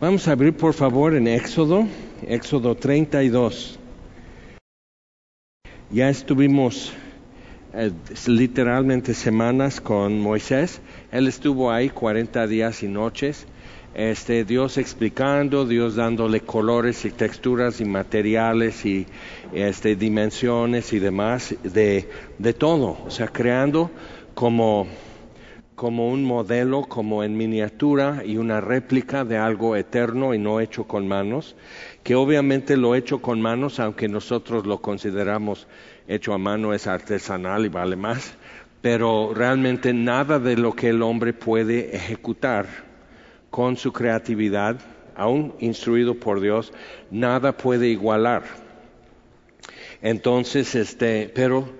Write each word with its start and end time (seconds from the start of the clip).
Vamos 0.00 0.26
a 0.28 0.32
abrir 0.32 0.54
por 0.54 0.72
favor 0.72 1.14
en 1.14 1.28
Éxodo, 1.28 1.86
Éxodo 2.26 2.74
32. 2.74 3.78
Ya 5.90 6.08
estuvimos 6.08 6.94
eh, 7.74 7.90
literalmente 8.26 9.12
semanas 9.12 9.78
con 9.78 10.18
Moisés. 10.18 10.80
Él 11.12 11.28
estuvo 11.28 11.70
ahí 11.70 11.90
40 11.90 12.46
días 12.46 12.82
y 12.82 12.88
noches. 12.88 13.46
Este, 13.94 14.46
Dios 14.46 14.78
explicando, 14.78 15.66
Dios 15.66 15.96
dándole 15.96 16.40
colores 16.40 17.04
y 17.04 17.10
texturas 17.10 17.82
y 17.82 17.84
materiales 17.84 18.86
y 18.86 19.06
este, 19.52 19.96
dimensiones 19.96 20.94
y 20.94 20.98
demás 20.98 21.54
de, 21.62 22.08
de 22.38 22.54
todo, 22.54 22.96
o 23.04 23.10
sea, 23.10 23.28
creando 23.28 23.90
como 24.32 24.86
como 25.80 26.10
un 26.10 26.24
modelo, 26.24 26.82
como 26.82 27.24
en 27.24 27.38
miniatura 27.38 28.22
y 28.22 28.36
una 28.36 28.60
réplica 28.60 29.24
de 29.24 29.38
algo 29.38 29.76
eterno 29.76 30.34
y 30.34 30.38
no 30.38 30.60
hecho 30.60 30.84
con 30.84 31.08
manos, 31.08 31.56
que 32.02 32.14
obviamente 32.14 32.76
lo 32.76 32.94
hecho 32.94 33.22
con 33.22 33.40
manos, 33.40 33.80
aunque 33.80 34.06
nosotros 34.06 34.66
lo 34.66 34.82
consideramos 34.82 35.66
hecho 36.06 36.34
a 36.34 36.38
mano, 36.38 36.74
es 36.74 36.86
artesanal 36.86 37.64
y 37.64 37.70
vale 37.70 37.96
más, 37.96 38.34
pero 38.82 39.32
realmente 39.34 39.94
nada 39.94 40.38
de 40.38 40.58
lo 40.58 40.74
que 40.74 40.90
el 40.90 41.00
hombre 41.00 41.32
puede 41.32 41.96
ejecutar 41.96 42.66
con 43.48 43.78
su 43.78 43.90
creatividad, 43.90 44.78
aún 45.16 45.54
instruido 45.60 46.14
por 46.14 46.42
Dios, 46.42 46.74
nada 47.10 47.56
puede 47.56 47.88
igualar. 47.88 48.42
Entonces, 50.02 50.74
este, 50.74 51.32
pero 51.34 51.70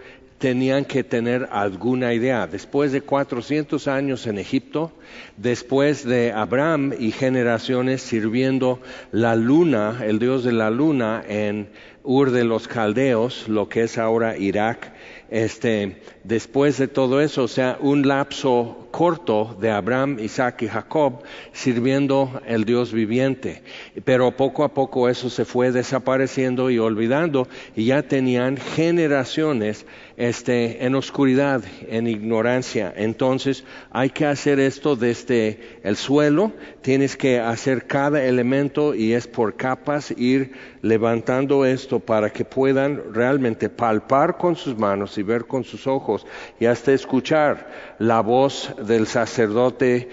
tenían 0.40 0.86
que 0.86 1.04
tener 1.04 1.48
alguna 1.52 2.14
idea. 2.14 2.46
Después 2.46 2.92
de 2.92 3.02
400 3.02 3.86
años 3.88 4.26
en 4.26 4.38
Egipto, 4.38 4.90
después 5.36 6.02
de 6.02 6.32
Abraham 6.32 6.94
y 6.98 7.12
generaciones 7.12 8.00
sirviendo 8.00 8.80
la 9.12 9.36
luna, 9.36 10.00
el 10.02 10.18
dios 10.18 10.42
de 10.42 10.52
la 10.52 10.70
luna 10.70 11.22
en 11.28 11.68
Ur 12.02 12.30
de 12.30 12.44
los 12.44 12.66
Caldeos, 12.68 13.48
lo 13.48 13.68
que 13.68 13.82
es 13.82 13.98
ahora 13.98 14.38
Irak, 14.38 14.94
este, 15.28 16.00
después 16.24 16.78
de 16.78 16.88
todo 16.88 17.20
eso, 17.20 17.44
o 17.44 17.48
sea, 17.48 17.76
un 17.78 18.08
lapso 18.08 18.88
corto 18.90 19.56
de 19.60 19.70
Abraham, 19.70 20.18
Isaac 20.18 20.62
y 20.62 20.68
Jacob 20.68 21.22
sirviendo 21.52 22.40
el 22.46 22.64
Dios 22.64 22.92
viviente. 22.92 23.62
Pero 24.04 24.36
poco 24.36 24.64
a 24.64 24.74
poco 24.74 25.08
eso 25.08 25.30
se 25.30 25.44
fue 25.44 25.70
desapareciendo 25.72 26.70
y 26.70 26.78
olvidando 26.78 27.46
y 27.76 27.84
ya 27.84 28.02
tenían 28.02 28.56
generaciones 28.56 29.86
este, 30.20 30.84
en 30.84 30.94
oscuridad, 30.96 31.64
en 31.88 32.06
ignorancia. 32.06 32.92
Entonces 32.94 33.64
hay 33.90 34.10
que 34.10 34.26
hacer 34.26 34.60
esto 34.60 34.94
desde 34.94 35.80
el 35.82 35.96
suelo, 35.96 36.52
tienes 36.82 37.16
que 37.16 37.40
hacer 37.40 37.86
cada 37.86 38.22
elemento 38.22 38.94
y 38.94 39.14
es 39.14 39.26
por 39.26 39.56
capas 39.56 40.10
ir 40.10 40.52
levantando 40.82 41.64
esto 41.64 42.00
para 42.00 42.30
que 42.30 42.44
puedan 42.44 43.12
realmente 43.12 43.68
palpar 43.68 44.38
con 44.38 44.56
sus 44.56 44.76
manos 44.78 45.18
y 45.18 45.22
ver 45.22 45.46
con 45.46 45.64
sus 45.64 45.86
ojos 45.86 46.26
y 46.58 46.66
hasta 46.66 46.92
escuchar 46.92 47.68
la 47.98 48.20
voz 48.20 48.74
del 48.86 49.06
sacerdote 49.06 50.08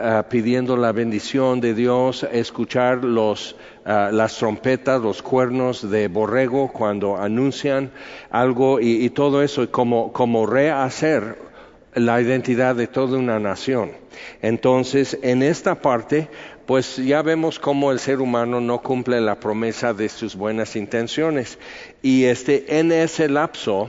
ah, 0.00 0.26
pidiendo 0.28 0.76
la 0.76 0.92
bendición 0.92 1.60
de 1.60 1.74
Dios, 1.74 2.26
escuchar 2.32 3.04
los, 3.04 3.56
ah, 3.84 4.10
las 4.12 4.36
trompetas, 4.36 5.00
los 5.00 5.22
cuernos 5.22 5.88
de 5.88 6.08
borrego 6.08 6.72
cuando 6.72 7.16
anuncian 7.16 7.92
algo 8.30 8.80
y, 8.80 9.08
todo 9.10 9.42
eso, 9.42 9.70
como, 9.70 10.12
como 10.12 10.46
rehacer 10.46 11.38
la 11.94 12.20
identidad 12.20 12.74
de 12.76 12.86
toda 12.86 13.18
una 13.18 13.38
nación. 13.38 13.92
Entonces, 14.42 15.18
en 15.22 15.42
esta 15.42 15.76
parte, 15.76 16.28
pues 16.68 16.98
ya 16.98 17.22
vemos 17.22 17.58
cómo 17.58 17.92
el 17.92 17.98
ser 17.98 18.20
humano 18.20 18.60
no 18.60 18.82
cumple 18.82 19.22
la 19.22 19.40
promesa 19.40 19.94
de 19.94 20.10
sus 20.10 20.36
buenas 20.36 20.76
intenciones. 20.76 21.58
Y 22.02 22.24
este, 22.24 22.78
en 22.78 22.92
ese 22.92 23.30
lapso, 23.30 23.88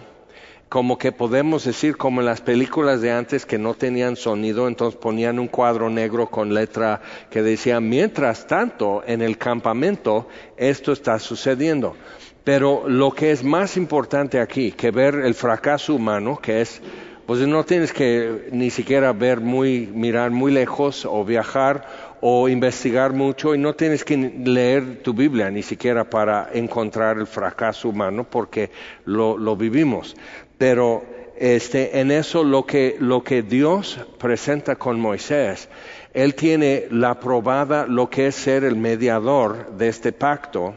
como 0.70 0.98
que 0.98 1.12
podemos 1.12 1.66
decir 1.66 1.98
como 1.98 2.22
en 2.22 2.28
las 2.28 2.40
películas 2.40 3.02
de 3.02 3.12
antes 3.12 3.46
que 3.46 3.58
no 3.58 3.74
tenían 3.74 4.16
sonido, 4.16 4.66
entonces 4.66 4.98
ponían 4.98 5.40
un 5.40 5.50
cuadro 5.50 5.90
negro 5.90 6.30
con 6.30 6.54
letra 6.54 7.02
que 7.30 7.42
decía, 7.42 7.82
mientras 7.82 8.48
tanto, 8.48 9.04
en 9.06 9.22
el 9.22 9.38
campamento 9.38 10.30
esto 10.56 10.94
está 10.94 11.20
sucediendo. 11.20 11.98
Pero 12.46 12.88
lo 12.88 13.12
que 13.12 13.32
es 13.32 13.44
más 13.44 13.76
importante 13.76 14.40
aquí 14.40 14.72
que 14.72 14.92
ver 14.92 15.16
el 15.16 15.34
fracaso 15.34 15.96
humano, 15.96 16.40
que 16.42 16.62
es, 16.62 16.82
pues 17.26 17.42
no 17.42 17.66
tienes 17.66 17.92
que 17.92 18.48
ni 18.54 18.70
siquiera 18.70 19.12
ver 19.12 19.42
muy, 19.42 19.86
mirar 19.86 20.32
muy 20.32 20.54
lejos 20.54 21.06
o 21.06 21.26
viajar 21.26 22.09
o 22.22 22.50
investigar 22.50 23.14
mucho 23.14 23.56
y 23.56 23.58
no 23.58 23.74
tienes 23.74 24.04
que 24.04 24.18
leer 24.18 25.02
tu 25.02 25.14
Biblia 25.14 25.50
ni 25.50 25.64
siquiera 25.64 26.10
para 26.10 26.50
encontrar 26.54 27.18
el 27.18 27.28
fracaso 27.28 27.90
humano 27.90 28.26
porque 28.30 28.72
lo, 29.06 29.56
vivimos. 29.56 30.16
Pero 30.58 31.04
este, 31.38 32.00
en 32.00 32.12
eso 32.12 32.44
lo 32.44 32.66
que, 32.66 32.98
lo 33.00 33.24
que 33.24 33.42
Dios 33.42 34.00
presenta 34.18 34.76
con 34.76 35.00
Moisés, 35.00 35.70
Él 36.14 36.36
tiene 36.36 36.88
la 36.92 37.20
probada 37.20 37.86
lo 37.86 38.10
que 38.10 38.28
es 38.28 38.36
ser 38.36 38.66
el 38.66 38.76
mediador 38.76 39.72
de 39.78 39.88
este 39.88 40.12
pacto, 40.12 40.76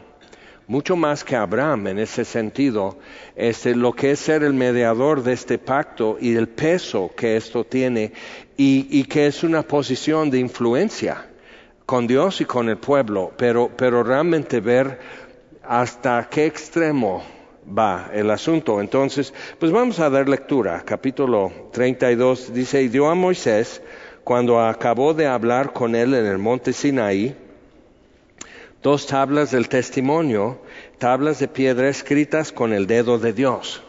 mucho 0.65 0.95
más 0.95 1.25
que 1.25 1.35
Abraham 1.35 1.87
en 1.87 1.99
ese 1.99 2.23
sentido, 2.23 2.97
este, 3.35 3.75
lo 3.75 3.91
que 3.91 4.11
es 4.11 4.19
ser 4.19 4.43
el 4.43 4.53
mediador 4.53 5.21
de 5.21 5.33
este 5.33 5.57
pacto 5.57 6.15
y 6.21 6.35
el 6.35 6.47
peso 6.47 7.11
que 7.17 7.35
esto 7.35 7.65
tiene 7.65 8.13
y 8.55 9.03
que 9.05 9.27
es 9.27 9.43
una 9.43 9.63
posición 9.63 10.29
de 10.29 10.39
influencia 10.39 11.25
con 11.85 12.07
Dios 12.07 12.41
y 12.41 12.45
con 12.45 12.69
el 12.69 12.77
pueblo, 12.77 13.31
pero, 13.37 13.69
pero 13.75 14.03
realmente 14.03 14.59
ver 14.59 14.99
hasta 15.63 16.27
qué 16.29 16.45
extremo 16.45 17.23
va 17.67 18.09
el 18.13 18.29
asunto. 18.29 18.81
Entonces, 18.81 19.33
pues 19.59 19.71
vamos 19.71 19.99
a 19.99 20.09
dar 20.09 20.27
lectura. 20.27 20.83
Capítulo 20.85 21.51
32 21.71 22.53
dice, 22.53 22.81
y 22.83 22.87
dio 22.87 23.07
a 23.09 23.15
Moisés, 23.15 23.81
cuando 24.23 24.61
acabó 24.61 25.13
de 25.13 25.27
hablar 25.27 25.73
con 25.73 25.95
él 25.95 26.13
en 26.13 26.25
el 26.25 26.37
monte 26.37 26.73
Sinaí, 26.73 27.35
dos 28.81 29.07
tablas 29.07 29.51
del 29.51 29.69
testimonio, 29.69 30.59
tablas 30.97 31.39
de 31.39 31.47
piedra 31.47 31.89
escritas 31.89 32.51
con 32.51 32.73
el 32.73 32.87
dedo 32.87 33.17
de 33.17 33.33
Dios, 33.33 33.81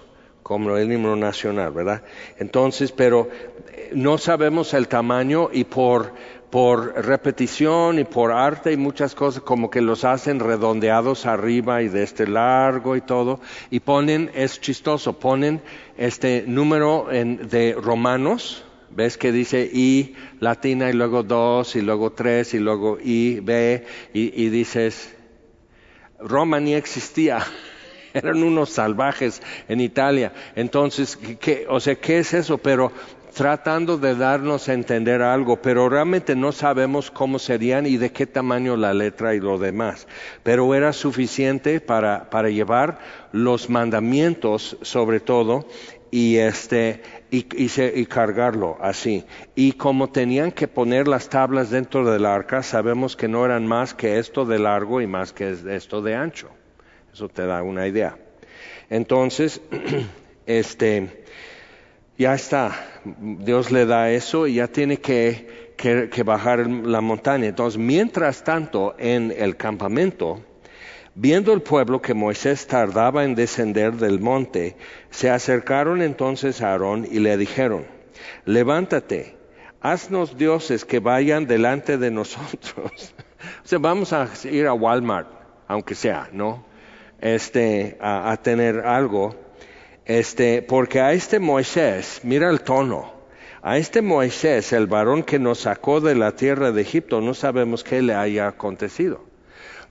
como 0.43 0.77
el 0.77 0.93
himno 0.93 1.16
nacional, 1.16 1.72
¿verdad? 1.72 2.03
Entonces, 2.38 2.93
pero 2.93 3.28
eh, 3.72 3.91
no 3.94 4.19
sabemos 4.19 4.75
el 4.75 4.88
tamaño 4.88 5.50
y 5.53 5.65
por 5.65 6.12
por 6.54 7.04
repetición 7.04 7.98
y 7.98 8.04
por 8.04 8.31
arte 8.31 8.70
y 8.70 8.76
muchas 8.76 9.16
cosas 9.16 9.42
como 9.42 9.70
que 9.70 9.81
los 9.81 10.04
hacen 10.04 10.38
redondeados 10.38 11.26
arriba 11.26 11.82
y 11.82 11.88
de 11.88 12.04
este 12.04 12.28
largo 12.28 12.94
y 12.94 13.00
todo 13.00 13.41
y 13.72 13.81
ponen 13.81 14.31
es 14.37 14.60
chistoso 14.60 15.19
ponen 15.19 15.62
este 15.97 16.44
número 16.47 17.09
de 17.10 17.76
romanos 17.76 18.62
ves 18.91 19.19
que 19.19 19.32
dice 19.32 19.69
I 19.72 20.15
latina 20.38 20.91
y 20.91 20.92
luego 20.92 21.25
dos 21.25 21.75
y 21.75 21.82
luego 21.82 22.12
tres 22.12 22.54
y 22.54 22.60
luego 22.60 22.98
I 23.03 23.41
B 23.41 23.84
y, 24.12 24.41
y 24.41 24.48
dices 24.48 25.12
Roma 26.21 26.60
ni 26.60 26.75
existía 26.75 27.44
eran 28.15 28.44
unos 28.44 28.71
salvajes 28.71 29.42
en 29.66 29.81
Italia. 29.81 30.32
Entonces, 30.54 31.16
¿qué, 31.41 31.66
o 31.69 31.81
sea, 31.81 31.97
¿qué 31.97 32.21
es 32.21 32.32
eso? 32.32 32.59
Pero 32.59 32.92
tratando 33.34 33.99
de 33.99 34.15
darnos 34.15 34.69
a 34.69 34.72
entender 34.72 35.21
algo, 35.21 35.61
pero 35.61 35.89
realmente 35.89 36.34
no 36.37 36.53
sabemos 36.53 37.11
cómo 37.11 37.39
serían 37.39 37.84
y 37.84 37.97
de 37.97 38.12
qué 38.12 38.27
tamaño 38.27 38.77
la 38.77 38.95
letra 38.95 39.34
y 39.34 39.41
lo 39.41 39.59
demás. 39.59 40.06
Pero 40.43 40.75
era 40.75 40.93
suficiente 40.93 41.81
para, 41.81 42.31
para 42.31 42.49
llevar 42.49 42.99
los 43.33 43.69
mandamientos 43.69 44.78
sobre 44.83 45.21
todo 45.21 45.67
y 46.11 46.37
este 46.37 47.03
y, 47.31 47.45
y, 47.56 48.06
cargarlo 48.06 48.78
así. 48.81 49.25
Y 49.56 49.72
como 49.72 50.11
tenían 50.11 50.53
que 50.53 50.69
poner 50.69 51.09
las 51.09 51.28
tablas 51.28 51.71
dentro 51.71 52.09
del 52.09 52.27
arca, 52.27 52.62
sabemos 52.62 53.16
que 53.16 53.27
no 53.27 53.45
eran 53.45 53.66
más 53.66 53.95
que 53.95 54.21
esto 54.21 54.45
de 54.45 54.60
largo 54.60 55.01
y 55.01 55.09
más 55.09 55.33
que 55.33 55.57
esto 55.69 56.01
de 56.01 56.15
ancho. 56.15 56.51
Eso 57.13 57.28
te 57.28 57.45
da 57.45 57.65
una 57.65 57.89
idea. 57.89 58.16
Entonces, 58.89 59.60
este 60.47 61.23
ya 62.19 62.34
está, 62.34 62.72
Dios 63.05 63.71
le 63.71 63.87
da 63.87 64.11
eso 64.11 64.47
y 64.47 64.55
ya 64.55 64.69
tiene 64.69 64.99
que, 64.99 65.72
que, 65.77 66.22
bajar 66.22 66.66
la 66.66 67.01
montaña. 67.01 67.47
Entonces, 67.47 67.78
mientras 67.78 68.45
tanto, 68.45 68.95
en 68.99 69.33
el 69.37 69.57
campamento, 69.57 70.41
Viendo 71.16 71.53
el 71.53 71.63
pueblo 71.63 72.03
que 72.03 72.13
Moisés 72.13 72.66
tardaba 72.66 73.22
en 73.22 73.37
descender 73.37 73.93
del 73.93 74.19
monte, 74.19 74.77
se 75.11 75.31
acercaron 75.31 76.03
entonces 76.03 76.61
a 76.61 76.72
Aarón 76.72 77.07
y 77.09 77.21
le 77.21 77.37
dijeron, 77.37 77.87
levántate, 78.45 79.37
haznos 79.81 80.37
dioses 80.37 80.84
que 80.84 80.99
vayan 80.99 81.47
delante 81.47 81.99
de 81.99 82.11
nosotros. 82.11 83.15
o 83.65 83.69
sea, 83.69 83.78
vamos 83.78 84.13
a 84.13 84.28
ir 84.51 84.66
a 84.66 84.72
Walmart, 84.72 85.28
aunque 85.69 85.95
sea, 85.95 86.28
¿no? 86.33 86.66
Este, 87.21 87.97
a, 88.01 88.33
a 88.33 88.37
tener 88.39 88.81
algo. 88.81 89.37
Este, 90.06 90.60
porque 90.60 91.01
a 91.01 91.12
este 91.12 91.41
Moisés, 91.41 92.21
mira 92.24 92.51
el 92.51 92.60
tono, 92.60 93.12
a 93.62 93.78
este 93.78 94.03
Moisés, 94.03 94.72
el 94.74 94.86
varón 94.86 95.22
que 95.22 95.39
nos 95.39 95.60
sacó 95.60 96.03
de 96.03 96.15
la 96.15 96.33
tierra 96.33 96.72
de 96.72 96.83
Egipto, 96.83 97.22
no 97.22 97.33
sabemos 97.33 97.83
qué 97.83 98.03
le 98.03 98.15
haya 98.15 98.47
acontecido. 98.47 99.22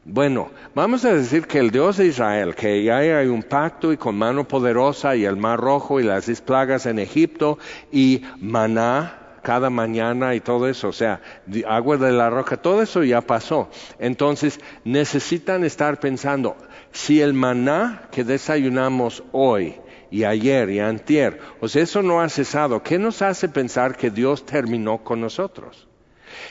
Bueno, 0.06 0.52
vamos 0.76 1.06
a 1.06 1.14
decir 1.14 1.48
que 1.48 1.60
el 1.60 1.72
Dios 1.72 1.98
de 1.98 2.06
Israel, 2.06 2.54
que 2.54 2.84
ya 2.84 2.98
hay 2.98 3.28
un 3.28 3.42
pacto 3.42 3.92
y 3.92 3.98
con 3.98 4.16
mano 4.16 4.48
poderosa 4.48 5.16
y 5.16 5.26
el 5.26 5.38
mar 5.38 5.60
rojo 5.60 6.00
y 6.00 6.04
las 6.04 6.42
plagas 6.42 6.86
en 6.86 7.00
Egipto 7.00 7.58
y 7.92 8.22
maná 8.40 9.18
cada 9.42 9.70
mañana 9.70 10.36
y 10.36 10.42
todo 10.42 10.68
eso, 10.68 10.90
o 10.90 10.94
sea, 10.94 11.22
agua 11.68 11.98
de 11.98 12.12
la 12.12 12.30
roca, 12.30 12.58
todo 12.58 12.82
eso 12.82 13.04
ya 13.04 13.22
pasó. 13.22 13.70
Entonces 13.98 14.60
necesitan 14.84 15.64
estar 15.64 16.00
pensando, 16.00 16.58
si 16.92 17.22
el 17.22 17.34
maná 17.34 18.04
que 18.12 18.24
desayunamos 18.24 19.24
hoy 19.32 19.76
y 20.14 20.26
ayer 20.26 20.70
y 20.70 20.80
antier, 20.80 21.40
o 21.60 21.68
sea, 21.68 21.82
eso 21.82 22.04
no 22.04 22.22
ha 22.22 22.30
cesado, 22.30 22.84
¿qué 22.84 23.00
nos 23.00 23.24
hace 23.24 23.50
pensar 23.50 23.98
que 23.98 24.12
Dios 24.12 24.46
terminó 24.46 25.04
con 25.04 25.20
nosotros? 25.20 25.88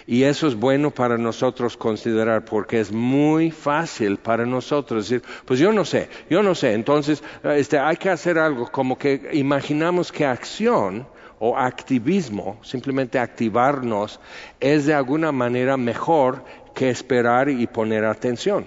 Y 0.05 0.25
eso 0.25 0.49
es 0.49 0.57
bueno 0.57 0.91
para 0.91 1.17
nosotros 1.17 1.77
considerar 1.77 2.45
porque 2.45 2.81
es 2.81 2.91
muy 2.91 3.53
fácil 3.53 4.17
para 4.17 4.45
nosotros 4.45 5.09
decir, 5.09 5.25
pues 5.45 5.61
yo 5.61 5.73
no 5.73 5.85
sé, 5.85 6.09
yo 6.29 6.43
no 6.43 6.57
sé. 6.57 6.73
Entonces, 6.73 7.23
este, 7.45 7.79
hay 7.79 7.97
que 7.99 8.11
hacer 8.11 8.37
algo 8.37 8.67
como 8.67 8.99
que 8.99 9.31
imaginamos 9.33 10.11
que 10.11 10.27
acción 10.27 11.07
o 11.39 11.57
activismo, 11.57 12.59
simplemente 12.63 13.21
activarnos, 13.21 14.19
es 14.59 14.87
de 14.87 14.95
alguna 14.95 15.31
manera 15.31 15.77
mejor 15.77 16.45
que 16.75 16.91
esperar 16.91 17.49
y 17.49 17.69
poner 17.69 18.05
atención. 18.07 18.67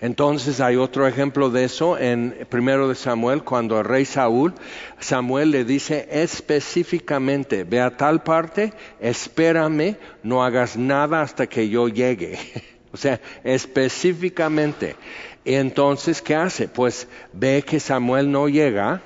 Entonces 0.00 0.60
hay 0.60 0.76
otro 0.76 1.06
ejemplo 1.06 1.50
de 1.50 1.64
eso 1.64 1.98
en 1.98 2.46
primero 2.48 2.88
de 2.88 2.94
Samuel, 2.94 3.42
cuando 3.42 3.78
el 3.78 3.84
rey 3.84 4.04
Saúl, 4.04 4.54
Samuel 4.98 5.50
le 5.50 5.64
dice 5.64 6.08
específicamente, 6.10 7.64
ve 7.64 7.80
a 7.80 7.96
tal 7.96 8.22
parte, 8.22 8.72
espérame, 9.00 9.96
no 10.22 10.44
hagas 10.44 10.76
nada 10.76 11.22
hasta 11.22 11.46
que 11.46 11.68
yo 11.68 11.88
llegue. 11.88 12.38
o 12.92 12.96
sea, 12.96 13.20
específicamente. 13.44 14.96
Y 15.44 15.54
entonces, 15.54 16.20
¿qué 16.20 16.34
hace? 16.34 16.68
Pues 16.68 17.08
ve 17.32 17.62
que 17.66 17.80
Samuel 17.80 18.30
no 18.30 18.48
llega, 18.48 19.02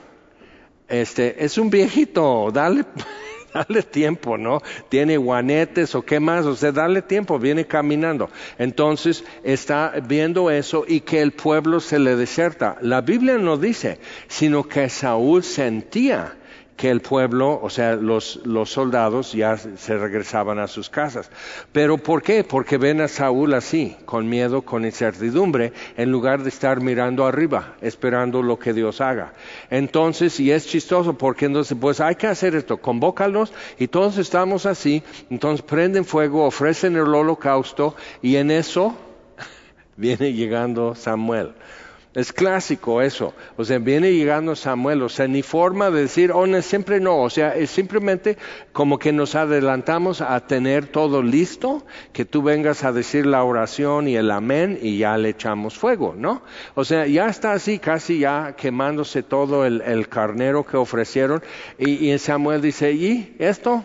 este, 0.89 1.45
es 1.45 1.59
un 1.59 1.71
viejito, 1.71 2.51
dale 2.53 2.85
dale 3.69 3.83
tiempo, 3.83 4.37
¿no? 4.37 4.61
Tiene 4.89 5.17
guanetes 5.17 5.95
o 5.95 6.03
qué 6.03 6.21
más, 6.21 6.45
o 6.45 6.56
sea, 6.56 6.73
dale 6.73 7.03
tiempo, 7.03 7.39
viene 7.39 7.67
caminando. 7.67 8.31
Entonces 8.59 9.25
está 9.43 9.95
viendo 10.06 10.51
eso 10.51 10.85
y 10.87 11.01
que 11.01 11.23
el 11.23 11.33
pueblo 11.33 11.81
se 11.81 11.99
le 11.99 12.17
deserta. 12.17 12.77
La 12.81 13.01
Biblia 13.01 13.39
no 13.39 13.56
dice, 13.56 13.99
sino 14.29 14.65
que 14.65 14.89
Saúl 14.89 15.45
sentía 15.45 16.37
que 16.76 16.91
el 16.91 17.00
pueblo, 17.00 17.61
o 17.62 17.71
sea, 17.71 17.94
los, 17.94 18.41
los, 18.44 18.71
soldados 18.71 19.32
ya 19.32 19.56
se 19.56 19.97
regresaban 19.97 20.59
a 20.59 20.67
sus 20.67 20.91
casas. 20.91 21.31
Pero 21.73 21.99
¿por 21.99 22.23
qué? 22.23 22.43
Porque 22.43 22.79
ven 22.79 23.00
a 23.00 23.09
Saúl 23.09 23.55
así, 23.55 23.97
con 24.05 24.29
miedo, 24.29 24.62
con 24.62 24.85
incertidumbre, 24.85 25.73
en 25.97 26.11
lugar 26.11 26.43
de 26.43 26.49
estar 26.49 26.81
mirando 26.81 27.26
arriba, 27.26 27.75
esperando 27.81 28.43
lo 28.43 28.59
que 28.59 28.73
Dios 28.73 29.00
haga. 29.00 29.35
Entonces, 29.71 30.41
y 30.41 30.50
es 30.50 30.67
chistoso, 30.67 31.17
porque 31.17 31.47
entonces, 31.47 31.76
pues 31.81 32.00
hay 32.00 32.17
que 32.17 32.26
hacer 32.26 32.56
esto, 32.56 32.79
convócalos 32.79 33.53
y 33.79 33.87
todos 33.88 34.19
estamos 34.19 34.67
así, 34.67 35.03
entonces 35.31 35.65
prenden 35.65 36.05
fuego, 36.05 36.44
ofrecen 36.44 36.97
el 36.97 37.15
holocausto 37.15 37.94
y 38.20 38.37
en 38.37 38.50
eso 38.50 38.97
viene 39.97 40.32
llegando 40.32 40.97
Samuel. 40.97 41.53
Es 42.15 42.33
clásico 42.33 43.03
eso. 43.03 43.35
O 43.57 43.65
sea, 43.65 43.79
viene 43.81 44.13
llegando 44.13 44.55
Samuel, 44.55 45.03
o 45.03 45.09
sea, 45.09 45.27
ni 45.27 45.43
forma 45.43 45.91
de 45.91 46.03
decir, 46.03 46.31
oh, 46.31 46.47
no, 46.47 46.63
siempre 46.63 47.01
no. 47.01 47.21
O 47.21 47.29
sea, 47.29 47.57
es 47.57 47.71
simplemente 47.71 48.39
como 48.73 49.01
que 49.01 49.13
nos 49.13 49.35
adelantamos 49.35 50.21
a 50.21 50.39
tener 50.47 50.87
todo 50.87 51.23
listo, 51.23 51.85
que 52.13 52.25
tú 52.25 52.43
vengas 52.43 52.85
a 52.85 52.93
decir 52.93 53.27
la 53.27 53.43
oración 53.43 54.07
y 54.07 54.15
el 54.15 54.31
amén 54.31 54.79
y 54.81 54.99
ya 54.99 55.19
le 55.19 55.31
echamos 55.31 55.77
fuego, 55.77 56.15
¿no? 56.17 56.43
O 56.77 56.85
sea, 56.85 57.07
ya 57.09 57.27
está 57.27 57.53
así, 57.53 57.81
casi 57.81 58.21
ya 58.21 58.55
quemándose 58.57 59.25
todo 59.25 59.67
el, 59.67 60.09
carnero 60.09 60.65
que 60.65 60.77
ofrecieron. 60.77 61.43
Y, 61.79 62.13
y 62.13 62.19
Samuel 62.19 62.61
dice, 62.63 62.93
¿y 62.93 63.35
esto? 63.41 63.85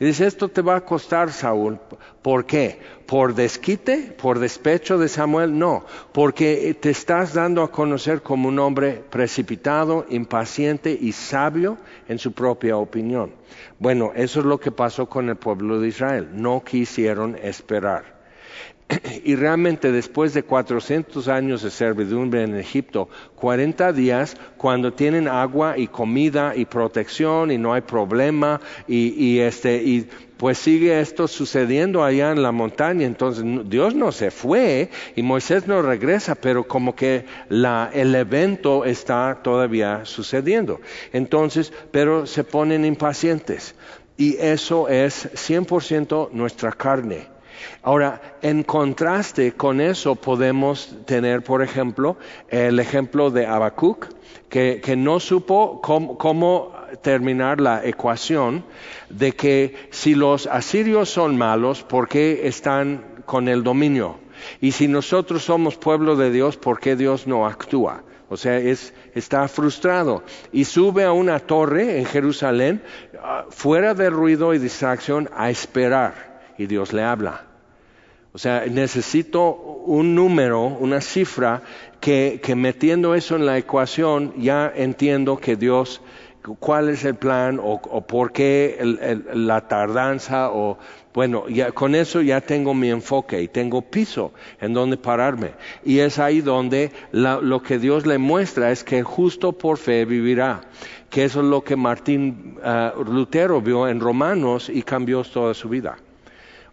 Y 0.00 0.06
dice, 0.06 0.26
esto 0.26 0.48
te 0.48 0.62
va 0.62 0.76
a 0.76 0.84
costar, 0.84 1.30
Saúl. 1.30 1.78
¿Por 2.22 2.46
qué? 2.46 2.80
¿Por 3.06 3.34
desquite? 3.34 4.14
¿Por 4.20 4.38
despecho 4.38 4.98
de 4.98 5.08
Samuel? 5.08 5.58
No, 5.58 5.84
porque 6.12 6.76
te 6.80 6.90
estás 6.90 7.34
dando 7.34 7.62
a 7.62 7.70
conocer 7.70 8.22
como 8.22 8.48
un 8.48 8.58
hombre 8.58 9.04
precipitado, 9.10 10.06
impaciente 10.08 10.96
y 10.98 11.12
sabio 11.12 11.76
en 12.08 12.18
su 12.18 12.32
propia 12.32 12.76
opinión. 12.76 13.32
Bueno, 13.78 14.12
eso 14.14 14.40
es 14.40 14.46
lo 14.46 14.58
que 14.58 14.72
pasó 14.72 15.08
con 15.08 15.28
el 15.28 15.36
pueblo 15.36 15.78
de 15.78 15.88
Israel. 15.88 16.28
No 16.32 16.64
quisieron 16.64 17.36
esperar. 17.36 18.13
Y 19.24 19.36
realmente 19.36 19.90
después 19.92 20.34
de 20.34 20.42
400 20.42 21.28
años 21.28 21.62
de 21.62 21.70
servidumbre 21.70 22.42
en 22.42 22.56
Egipto, 22.56 23.08
40 23.36 23.92
días 23.92 24.36
cuando 24.58 24.92
tienen 24.92 25.28
agua 25.28 25.78
y 25.78 25.86
comida 25.88 26.54
y 26.54 26.66
protección 26.66 27.50
y 27.50 27.56
no 27.56 27.72
hay 27.72 27.80
problema 27.80 28.60
y, 28.86 29.38
este 29.38 29.82
y 29.82 30.06
pues 30.36 30.58
sigue 30.58 31.00
esto 31.00 31.26
sucediendo 31.26 32.04
allá 32.04 32.32
en 32.32 32.42
la 32.42 32.52
montaña. 32.52 33.06
Entonces 33.06 33.44
Dios 33.70 33.94
no 33.94 34.12
se 34.12 34.30
fue 34.30 34.90
y 35.16 35.22
Moisés 35.22 35.66
no 35.66 35.80
regresa, 35.80 36.34
pero 36.34 36.64
como 36.68 36.94
que 36.94 37.24
la, 37.48 37.90
el 37.94 38.14
evento 38.14 38.84
está 38.84 39.40
todavía 39.42 40.04
sucediendo. 40.04 40.80
Entonces, 41.14 41.72
pero 41.90 42.26
se 42.26 42.44
ponen 42.44 42.84
impacientes 42.84 43.74
y 44.18 44.36
eso 44.36 44.88
es 44.88 45.30
100% 45.32 46.30
nuestra 46.32 46.72
carne 46.72 47.33
Ahora, 47.84 48.38
en 48.40 48.62
contraste 48.62 49.52
con 49.52 49.78
eso 49.78 50.16
podemos 50.16 50.96
tener, 51.04 51.44
por 51.44 51.60
ejemplo, 51.60 52.16
el 52.48 52.80
ejemplo 52.80 53.30
de 53.30 53.46
Habacuc, 53.46 54.06
que, 54.48 54.94
no 54.96 55.20
supo 55.20 55.82
cómo, 55.82 56.72
terminar 57.02 57.60
la 57.60 57.84
ecuación 57.84 58.64
de 59.10 59.32
que 59.32 59.88
si 59.90 60.14
los 60.14 60.46
asirios 60.46 61.10
son 61.10 61.36
malos, 61.36 61.82
¿por 61.82 62.08
qué 62.08 62.46
están 62.48 63.04
con 63.26 63.48
el 63.48 63.62
dominio? 63.62 64.16
Y 64.62 64.72
si 64.72 64.88
nosotros 64.88 65.44
somos 65.44 65.76
pueblo 65.76 66.16
de 66.16 66.30
Dios, 66.30 66.56
¿por 66.56 66.80
qué 66.80 66.96
Dios 66.96 67.26
no 67.26 67.46
actúa? 67.46 68.02
O 68.30 68.38
sea, 68.38 68.58
está 68.58 69.46
frustrado 69.46 70.22
y 70.52 70.64
sube 70.64 71.04
a 71.04 71.12
una 71.12 71.38
torre 71.38 71.98
en 71.98 72.06
Jerusalén, 72.06 72.82
ah, 73.22 73.44
fuera 73.50 73.92
de 73.92 74.08
ruido 74.08 74.54
y 74.54 74.58
distracción, 74.58 75.28
a 75.36 75.50
esperar. 75.50 76.40
Y 76.56 76.64
Dios 76.64 76.94
le 76.94 77.02
habla. 77.02 77.53
O 78.34 78.38
sea, 78.38 78.64
necesito 78.66 79.52
un 79.86 80.16
número, 80.16 80.64
una 80.64 81.00
cifra, 81.00 81.62
que, 82.00 82.40
metiendo 82.56 83.14
eso 83.14 83.36
en 83.36 83.46
la 83.46 83.58
ecuación 83.58 84.34
ya 84.36 84.72
entiendo 84.74 85.36
que 85.36 85.54
Dios, 85.54 86.02
cuál 86.58 86.88
es 86.88 87.04
el 87.04 87.14
plan 87.14 87.60
o, 87.62 87.80
por 87.80 88.32
qué 88.32 88.76
la 89.32 89.68
tardanza 89.68 90.50
o, 90.50 90.78
bueno, 91.14 91.48
ya, 91.48 91.70
con 91.70 91.94
eso 91.94 92.22
ya 92.22 92.40
tengo 92.40 92.74
mi 92.74 92.90
enfoque 92.90 93.40
y 93.40 93.46
tengo 93.46 93.82
piso 93.82 94.32
en 94.60 94.74
donde 94.74 94.96
pararme. 94.96 95.52
Y 95.84 96.00
es 96.00 96.18
ahí 96.18 96.40
donde 96.40 96.90
lo 97.12 97.62
que 97.62 97.78
Dios 97.78 98.04
le 98.04 98.18
muestra 98.18 98.72
es 98.72 98.82
que 98.82 99.04
justo 99.04 99.52
por 99.52 99.78
fe 99.78 100.04
vivirá. 100.06 100.62
Que 101.08 101.22
eso 101.22 101.40
es 101.40 101.46
lo 101.46 101.62
que 101.62 101.76
Martín 101.76 102.58
uh, 102.58 103.00
Lutero 103.04 103.60
vio 103.60 103.86
en 103.86 104.00
Romanos 104.00 104.68
y 104.68 104.82
cambió 104.82 105.22
toda 105.22 105.54
su 105.54 105.68
vida. 105.68 105.98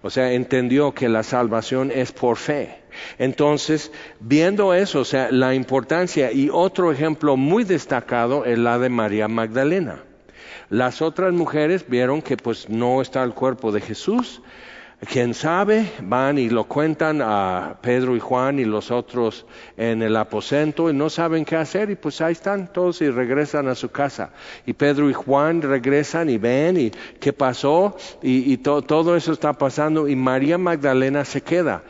O 0.01 0.10
sea, 0.10 0.34
entendió 0.34 0.93
que 0.93 1.10
la 1.10 1.24
salvación 1.24 1.91
es 1.91 2.12
por 2.12 2.38
fe. 2.38 2.79
Entonces, 3.20 3.91
viendo 4.20 4.74
eso, 4.74 5.01
o 5.01 5.05
sea, 5.05 5.31
la 5.31 5.53
importancia 5.53 6.31
y 6.31 6.50
otro 6.51 6.91
ejemplo 6.91 7.38
muy 7.38 7.63
destacado 7.63 8.46
es 8.46 8.58
la 8.58 8.79
de 8.79 8.89
María 8.89 9.27
Magdalena. 9.27 10.03
Las 10.70 11.01
otras 11.01 11.34
mujeres 11.34 11.86
vieron 11.88 12.22
que 12.22 12.38
pues 12.38 12.70
no 12.70 13.01
está 13.01 13.24
el 13.24 13.34
cuerpo 13.34 13.72
de 13.72 13.81
Jesús, 13.81 14.41
quién 15.08 15.34
sabe, 15.34 15.91
van 16.03 16.38
y 16.38 16.50
lo 16.50 16.65
cuentan 16.65 17.22
a 17.24 17.77
Pedro 17.81 18.15
y 18.15 18.20
Juan 18.20 18.60
y 18.60 18.65
los 18.65 18.91
otros 18.91 19.46
en 19.75 20.03
el 20.03 20.15
aposento 20.15 20.89
y 20.89 20.93
no 20.93 21.10
saben 21.10 21.43
qué 21.43 21.55
hacer 21.55 21.89
y 21.89 21.96
pues 21.96 22.22
ahí 22.22 22.34
están 22.34 22.72
todos 22.72 23.01
y 23.01 23.10
regresan 23.10 23.67
a 23.67 23.75
su 23.75 23.89
casa. 23.89 24.31
Y 24.65 24.74
Pedro 24.74 25.10
y 25.10 25.13
Juan 25.13 25.62
regresan 25.62 26.29
y 26.29 26.38
ven 26.38 26.77
y 26.77 26.91
qué 27.20 27.34
pasó 27.34 27.98
y, 28.22 28.58
todo 28.58 29.15
eso 29.15 29.34
está 29.34 29.53
pasando 29.53 30.08
y 30.08 30.15
María 30.15 30.58
Magdalena 30.58 31.25
se 31.25 31.41
queda. 31.41 31.84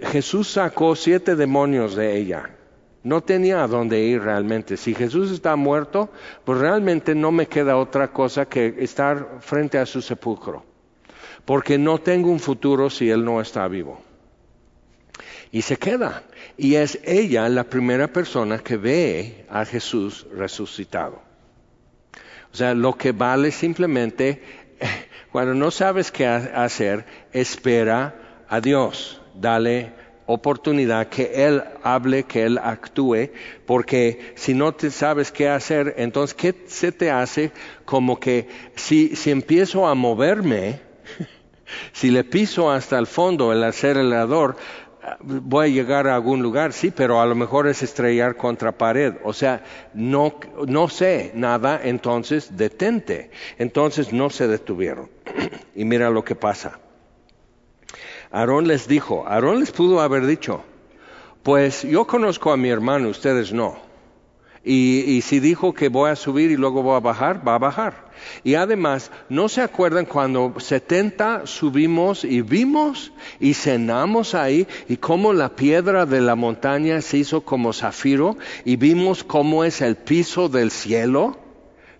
Jesús 0.00 0.48
sacó 0.48 0.96
siete 0.96 1.36
demonios 1.36 1.94
de 1.94 2.16
ella. 2.16 2.50
No 3.04 3.20
tenía 3.20 3.62
a 3.62 3.68
dónde 3.68 4.00
ir 4.00 4.22
realmente. 4.22 4.76
Si 4.76 4.94
Jesús 4.94 5.30
está 5.30 5.54
muerto, 5.54 6.10
pues 6.44 6.58
realmente 6.58 7.14
no 7.14 7.30
me 7.30 7.46
queda 7.46 7.76
otra 7.76 8.08
cosa 8.08 8.46
que 8.46 8.74
estar 8.78 9.38
frente 9.40 9.78
a 9.78 9.86
su 9.86 10.02
sepulcro 10.02 10.75
porque 11.46 11.78
no 11.78 11.98
tengo 11.98 12.30
un 12.30 12.40
futuro 12.40 12.90
si 12.90 13.08
Él 13.08 13.24
no 13.24 13.40
está 13.40 13.66
vivo. 13.68 14.00
Y 15.52 15.62
se 15.62 15.78
queda. 15.78 16.24
Y 16.58 16.74
es 16.74 16.98
ella 17.04 17.48
la 17.48 17.64
primera 17.64 18.08
persona 18.08 18.58
que 18.58 18.76
ve 18.76 19.46
a 19.48 19.64
Jesús 19.64 20.26
resucitado. 20.34 21.22
O 22.52 22.56
sea, 22.56 22.74
lo 22.74 22.94
que 22.94 23.12
vale 23.12 23.52
simplemente, 23.52 24.42
cuando 25.32 25.54
no 25.54 25.70
sabes 25.70 26.10
qué 26.10 26.26
hacer, 26.26 27.06
espera 27.32 28.44
a 28.48 28.60
Dios, 28.60 29.22
dale 29.34 29.92
oportunidad 30.26 31.06
que 31.06 31.46
Él 31.46 31.62
hable, 31.84 32.24
que 32.24 32.42
Él 32.42 32.58
actúe, 32.58 33.30
porque 33.64 34.32
si 34.34 34.54
no 34.54 34.72
te 34.72 34.90
sabes 34.90 35.30
qué 35.30 35.48
hacer, 35.48 35.94
entonces, 35.98 36.34
¿qué 36.34 36.54
se 36.66 36.90
te 36.90 37.10
hace? 37.12 37.52
Como 37.84 38.18
que 38.18 38.48
si, 38.74 39.14
si 39.14 39.30
empiezo 39.30 39.86
a 39.86 39.94
moverme, 39.94 40.85
si 41.92 42.10
le 42.10 42.24
piso 42.24 42.70
hasta 42.70 42.98
el 42.98 43.06
fondo 43.06 43.52
el 43.52 43.62
acelerador, 43.64 44.56
voy 45.20 45.66
a 45.66 45.68
llegar 45.68 46.08
a 46.08 46.14
algún 46.14 46.42
lugar, 46.42 46.72
sí, 46.72 46.90
pero 46.90 47.20
a 47.20 47.26
lo 47.26 47.34
mejor 47.34 47.68
es 47.68 47.82
estrellar 47.82 48.36
contra 48.36 48.72
pared. 48.72 49.14
O 49.24 49.32
sea, 49.32 49.62
no, 49.94 50.34
no 50.66 50.88
sé 50.88 51.32
nada, 51.34 51.80
entonces 51.82 52.56
detente. 52.56 53.30
Entonces 53.58 54.12
no 54.12 54.30
se 54.30 54.48
detuvieron. 54.48 55.10
y 55.74 55.84
mira 55.84 56.10
lo 56.10 56.24
que 56.24 56.34
pasa. 56.34 56.78
Aarón 58.30 58.66
les 58.66 58.88
dijo, 58.88 59.26
Aarón 59.26 59.60
les 59.60 59.70
pudo 59.70 60.00
haber 60.00 60.26
dicho, 60.26 60.62
pues 61.42 61.82
yo 61.82 62.06
conozco 62.06 62.52
a 62.52 62.56
mi 62.56 62.68
hermano, 62.68 63.08
ustedes 63.08 63.52
no. 63.52 63.78
Y, 64.68 65.20
si 65.22 65.38
dijo 65.38 65.72
que 65.72 65.88
voy 65.88 66.10
a 66.10 66.16
subir 66.16 66.50
y 66.50 66.56
luego 66.56 66.82
voy 66.82 66.96
a 66.96 67.00
bajar, 67.00 67.46
va 67.46 67.54
a 67.54 67.58
bajar. 67.58 68.05
Y 68.44 68.54
además, 68.54 69.10
¿no 69.28 69.48
se 69.48 69.62
acuerdan 69.62 70.04
cuando 70.04 70.54
70 70.58 71.46
subimos 71.46 72.24
y 72.24 72.42
vimos 72.42 73.12
y 73.40 73.54
cenamos 73.54 74.34
ahí 74.34 74.66
y 74.88 74.96
cómo 74.96 75.32
la 75.32 75.56
piedra 75.56 76.06
de 76.06 76.20
la 76.20 76.34
montaña 76.34 77.00
se 77.00 77.18
hizo 77.18 77.42
como 77.42 77.72
zafiro 77.72 78.36
y 78.64 78.76
vimos 78.76 79.24
cómo 79.24 79.64
es 79.64 79.80
el 79.80 79.96
piso 79.96 80.48
del 80.48 80.70
cielo? 80.70 81.38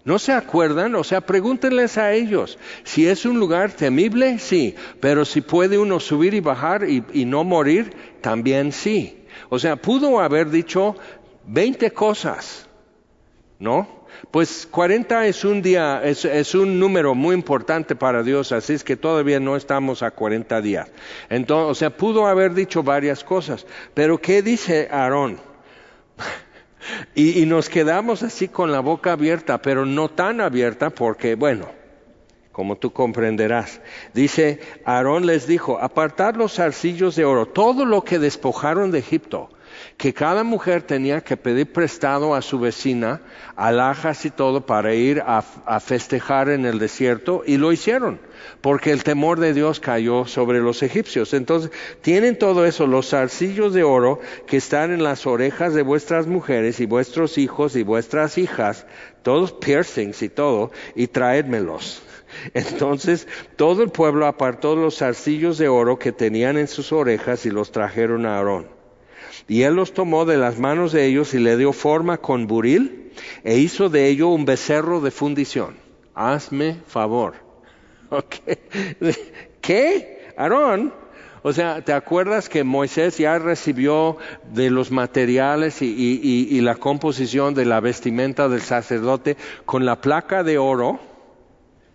¿No 0.06 0.20
se 0.20 0.32
acuerdan? 0.32 0.94
O 0.94 1.02
sea, 1.02 1.20
pregúntenles 1.20 1.98
a 1.98 2.12
ellos. 2.12 2.60
Si 2.84 3.08
es 3.08 3.26
un 3.26 3.40
lugar 3.40 3.72
temible, 3.72 4.38
sí, 4.38 4.76
pero 5.00 5.24
si 5.24 5.40
puede 5.40 5.78
uno 5.78 5.98
subir 5.98 6.32
y 6.32 6.38
bajar 6.38 6.88
y, 6.88 7.24
no 7.24 7.42
morir, 7.42 7.92
también 8.20 8.70
sí. 8.70 9.24
O 9.48 9.58
sea, 9.58 9.74
pudo 9.74 10.20
haber 10.20 10.48
dicho 10.50 10.94
20 11.48 11.90
cosas, 11.90 12.68
¿no? 13.58 13.95
Pues 14.30 14.66
40 14.70 15.26
es 15.26 15.44
un 15.44 15.62
día, 15.62 16.02
es, 16.04 16.54
un 16.54 16.78
número 16.78 17.14
muy 17.14 17.34
importante 17.34 17.96
para 17.96 18.22
Dios, 18.22 18.52
así 18.52 18.74
es 18.74 18.84
que 18.84 18.96
todavía 18.96 19.40
no 19.40 19.56
estamos 19.56 20.02
a 20.02 20.10
40 20.10 20.60
días. 20.60 20.88
Entonces, 21.28 21.70
o 21.70 21.74
sea, 21.74 21.96
pudo 21.96 22.26
haber 22.26 22.54
dicho 22.54 22.82
varias 22.82 23.24
cosas, 23.24 23.66
pero 23.94 24.18
¿qué 24.18 24.42
dice 24.42 24.88
Aarón? 24.90 25.38
Y, 27.16 27.46
nos 27.46 27.68
quedamos 27.68 28.22
así 28.22 28.46
con 28.46 28.70
la 28.70 28.78
boca 28.78 29.10
abierta, 29.12 29.60
pero 29.60 29.84
no 29.84 30.08
tan 30.08 30.40
abierta 30.40 30.90
porque, 30.90 31.34
bueno, 31.34 31.66
como 32.52 32.76
tú 32.76 32.92
comprenderás. 32.92 33.80
Dice, 34.14 34.60
Aarón 34.84 35.26
les 35.26 35.48
dijo, 35.48 35.80
apartad 35.80 36.36
los 36.36 36.54
zarcillos 36.54 37.16
de 37.16 37.24
oro, 37.24 37.46
todo 37.46 37.84
lo 37.84 38.04
que 38.04 38.20
despojaron 38.20 38.92
de 38.92 39.00
Egipto, 39.00 39.50
que 39.96 40.14
cada 40.14 40.44
mujer 40.44 40.82
tenía 40.82 41.20
que 41.20 41.36
pedir 41.36 41.72
prestado 41.72 42.34
a 42.34 42.42
su 42.42 42.58
vecina 42.58 43.20
alhajas 43.56 44.24
y 44.24 44.30
todo 44.30 44.66
para 44.66 44.94
ir 44.94 45.22
a, 45.26 45.42
festejar 45.80 46.48
en 46.48 46.66
el 46.66 46.78
desierto 46.78 47.42
y 47.46 47.56
lo 47.56 47.72
hicieron 47.72 48.20
porque 48.60 48.92
el 48.92 49.02
temor 49.02 49.40
de 49.40 49.54
Dios 49.54 49.80
cayó 49.80 50.26
sobre 50.26 50.60
los 50.60 50.82
egipcios. 50.82 51.34
Entonces, 51.34 51.70
tienen 52.02 52.38
todo 52.38 52.66
eso, 52.66 52.86
los 52.86 53.10
zarcillos 53.10 53.72
de 53.72 53.82
oro 53.82 54.20
que 54.46 54.58
están 54.58 54.92
en 54.92 55.02
las 55.02 55.26
orejas 55.26 55.74
de 55.74 55.82
vuestras 55.82 56.26
mujeres 56.26 56.80
y 56.80 56.86
vuestros 56.86 57.38
hijos 57.38 57.76
y 57.76 57.82
vuestras 57.82 58.38
hijas, 58.38 58.86
todos 59.22 59.52
piercings 59.52 60.22
y 60.22 60.28
todo, 60.28 60.70
y 60.94 61.08
traédmelos. 61.08 62.02
Entonces 62.54 63.26
todo 63.56 63.82
el 63.82 63.90
pueblo 63.90 64.26
apartó 64.26 64.76
los 64.76 64.98
zarcillos 64.98 65.58
de 65.58 65.68
oro 65.68 65.98
que 65.98 66.12
tenían 66.12 66.56
en 66.56 66.68
sus 66.68 66.92
orejas 66.92 67.46
y 67.46 67.50
los 67.50 67.72
trajeron 67.72 68.26
a 68.26 68.36
Aarón. 68.36 68.75
Y 69.48 69.62
él 69.62 69.74
los 69.74 69.92
tomó 69.92 70.24
de 70.24 70.36
las 70.36 70.58
manos 70.58 70.92
de 70.92 71.06
ellos 71.06 71.34
y 71.34 71.38
le 71.38 71.56
dio 71.56 71.72
forma 71.72 72.18
con 72.18 72.46
buril 72.46 73.12
e 73.44 73.58
hizo 73.58 73.88
de 73.88 74.08
ello 74.08 74.28
un 74.28 74.44
becerro 74.44 75.00
de 75.00 75.10
fundición. 75.10 75.76
Hazme 76.14 76.76
favor. 76.86 77.34
¿Qué? 79.60 80.32
Aarón. 80.36 80.92
O 81.42 81.52
sea, 81.52 81.80
¿te 81.80 81.92
acuerdas 81.92 82.48
que 82.48 82.64
Moisés 82.64 83.18
ya 83.18 83.38
recibió 83.38 84.16
de 84.52 84.68
los 84.68 84.90
materiales 84.90 85.80
y, 85.80 86.60
la 86.60 86.74
composición 86.74 87.54
de 87.54 87.64
la 87.64 87.78
vestimenta 87.78 88.48
del 88.48 88.62
sacerdote 88.62 89.36
con 89.64 89.84
la 89.86 90.00
placa 90.00 90.42
de 90.42 90.58
oro? 90.58 90.98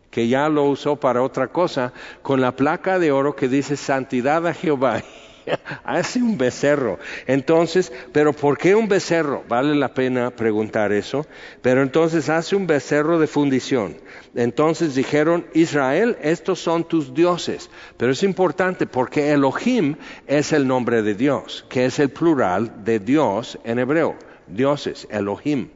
que 0.10 0.28
ya 0.28 0.50
lo 0.50 0.66
usó 0.66 0.98
para 0.98 1.24
otra 1.24 1.48
cosa, 1.48 1.94
con 2.22 2.42
la 2.42 2.54
placa 2.54 3.00
de 3.00 3.14
oro 3.14 3.34
que 3.34 3.48
dice 3.48 3.78
santidad 3.78 4.46
a 4.46 4.54
Jehová. 4.54 5.02
hace 5.84 6.22
un 6.22 6.38
becerro. 6.38 7.00
Entonces, 7.28 7.92
pero 8.12 8.34
¿por 8.34 8.58
qué 8.58 8.76
un 8.76 8.88
becerro? 8.88 9.44
Vale 9.48 9.76
la 9.76 9.94
pena 9.94 10.32
preguntar 10.32 10.92
eso. 10.92 11.26
Pero 11.62 11.82
entonces 11.82 12.30
hace 12.30 12.56
un 12.56 12.68
becerro 12.68 13.20
de 13.20 13.28
fundición. 13.28 13.98
Entonces 14.36 14.96
dijeron, 14.96 15.46
Israel, 15.54 16.18
estos 16.22 16.60
son 16.60 16.84
tus 16.84 17.14
dioses. 17.14 17.70
Pero 17.98 18.12
es 18.12 18.24
importante 18.24 18.86
porque 18.88 19.32
Elohim 19.32 19.96
es 20.28 20.54
el 20.54 20.68
nombre 20.68 21.02
de 21.02 21.16
Dios, 21.16 21.66
que 21.70 21.86
es 21.86 22.00
el 22.00 22.10
plural 22.10 22.84
de 22.84 23.00
Dios 23.00 23.60
en 23.64 23.80
hebreo. 23.80 24.16
Dioses, 24.48 25.08
Elohim. 25.10 25.70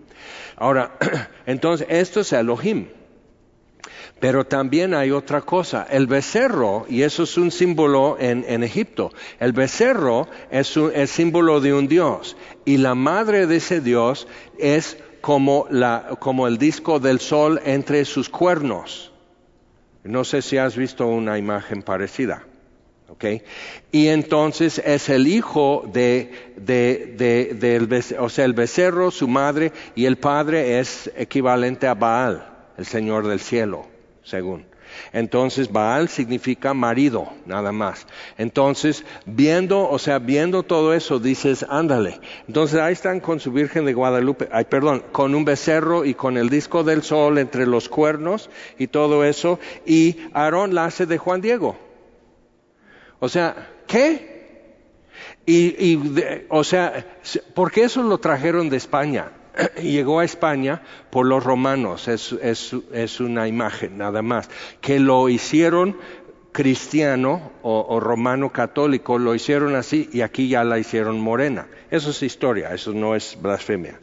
Ahora, 0.57 0.97
entonces, 1.45 1.87
esto 1.89 2.21
es 2.21 2.33
Elohim. 2.33 2.87
Pero 4.25 4.43
también 4.43 4.95
hay 4.95 5.11
otra 5.11 5.41
cosa, 5.41 5.85
el 5.87 6.07
becerro, 6.07 6.87
y 6.89 7.03
eso 7.03 7.21
es 7.21 7.37
un 7.37 7.51
símbolo 7.51 8.17
en, 8.19 8.63
Egipto, 8.63 9.11
el 9.39 9.51
becerro 9.51 10.27
es 10.49 10.75
un 10.77 10.91
símbolo 11.05 11.61
de 11.61 11.75
un 11.75 11.87
dios, 11.87 12.35
y 12.65 12.77
la 12.77 12.95
madre 12.95 13.45
de 13.45 13.57
ese 13.57 13.81
dios 13.81 14.27
es 14.57 14.97
como, 15.21 15.67
la, 15.69 16.17
como 16.19 16.47
el 16.47 16.57
disco 16.57 16.99
del 16.99 17.19
sol 17.19 17.61
entre 17.65 18.03
sus 18.03 18.27
cuernos. 18.27 19.11
No 20.03 20.23
sé 20.23 20.41
si 20.41 20.57
has 20.57 20.75
visto 20.75 21.05
una 21.05 21.37
imagen 21.37 21.83
parecida. 21.83 22.47
¿Okay? 23.07 23.43
Y 23.91 24.07
entonces 24.07 24.81
es 24.83 25.07
el 25.09 25.27
hijo 25.27 25.87
de, 25.93 26.31
de, 26.57 27.53
del, 27.53 28.03
o 28.17 28.29
sea, 28.29 28.45
el 28.45 28.53
becerro, 28.53 29.11
su 29.11 29.27
madre, 29.27 29.71
y 29.93 30.05
el 30.05 30.17
padre 30.17 30.79
es 30.79 31.11
equivalente 31.15 31.85
a 31.85 31.93
Baal, 31.93 32.71
el 32.75 32.87
Señor 32.87 33.27
del 33.27 33.39
cielo 33.39 33.93
según. 34.25 34.65
Entonces 35.13 35.71
Baal 35.71 36.09
significa 36.09 36.73
marido, 36.73 37.31
nada 37.45 37.71
más. 37.71 38.05
Entonces, 38.37 39.05
viendo, 39.25 39.89
o 39.89 39.99
sea, 39.99 40.19
viendo 40.19 40.63
todo 40.63 40.93
eso, 40.93 41.19
dices, 41.19 41.65
ándale. 41.69 42.19
Entonces 42.47 42.79
ahí 42.79 42.93
están 42.93 43.19
con 43.19 43.39
su 43.39 43.51
Virgen 43.51 43.85
de 43.85 43.93
Guadalupe, 43.93 44.49
ay, 44.51 44.65
perdón, 44.65 45.03
con 45.11 45.35
un 45.35 45.45
becerro 45.45 46.05
y 46.05 46.13
con 46.13 46.37
el 46.37 46.49
disco 46.49 46.83
del 46.83 47.03
sol 47.03 47.37
entre 47.37 47.65
los 47.65 47.89
cuernos 47.89 48.49
y 48.77 48.87
todo 48.87 49.23
eso, 49.23 49.59
y 49.85 50.17
Aarón 50.33 50.75
la 50.75 50.85
hace 50.85 51.05
de 51.05 51.17
Juan 51.17 51.41
Diego. 51.41 51.77
O 53.19 53.29
sea, 53.29 53.69
¿qué? 53.87 54.35
Y, 55.45 55.93
y 55.93 56.45
o 56.49 56.63
sea, 56.63 57.05
porque 57.53 57.83
eso 57.83 58.03
lo 58.03 58.17
trajeron 58.17 58.69
de 58.69 58.77
España. 58.77 59.31
llegó 59.81 60.19
a 60.19 60.25
España 60.25 60.81
por 61.09 61.25
los 61.25 61.43
romanos, 61.43 62.07
es, 62.07 63.19
una 63.19 63.47
imagen 63.47 63.97
nada 63.97 64.21
más, 64.21 64.49
que 64.81 64.99
lo 64.99 65.29
hicieron 65.29 65.97
cristiano 66.51 67.51
o, 67.63 67.99
romano 67.99 68.51
católico, 68.51 69.17
lo 69.17 69.35
hicieron 69.35 69.75
así 69.75 70.09
y 70.13 70.21
aquí 70.21 70.47
ya 70.47 70.63
la 70.63 70.79
hicieron 70.79 71.19
morena. 71.19 71.67
Eso 71.91 72.11
es 72.11 72.23
historia, 72.23 72.73
eso 72.73 72.93
no 72.93 73.15
es 73.15 73.37
blasfemia, 73.41 73.99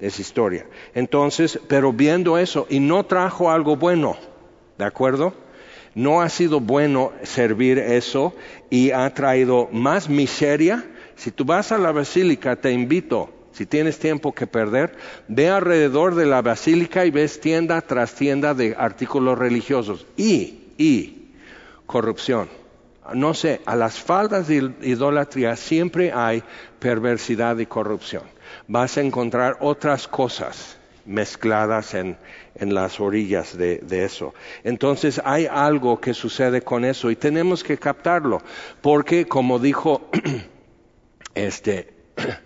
es 0.00 0.20
historia. 0.20 0.66
Entonces, 0.94 1.58
pero 1.66 1.92
viendo 1.92 2.36
eso, 2.36 2.66
y 2.68 2.80
no 2.80 3.06
trajo 3.06 3.50
algo 3.50 3.76
bueno, 3.76 4.16
¿de 4.76 4.84
acuerdo? 4.84 5.32
No 5.94 6.20
ha 6.20 6.28
sido 6.28 6.60
bueno 6.60 7.12
servir 7.22 7.78
eso 7.78 8.34
y 8.68 8.90
ha 8.90 9.08
traído 9.14 9.68
más 9.72 10.08
miseria. 10.08 10.84
Si 11.14 11.30
tú 11.30 11.44
vas 11.44 11.72
a 11.72 11.78
la 11.78 11.92
basílica, 11.92 12.56
te 12.56 12.72
invito, 12.72 13.30
si 13.54 13.66
tienes 13.66 14.00
tiempo 14.00 14.34
que 14.34 14.48
perder, 14.48 14.96
ve 15.28 15.48
alrededor 15.48 16.16
de 16.16 16.26
la 16.26 16.42
basílica 16.42 17.06
y 17.06 17.12
ves 17.12 17.40
tienda 17.40 17.80
tras 17.80 18.14
tienda 18.14 18.52
de 18.52 18.74
artículos 18.76 19.38
religiosos 19.38 20.06
y, 20.16 20.72
y 20.76 21.28
corrupción. 21.86 22.48
No 23.14 23.32
sé, 23.32 23.60
a 23.64 23.76
las 23.76 24.00
faldas 24.00 24.48
de 24.48 24.72
idolatría 24.82 25.54
siempre 25.54 26.12
hay 26.12 26.42
perversidad 26.80 27.56
y 27.58 27.66
corrupción. 27.66 28.24
Vas 28.66 28.96
a 28.96 29.02
encontrar 29.02 29.58
otras 29.60 30.08
cosas 30.08 30.76
mezcladas 31.06 31.94
en, 31.94 32.16
en 32.56 32.74
las 32.74 32.98
orillas 32.98 33.56
de, 33.56 33.78
de, 33.78 34.04
eso. 34.04 34.34
Entonces 34.64 35.20
hay 35.24 35.46
algo 35.46 36.00
que 36.00 36.12
sucede 36.12 36.62
con 36.62 36.84
eso 36.84 37.10
y 37.10 37.16
tenemos 37.16 37.62
que 37.62 37.78
captarlo, 37.78 38.42
porque 38.80 39.26
como 39.26 39.60
dijo 39.60 40.08
este 41.34 41.94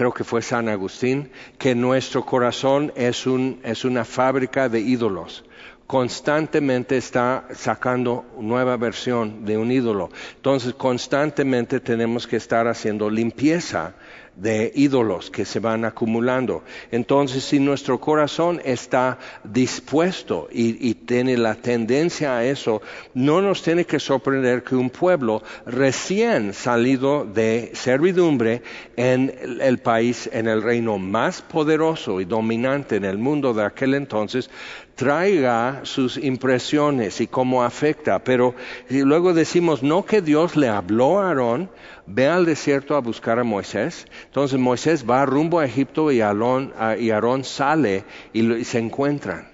creo 0.00 0.14
que 0.14 0.24
fue 0.24 0.40
San 0.40 0.70
Agustín, 0.70 1.30
que 1.58 1.74
nuestro 1.74 2.24
corazón 2.24 2.90
es, 2.96 3.26
un, 3.26 3.60
es 3.62 3.84
una 3.84 4.06
fábrica 4.06 4.70
de 4.70 4.80
ídolos 4.80 5.44
constantemente 5.86 6.96
está 6.96 7.48
sacando 7.52 8.24
nueva 8.38 8.76
versión 8.76 9.44
de 9.44 9.58
un 9.58 9.72
ídolo. 9.72 10.08
Entonces, 10.36 10.72
constantemente 10.74 11.80
tenemos 11.80 12.28
que 12.28 12.36
estar 12.36 12.68
haciendo 12.68 13.10
limpieza 13.10 13.94
de 14.40 14.72
ídolos 14.74 15.30
que 15.30 15.44
se 15.44 15.60
van 15.60 15.84
acumulando. 15.84 16.62
Entonces, 16.90 17.44
si 17.44 17.60
nuestro 17.60 18.00
corazón 18.00 18.60
está 18.64 19.18
dispuesto 19.44 20.48
y, 20.50 20.94
tiene 20.94 21.36
la 21.36 21.54
tendencia 21.54 22.36
a 22.36 22.44
eso, 22.44 22.82
no 23.14 23.40
nos 23.42 23.62
tiene 23.62 23.84
que 23.84 23.98
sorprender 23.98 24.62
que 24.62 24.76
un 24.76 24.90
pueblo 24.90 25.42
recién 25.66 26.54
salido 26.54 27.24
de 27.24 27.70
servidumbre 27.74 28.62
en 28.96 29.34
el 29.60 29.78
país, 29.78 30.28
en 30.32 30.46
el 30.46 30.62
reino 30.62 30.98
más 30.98 31.42
poderoso 31.42 32.20
y 32.20 32.24
dominante 32.24 32.96
en 32.96 33.04
el 33.04 33.18
mundo 33.18 33.52
de 33.52 33.64
aquel 33.64 33.94
entonces, 33.94 34.50
traiga 34.94 35.80
sus 35.84 36.18
impresiones 36.18 37.20
y 37.20 37.26
cómo 37.26 37.62
afecta. 37.62 38.22
Pero 38.22 38.54
luego 38.90 39.32
decimos, 39.32 39.82
no 39.82 40.04
que 40.04 40.20
Dios 40.20 40.56
le 40.56 40.68
habló 40.68 41.20
a 41.20 41.28
Aarón, 41.28 41.70
ve 42.12 42.26
al 42.26 42.44
desierto 42.44 42.96
a 42.96 43.00
buscar 43.00 43.38
a 43.38 43.44
Moisés. 43.44 44.06
Entonces 44.24 44.58
Moisés 44.58 45.04
va 45.08 45.24
rumbo 45.26 45.60
a 45.60 45.64
Egipto 45.64 46.10
y 46.10 46.20
Aarón, 46.20 47.44
sale 47.44 48.04
y, 48.32 48.64
se 48.64 48.78
encuentran. 48.78 49.48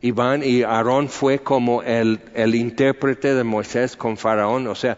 Y 0.00 0.12
van, 0.12 0.42
y 0.42 0.62
Aarón 0.62 1.08
fue 1.08 1.40
como 1.40 1.82
el, 1.82 2.20
el 2.34 2.54
intérprete 2.54 3.34
de 3.34 3.44
Moisés 3.44 3.96
con 3.96 4.16
Faraón. 4.16 4.66
O 4.66 4.74
sea, 4.74 4.96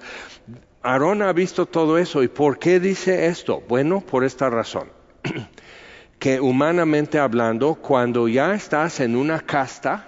Aarón 0.82 1.22
ha 1.22 1.32
visto 1.32 1.66
todo 1.66 1.98
eso. 1.98 2.22
¿Y 2.22 2.28
por 2.28 2.58
qué 2.58 2.78
dice 2.78 3.26
esto? 3.26 3.62
Bueno, 3.68 4.00
por 4.00 4.24
esta 4.24 4.48
razón. 4.48 4.88
que 6.18 6.40
humanamente 6.40 7.18
hablando, 7.18 7.74
cuando 7.74 8.28
ya 8.28 8.54
estás 8.54 9.00
en 9.00 9.16
una 9.16 9.40
casta, 9.40 10.06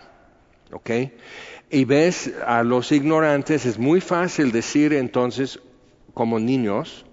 ¿ok? 0.71 0.91
Y 1.71 1.85
ves 1.87 2.33
a 2.47 2.63
los 2.63 2.93
ignorantes, 2.93 3.67
es 3.67 3.81
muy 3.81 4.01
fácil 4.01 4.53
decir 4.53 4.93
entonces, 4.93 5.59
como 6.15 6.39
niños, 6.39 7.05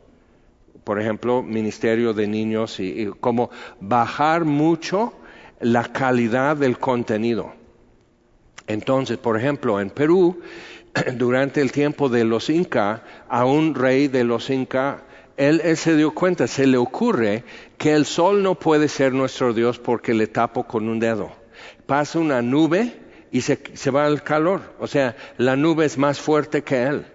por 0.83 1.01
ejemplo, 1.01 1.43
ministerio 1.43 2.13
de 2.13 2.27
niños, 2.27 2.79
y, 2.79 3.07
como 3.19 3.49
bajar 3.79 4.45
mucho 4.45 5.13
la 5.59 5.91
calidad 5.91 6.55
del 6.55 6.77
contenido. 6.77 7.53
Entonces, 8.67 9.17
por 9.17 9.37
ejemplo, 9.37 9.79
en 9.81 9.89
Perú, 9.89 10.39
durante 11.15 11.61
el 11.61 11.71
tiempo 11.71 12.09
de 12.09 12.23
los 12.23 12.49
Inca, 12.49 13.03
a 13.27 13.45
un 13.45 13.75
rey 13.75 14.07
de 14.07 14.23
los 14.23 14.49
Inca, 14.49 15.03
él, 15.37 15.61
él, 15.63 15.77
se 15.77 15.95
dio 15.95 16.13
cuenta, 16.13 16.47
se 16.47 16.67
le 16.67 16.77
ocurre 16.77 17.43
que 17.77 17.93
el 17.93 18.05
sol 18.05 18.43
no 18.43 18.55
puede 18.55 18.87
ser 18.87 19.13
nuestro 19.13 19.53
Dios 19.53 19.79
porque 19.79 20.13
le 20.13 20.27
tapo 20.27 20.67
con 20.67 20.87
un 20.87 20.99
dedo. 20.99 21.31
Pasa 21.87 22.19
una 22.19 22.41
nube 22.41 22.93
y 23.31 23.41
se, 23.41 23.59
se 23.73 23.91
va 23.91 24.05
al 24.05 24.21
calor. 24.23 24.61
O 24.79 24.87
sea, 24.87 25.15
la 25.37 25.55
nube 25.55 25.85
es 25.85 25.97
más 25.97 26.19
fuerte 26.19 26.63
que 26.63 26.83
él 26.83 27.05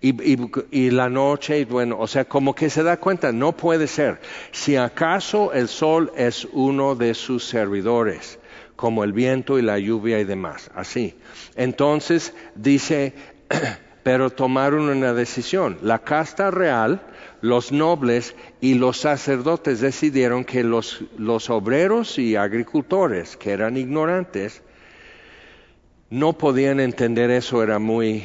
y, 0.00 0.90
la 0.90 1.08
noche, 1.08 1.60
y 1.60 1.64
bueno, 1.64 1.96
o 1.98 2.06
sea, 2.06 2.24
como 2.24 2.54
que 2.54 2.70
se 2.70 2.82
da 2.82 2.96
cuenta, 2.96 3.32
no 3.32 3.52
puede 3.52 3.86
ser. 3.86 4.20
Si 4.50 4.76
acaso 4.76 5.52
el 5.52 5.68
sol 5.68 6.12
es 6.16 6.46
uno 6.52 6.94
de 6.94 7.14
sus 7.14 7.44
servidores, 7.44 8.38
como 8.76 9.04
el 9.04 9.12
viento 9.12 9.58
y 9.58 9.62
la 9.62 9.78
lluvia 9.78 10.18
y 10.18 10.24
demás, 10.24 10.70
así. 10.74 11.14
Entonces 11.54 12.34
dice, 12.54 13.14
pero 14.02 14.30
tomaron 14.30 14.88
una 14.88 15.12
decisión. 15.12 15.78
La 15.82 16.00
casta 16.00 16.50
real, 16.50 17.02
los 17.40 17.70
nobles 17.70 18.34
y 18.60 18.74
los 18.74 18.98
sacerdotes 18.98 19.80
decidieron 19.80 20.44
que 20.44 20.64
los, 20.64 21.04
los 21.16 21.50
obreros 21.50 22.18
y 22.18 22.36
agricultores, 22.36 23.36
que 23.36 23.52
eran 23.52 23.76
ignorantes, 23.76 24.62
no 26.10 26.34
podían 26.34 26.78
entender 26.78 27.30
eso, 27.30 27.62
era 27.62 27.78
muy 27.78 28.24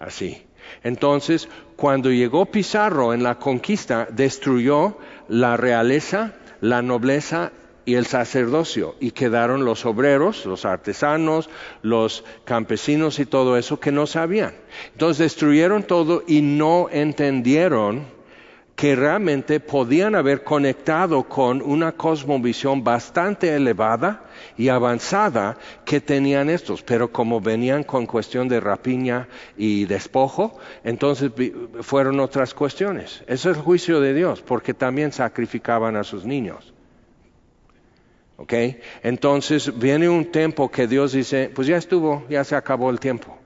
así. 0.00 0.47
Entonces, 0.82 1.48
cuando 1.76 2.10
llegó 2.10 2.46
Pizarro 2.46 3.14
en 3.14 3.22
la 3.22 3.36
conquista, 3.36 4.08
destruyó 4.10 4.98
la 5.28 5.56
realeza, 5.56 6.34
la 6.60 6.82
nobleza 6.82 7.52
y 7.84 7.94
el 7.94 8.04
sacerdocio, 8.04 8.96
y 9.00 9.12
quedaron 9.12 9.64
los 9.64 9.86
obreros, 9.86 10.44
los 10.44 10.66
artesanos, 10.66 11.48
los 11.80 12.22
campesinos 12.44 13.18
y 13.18 13.24
todo 13.24 13.56
eso 13.56 13.80
que 13.80 13.92
no 13.92 14.06
sabían. 14.06 14.52
Entonces 14.92 15.18
destruyeron 15.18 15.84
todo 15.84 16.22
y 16.26 16.42
no 16.42 16.88
entendieron 16.90 18.17
que 18.78 18.94
realmente 18.94 19.58
podían 19.58 20.14
haber 20.14 20.44
conectado 20.44 21.24
con 21.24 21.62
una 21.62 21.90
cosmovisión 21.90 22.84
bastante 22.84 23.52
elevada 23.56 24.22
y 24.56 24.68
avanzada 24.68 25.56
que 25.84 26.00
tenían 26.00 26.48
estos, 26.48 26.84
pero 26.84 27.10
como 27.10 27.40
venían 27.40 27.82
con 27.82 28.06
cuestión 28.06 28.46
de 28.46 28.60
rapiña 28.60 29.26
y 29.56 29.86
despojo, 29.86 30.60
entonces 30.84 31.32
fueron 31.80 32.20
otras 32.20 32.54
cuestiones. 32.54 33.24
Eso 33.26 33.50
es 33.50 33.56
el 33.56 33.62
juicio 33.64 34.00
de 34.00 34.14
Dios, 34.14 34.42
porque 34.42 34.74
también 34.74 35.10
sacrificaban 35.10 35.96
a 35.96 36.04
sus 36.04 36.24
niños. 36.24 36.72
¿Ok? 38.36 38.52
Entonces 39.02 39.76
viene 39.76 40.08
un 40.08 40.26
tiempo 40.30 40.70
que 40.70 40.86
Dios 40.86 41.10
dice, 41.10 41.50
pues 41.52 41.66
ya 41.66 41.78
estuvo, 41.78 42.24
ya 42.30 42.44
se 42.44 42.54
acabó 42.54 42.90
el 42.90 43.00
tiempo. 43.00 43.37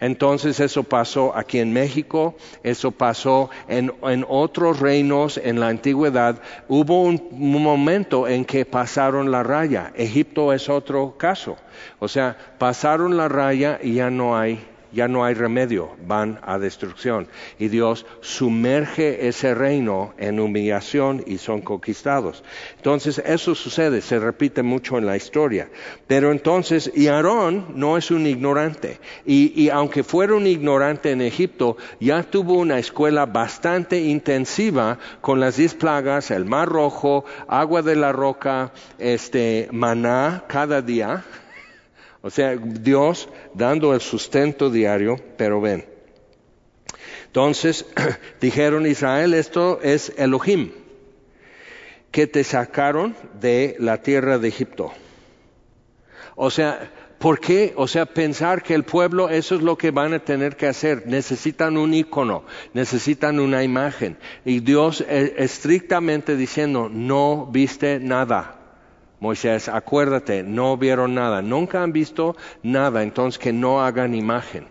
Entonces 0.00 0.60
eso 0.60 0.82
pasó 0.82 1.36
aquí 1.36 1.58
en 1.58 1.72
México, 1.72 2.34
eso 2.62 2.90
pasó 2.90 3.50
en, 3.68 3.92
otros 4.28 4.80
reinos 4.80 5.38
en 5.38 5.60
la 5.60 5.68
antigüedad. 5.68 6.40
Hubo 6.68 7.02
un, 7.02 7.28
momento 7.32 8.28
en 8.28 8.44
que 8.44 8.64
pasaron 8.64 9.30
la 9.30 9.42
raya. 9.42 9.92
Egipto 9.94 10.52
es 10.52 10.68
otro 10.68 11.16
caso. 11.16 11.56
O 11.98 12.08
sea, 12.08 12.36
pasaron 12.58 13.16
la 13.16 13.28
raya 13.28 13.78
y 13.82 13.94
ya 13.94 14.10
no 14.10 14.36
hay 14.36 14.64
ya 14.92 15.08
no 15.08 15.24
hay 15.24 15.34
remedio, 15.34 15.90
van 16.06 16.38
a 16.42 16.58
destrucción. 16.58 17.28
Y 17.58 17.68
Dios 17.68 18.06
sumerge 18.20 19.28
ese 19.28 19.54
reino 19.54 20.14
en 20.18 20.40
humillación 20.40 21.24
y 21.26 21.38
son 21.38 21.62
conquistados. 21.62 22.44
Entonces 22.76 23.22
eso 23.24 23.54
sucede, 23.54 24.00
se 24.00 24.18
repite 24.18 24.62
mucho 24.62 24.98
en 24.98 25.06
la 25.06 25.16
historia. 25.16 25.68
Pero 26.06 26.30
entonces, 26.30 26.90
y 26.94 27.08
Aarón 27.08 27.66
no 27.74 27.96
es 27.96 28.10
un 28.10 28.26
ignorante. 28.26 28.98
Y, 29.24 29.52
y 29.60 29.70
aunque 29.70 30.02
fuera 30.02 30.34
un 30.34 30.46
ignorante 30.46 31.10
en 31.10 31.22
Egipto, 31.22 31.76
ya 32.00 32.22
tuvo 32.22 32.54
una 32.54 32.78
escuela 32.78 33.26
bastante 33.26 34.00
intensiva 34.00 34.98
con 35.20 35.40
las 35.40 35.56
diez 35.56 35.74
plagas, 35.74 36.30
el 36.30 36.44
mar 36.44 36.68
rojo, 36.68 37.24
agua 37.48 37.82
de 37.82 37.96
la 37.96 38.12
roca, 38.12 38.72
este 38.98 39.68
maná 39.72 40.44
cada 40.48 40.82
día 40.82 41.24
o 42.22 42.30
sea, 42.30 42.56
Dios 42.56 43.28
dando 43.52 43.92
el 43.94 44.00
sustento 44.00 44.70
diario, 44.70 45.16
pero 45.36 45.60
ven. 45.60 45.84
Entonces 47.26 47.84
dijeron 48.40 48.86
Israel, 48.86 49.34
esto 49.34 49.80
es 49.82 50.12
Elohim, 50.16 50.70
que 52.12 52.26
te 52.26 52.44
sacaron 52.44 53.16
de 53.40 53.74
la 53.80 54.02
tierra 54.02 54.38
de 54.38 54.48
Egipto. 54.48 54.92
O 56.36 56.50
sea, 56.50 56.92
¿por 57.18 57.40
qué? 57.40 57.72
O 57.76 57.88
sea, 57.88 58.06
pensar 58.06 58.62
que 58.62 58.74
el 58.74 58.84
pueblo 58.84 59.28
eso 59.28 59.56
es 59.56 59.62
lo 59.62 59.76
que 59.76 59.90
van 59.90 60.14
a 60.14 60.20
tener 60.20 60.56
que 60.56 60.66
hacer. 60.66 61.06
Necesitan 61.06 61.76
un 61.76 61.92
icono, 61.92 62.44
necesitan 62.72 63.40
una 63.40 63.64
imagen. 63.64 64.16
Y 64.44 64.60
Dios 64.60 65.04
eh, 65.08 65.34
estrictamente 65.38 66.36
diciendo, 66.36 66.88
no 66.88 67.48
viste 67.50 67.98
nada. 67.98 68.61
Moisés, 69.22 69.68
acuérdate, 69.68 70.42
no 70.42 70.76
vieron 70.76 71.14
nada, 71.14 71.42
nunca 71.42 71.84
han 71.84 71.92
visto 71.92 72.34
nada, 72.64 73.04
entonces 73.04 73.38
que 73.38 73.52
no 73.52 73.80
hagan 73.80 74.16
imagen. 74.16 74.66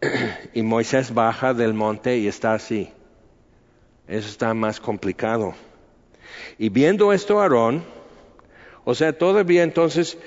y 0.54 0.62
Moisés 0.62 1.14
baja 1.14 1.54
del 1.54 1.72
monte 1.72 2.18
y 2.18 2.26
está 2.26 2.54
así. 2.54 2.90
Eso 4.08 4.28
está 4.28 4.52
más 4.54 4.80
complicado. 4.80 5.54
Y 6.58 6.68
viendo 6.68 7.12
esto 7.12 7.40
Aarón, 7.40 7.84
o 8.82 8.92
sea, 8.96 9.16
todavía 9.16 9.62
entonces, 9.62 10.18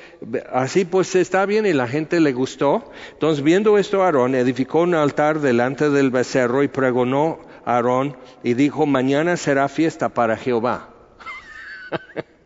así 0.53 0.85
pues 0.85 1.13
está 1.15 1.45
bien 1.45 1.65
y 1.65 1.73
la 1.73 1.89
gente 1.89 2.21
le 2.21 2.31
gustó. 2.31 2.89
Entonces, 3.11 3.43
viendo 3.43 3.77
esto 3.77 4.05
Aarón, 4.05 4.35
edificó 4.35 4.83
un 4.83 4.95
altar 4.95 5.41
delante 5.41 5.89
del 5.89 6.11
becerro 6.11 6.63
y 6.63 6.69
pregonó 6.69 7.39
Aarón 7.65 8.15
y 8.41 8.53
dijo, 8.53 8.85
mañana 8.85 9.35
será 9.35 9.67
fiesta 9.67 10.07
para 10.07 10.37
Jehová. 10.37 10.93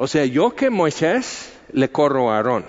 O 0.00 0.06
sea, 0.06 0.24
yo 0.24 0.54
que 0.54 0.70
Moisés 0.70 1.52
le 1.72 1.90
corro 1.90 2.30
a 2.30 2.36
Aarón. 2.36 2.64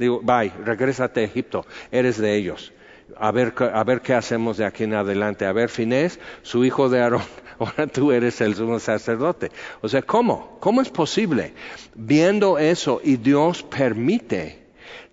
Digo, 0.00 0.20
bye, 0.20 0.52
regrésate 0.64 1.20
a 1.20 1.22
Egipto, 1.22 1.64
eres 1.92 2.18
de 2.18 2.34
ellos. 2.34 2.72
A 3.16 3.30
ver, 3.30 3.54
a 3.72 3.84
ver 3.84 4.00
qué 4.00 4.14
hacemos 4.14 4.56
de 4.56 4.64
aquí 4.64 4.82
en 4.82 4.94
adelante. 4.94 5.46
A 5.46 5.52
ver, 5.52 5.68
Finés, 5.68 6.18
su 6.42 6.64
hijo 6.64 6.88
de 6.88 7.00
Aarón, 7.00 7.22
ahora 7.60 7.86
tú 7.86 8.10
eres 8.10 8.40
el 8.40 8.56
sumo 8.56 8.80
sacerdote. 8.80 9.52
O 9.80 9.88
sea, 9.88 10.02
¿cómo? 10.02 10.58
¿Cómo 10.58 10.82
es 10.82 10.90
posible? 10.90 11.54
Viendo 11.94 12.58
eso 12.58 13.00
y 13.02 13.16
Dios 13.16 13.62
permite 13.62 14.66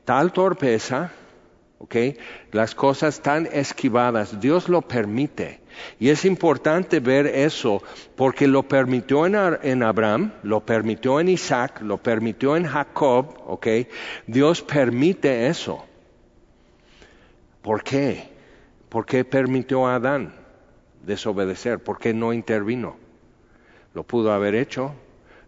tal 0.05 0.33
torpeza, 0.33 1.11
¿ok? 1.77 1.95
Las 2.51 2.73
cosas 2.73 3.21
tan 3.21 3.45
esquivadas, 3.45 4.41
Dios 4.41 4.69
lo 4.69 4.81
permite. 4.81 5.62
Y 5.99 6.09
es 6.09 6.25
importante 6.25 6.99
ver 6.99 7.27
eso 7.27 7.81
porque 8.15 8.47
lo 8.47 8.63
permitió 8.63 9.25
en, 9.25 9.83
Abraham, 9.83 10.33
lo 10.43 10.65
permitió 10.65 11.19
en 11.19 11.29
Isaac, 11.29 11.81
lo 11.81 11.97
permitió 11.97 12.55
en 12.55 12.65
Jacob, 12.65 13.36
¿ok? 13.45 13.67
Dios 14.27 14.62
permite 14.62 15.47
eso. 15.47 15.86
¿Por 17.62 17.83
qué? 17.83 18.29
¿Por 18.89 19.05
qué 19.05 19.25
permitió 19.25 19.88
a 19.88 19.95
Adán 19.95 20.33
desobedecer? 21.05 21.79
¿Por 21.79 21.97
qué 21.97 22.13
no 22.13 22.33
intervino? 22.33 22.97
Lo 23.93 24.03
pudo 24.03 24.31
haber 24.33 24.55
hecho, 24.55 24.93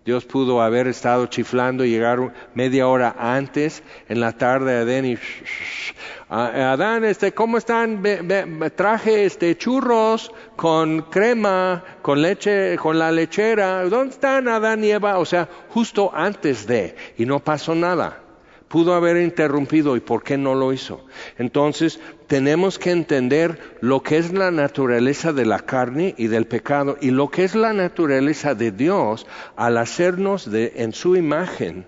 Dios 0.05 0.23
pudo 0.23 0.61
haber 0.61 0.87
estado 0.87 1.25
chiflando 1.25 1.83
y 1.83 1.89
llegar 1.89 2.31
media 2.53 2.87
hora 2.87 3.15
antes 3.17 3.81
en 4.07 4.19
la 4.19 4.33
tarde 4.33 4.77
a 4.77 4.81
Adán 4.81 5.05
y 5.05 5.17
Adán, 6.29 7.03
este, 7.05 7.33
¿cómo 7.33 7.57
están? 7.57 8.03
Traje 8.75 9.25
este 9.25 9.57
churros 9.57 10.31
con 10.55 11.01
crema, 11.03 11.83
con 12.03 12.21
leche, 12.21 12.77
con 12.77 12.99
la 12.99 13.11
lechera. 13.11 13.83
¿Dónde 13.85 14.13
están 14.13 14.47
Adán 14.47 14.83
y 14.83 14.91
Eva? 14.91 15.17
O 15.17 15.25
sea, 15.25 15.49
justo 15.69 16.11
antes 16.13 16.67
de 16.67 16.95
y 17.17 17.25
no 17.25 17.39
pasó 17.39 17.73
nada 17.73 18.24
pudo 18.67 18.93
haber 18.93 19.17
interrumpido 19.17 19.95
y 19.95 19.99
por 19.99 20.23
qué 20.23 20.37
no 20.37 20.55
lo 20.55 20.73
hizo. 20.73 21.05
Entonces, 21.37 21.99
tenemos 22.27 22.79
que 22.79 22.91
entender 22.91 23.77
lo 23.81 24.01
que 24.01 24.17
es 24.17 24.33
la 24.33 24.51
naturaleza 24.51 25.33
de 25.33 25.45
la 25.45 25.59
carne 25.59 26.15
y 26.17 26.27
del 26.27 26.47
pecado 26.47 26.97
y 27.01 27.11
lo 27.11 27.29
que 27.29 27.43
es 27.43 27.55
la 27.55 27.73
naturaleza 27.73 28.55
de 28.55 28.71
Dios 28.71 29.27
al 29.55 29.77
hacernos 29.77 30.49
de, 30.51 30.73
en 30.77 30.93
su 30.93 31.15
imagen. 31.15 31.85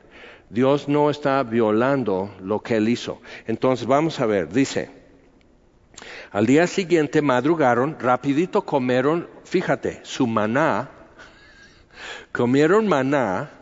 Dios 0.50 0.88
no 0.88 1.10
está 1.10 1.44
violando 1.44 2.34
lo 2.42 2.62
que 2.62 2.78
él 2.78 2.88
hizo. 2.88 3.22
Entonces, 3.48 3.86
vamos 3.86 4.20
a 4.20 4.26
ver, 4.26 4.50
dice, 4.50 4.90
al 6.32 6.46
día 6.46 6.68
siguiente 6.68 7.22
madrugaron, 7.22 7.98
rapidito 8.00 8.64
comieron, 8.64 9.28
fíjate, 9.44 10.00
su 10.04 10.28
maná, 10.28 10.90
comieron 12.32 12.88
maná, 12.88 13.57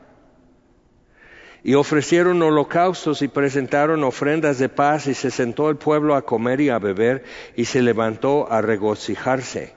y 1.65 1.73
ofrecieron 1.73 2.43
holocaustos 2.43 3.23
y 3.23 3.27
presentaron 3.27 4.03
ofrendas 4.03 4.59
de 4.59 4.69
paz 4.69 5.07
y 5.07 5.15
se 5.15 5.31
sentó 5.31 5.71
el 5.71 5.77
pueblo 5.77 6.13
a 6.13 6.21
comer 6.21 6.61
y 6.61 6.69
a 6.69 6.77
beber 6.77 7.23
y 7.55 7.65
se 7.65 7.81
levantó 7.81 8.47
a 8.51 8.61
regocijarse. 8.61 9.73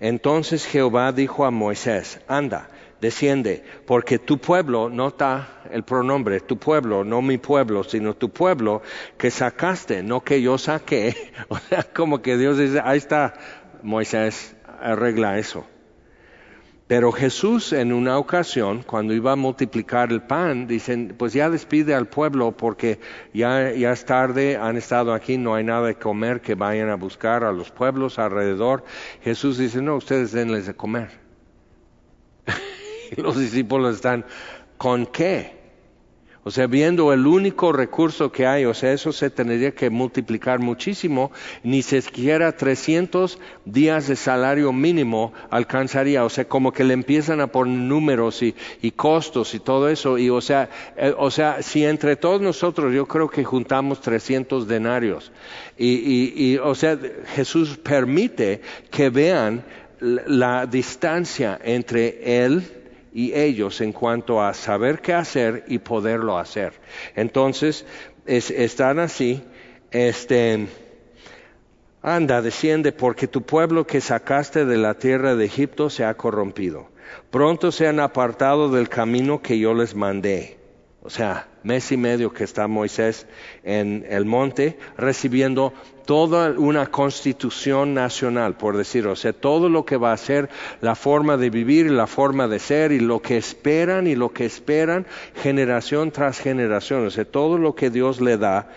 Entonces 0.00 0.66
Jehová 0.66 1.12
dijo 1.12 1.44
a 1.44 1.52
Moisés, 1.52 2.18
anda, 2.26 2.70
desciende, 3.00 3.62
porque 3.86 4.18
tu 4.18 4.38
pueblo, 4.38 4.90
nota 4.90 5.62
el 5.70 5.84
pronombre, 5.84 6.40
tu 6.40 6.58
pueblo, 6.58 7.04
no 7.04 7.22
mi 7.22 7.38
pueblo, 7.38 7.84
sino 7.84 8.14
tu 8.14 8.30
pueblo 8.30 8.82
que 9.16 9.30
sacaste, 9.30 10.02
no 10.02 10.24
que 10.24 10.42
yo 10.42 10.58
saqué. 10.58 11.14
O 11.48 11.56
sea, 11.56 11.84
como 11.84 12.20
que 12.20 12.36
Dios 12.36 12.58
dice, 12.58 12.80
ahí 12.82 12.98
está, 12.98 13.34
Moisés, 13.80 14.56
arregla 14.80 15.38
eso. 15.38 15.64
Pero 16.86 17.10
Jesús 17.10 17.72
en 17.72 17.92
una 17.92 18.16
ocasión, 18.16 18.84
cuando 18.84 19.12
iba 19.12 19.32
a 19.32 19.36
multiplicar 19.36 20.12
el 20.12 20.22
pan, 20.22 20.68
dicen, 20.68 21.16
pues 21.18 21.32
ya 21.32 21.50
despide 21.50 21.94
al 21.96 22.06
pueblo 22.06 22.52
porque 22.52 23.00
ya, 23.34 23.72
ya 23.72 23.90
es 23.90 24.04
tarde, 24.04 24.56
han 24.56 24.76
estado 24.76 25.12
aquí, 25.12 25.36
no 25.36 25.56
hay 25.56 25.64
nada 25.64 25.88
de 25.88 25.96
comer, 25.96 26.40
que 26.40 26.54
vayan 26.54 26.88
a 26.88 26.94
buscar 26.94 27.42
a 27.42 27.50
los 27.50 27.72
pueblos 27.72 28.20
alrededor. 28.20 28.84
Jesús 29.20 29.58
dice, 29.58 29.82
no, 29.82 29.96
ustedes 29.96 30.30
denles 30.30 30.66
de 30.66 30.74
comer. 30.74 31.10
los 33.16 33.36
discípulos 33.36 33.96
están, 33.96 34.24
¿con 34.78 35.06
qué? 35.06 35.65
O 36.46 36.52
sea, 36.52 36.68
viendo 36.68 37.12
el 37.12 37.26
único 37.26 37.72
recurso 37.72 38.30
que 38.30 38.46
hay, 38.46 38.66
o 38.66 38.72
sea, 38.72 38.92
eso 38.92 39.10
se 39.10 39.30
tendría 39.30 39.72
que 39.72 39.90
multiplicar 39.90 40.60
muchísimo, 40.60 41.32
ni 41.64 41.82
siquiera 41.82 42.56
300 42.56 43.40
días 43.64 44.06
de 44.06 44.14
salario 44.14 44.72
mínimo 44.72 45.32
alcanzaría. 45.50 46.24
O 46.24 46.28
sea, 46.28 46.44
como 46.44 46.70
que 46.72 46.84
le 46.84 46.94
empiezan 46.94 47.40
a 47.40 47.48
poner 47.48 47.76
números 47.76 48.44
y, 48.44 48.54
costos 48.92 49.56
y 49.56 49.58
todo 49.58 49.88
eso. 49.88 50.18
Y 50.18 50.30
o 50.30 50.40
sea, 50.40 50.70
eh, 50.96 51.12
o 51.18 51.32
sea, 51.32 51.64
si 51.64 51.84
entre 51.84 52.14
todos 52.14 52.40
nosotros 52.40 52.94
yo 52.94 53.06
creo 53.06 53.28
que 53.28 53.42
juntamos 53.42 54.00
300 54.00 54.68
denarios. 54.68 55.32
Y, 55.76 56.32
y 56.36 56.58
o 56.58 56.76
sea, 56.76 56.96
Jesús 57.34 57.76
permite 57.76 58.60
que 58.92 59.10
vean 59.10 59.64
la 59.98 60.66
distancia 60.66 61.58
entre 61.64 62.44
Él 62.44 62.85
y 63.16 63.32
ellos 63.32 63.80
en 63.80 63.92
cuanto 63.94 64.42
a 64.42 64.52
saber 64.52 65.00
qué 65.00 65.14
hacer 65.14 65.64
y 65.68 65.78
poderlo 65.78 66.36
hacer. 66.36 66.74
Entonces, 67.14 67.86
están 68.26 68.98
así, 68.98 69.42
este, 69.90 70.66
anda, 72.02 72.42
desciende, 72.42 72.92
porque 72.92 73.26
tu 73.26 73.40
pueblo 73.40 73.86
que 73.86 74.02
sacaste 74.02 74.66
de 74.66 74.76
la 74.76 74.98
tierra 74.98 75.34
de 75.34 75.46
Egipto 75.46 75.88
se 75.88 76.04
ha 76.04 76.12
corrompido. 76.12 76.90
Pronto 77.30 77.72
se 77.72 77.86
han 77.86 78.00
apartado 78.00 78.68
del 78.68 78.90
camino 78.90 79.40
que 79.40 79.58
yo 79.58 79.72
les 79.72 79.94
mandé. 79.94 80.58
O 81.00 81.08
sea, 81.08 81.48
mes 81.62 81.90
y 81.92 81.96
medio 81.96 82.34
que 82.34 82.44
está 82.44 82.68
Moisés 82.68 83.26
en 83.64 84.04
el 84.10 84.26
monte 84.26 84.78
recibiendo 84.98 85.72
toda 86.06 86.52
una 86.52 86.86
constitución 86.86 87.92
nacional, 87.92 88.56
por 88.56 88.76
decirlo, 88.76 89.12
o 89.12 89.16
sea, 89.16 89.32
todo 89.32 89.68
lo 89.68 89.84
que 89.84 89.96
va 89.96 90.12
a 90.12 90.16
ser 90.16 90.48
la 90.80 90.94
forma 90.94 91.36
de 91.36 91.50
vivir 91.50 91.90
la 91.90 92.06
forma 92.06 92.48
de 92.48 92.58
ser 92.58 92.92
y 92.92 93.00
lo 93.00 93.20
que 93.20 93.36
esperan 93.36 94.06
y 94.06 94.14
lo 94.14 94.32
que 94.32 94.46
esperan 94.46 95.06
generación 95.34 96.12
tras 96.12 96.38
generación, 96.38 97.06
o 97.06 97.10
sea, 97.10 97.24
todo 97.24 97.58
lo 97.58 97.74
que 97.74 97.90
Dios 97.90 98.20
le 98.20 98.38
da, 98.38 98.70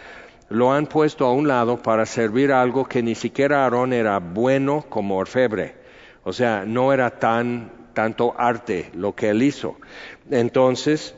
lo 0.50 0.74
han 0.74 0.88
puesto 0.88 1.26
a 1.26 1.32
un 1.32 1.48
lado 1.48 1.78
para 1.78 2.06
servir 2.06 2.52
algo 2.52 2.86
que 2.86 3.04
ni 3.04 3.16
siquiera 3.16 3.64
Aarón 3.64 3.94
era 3.94 4.20
bueno 4.20 4.84
como 4.90 5.18
orfebre, 5.18 5.76
o 6.24 6.34
sea, 6.34 6.66
no 6.66 6.92
era 6.92 7.12
tan 7.12 7.80
tanto 7.94 8.34
arte 8.38 8.90
lo 8.94 9.14
que 9.14 9.30
él 9.30 9.44
hizo. 9.44 9.76
Entonces, 10.32 11.16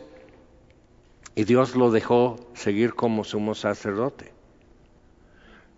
y 1.36 1.44
Dios 1.44 1.76
lo 1.76 1.92
dejó 1.92 2.38
seguir 2.54 2.94
como 2.96 3.24
sumo 3.24 3.56
sacerdote. 3.56 4.31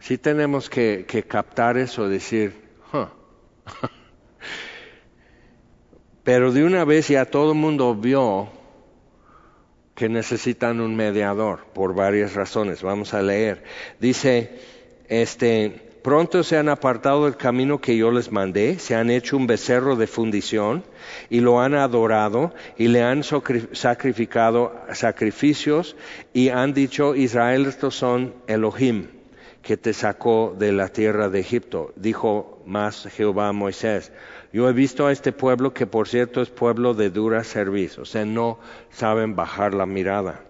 Sí 0.03 0.17
tenemos 0.17 0.69
que, 0.69 1.05
captar 1.29 1.77
eso, 1.77 2.09
decir, 2.09 2.53
pero 6.25 6.51
de 6.51 6.65
una 6.65 6.83
vez 6.83 7.07
ya 7.07 7.23
todo 7.23 7.53
el 7.53 7.57
mundo 7.57 7.95
vio 7.95 8.49
que 9.95 10.09
necesitan 10.09 10.81
un 10.81 10.97
mediador 10.97 11.67
por 11.73 11.95
varias 11.95 12.33
razones. 12.33 12.83
Vamos 12.83 13.13
a 13.13 13.21
leer. 13.21 13.63
Dice, 14.01 14.59
este, 15.07 15.69
pronto 16.03 16.43
se 16.43 16.57
han 16.57 16.67
apartado 16.67 17.23
del 17.23 17.37
camino 17.37 17.79
que 17.79 17.95
yo 17.95 18.11
les 18.11 18.29
mandé, 18.29 18.79
se 18.79 18.95
han 18.95 19.09
hecho 19.09 19.37
un 19.37 19.47
becerro 19.47 19.95
de 19.95 20.07
fundición 20.07 20.83
y 21.29 21.39
lo 21.39 21.61
han 21.61 21.75
adorado 21.75 22.53
y 22.77 22.89
le 22.89 23.03
han 23.03 23.23
sacrificado 23.23 24.75
sacrificios 24.91 25.95
y 26.33 26.49
han 26.49 26.73
dicho, 26.73 27.15
Israel, 27.15 27.67
estos 27.67 27.95
son 27.95 28.33
Elohim 28.47 29.22
que 29.63 29.77
te 29.77 29.93
sacó 29.93 30.55
de 30.59 30.73
la 30.73 30.89
tierra 30.89 31.29
de 31.29 31.39
Egipto. 31.39 31.93
Dijo 31.95 32.61
más 32.65 33.07
Jehová 33.07 33.47
a 33.47 33.53
Moisés, 33.53 34.11
yo 34.51 34.69
he 34.69 34.73
visto 34.73 35.07
a 35.07 35.11
este 35.11 35.31
pueblo 35.31 35.73
que 35.73 35.87
por 35.87 36.07
cierto 36.07 36.41
es 36.41 36.49
pueblo 36.49 36.93
de 36.93 37.09
dura 37.09 37.43
servicio, 37.43 38.03
o 38.03 38.05
sea, 38.05 38.25
no 38.25 38.59
saben 38.91 39.35
bajar 39.35 39.73
la 39.73 39.85
mirada. 39.85 40.41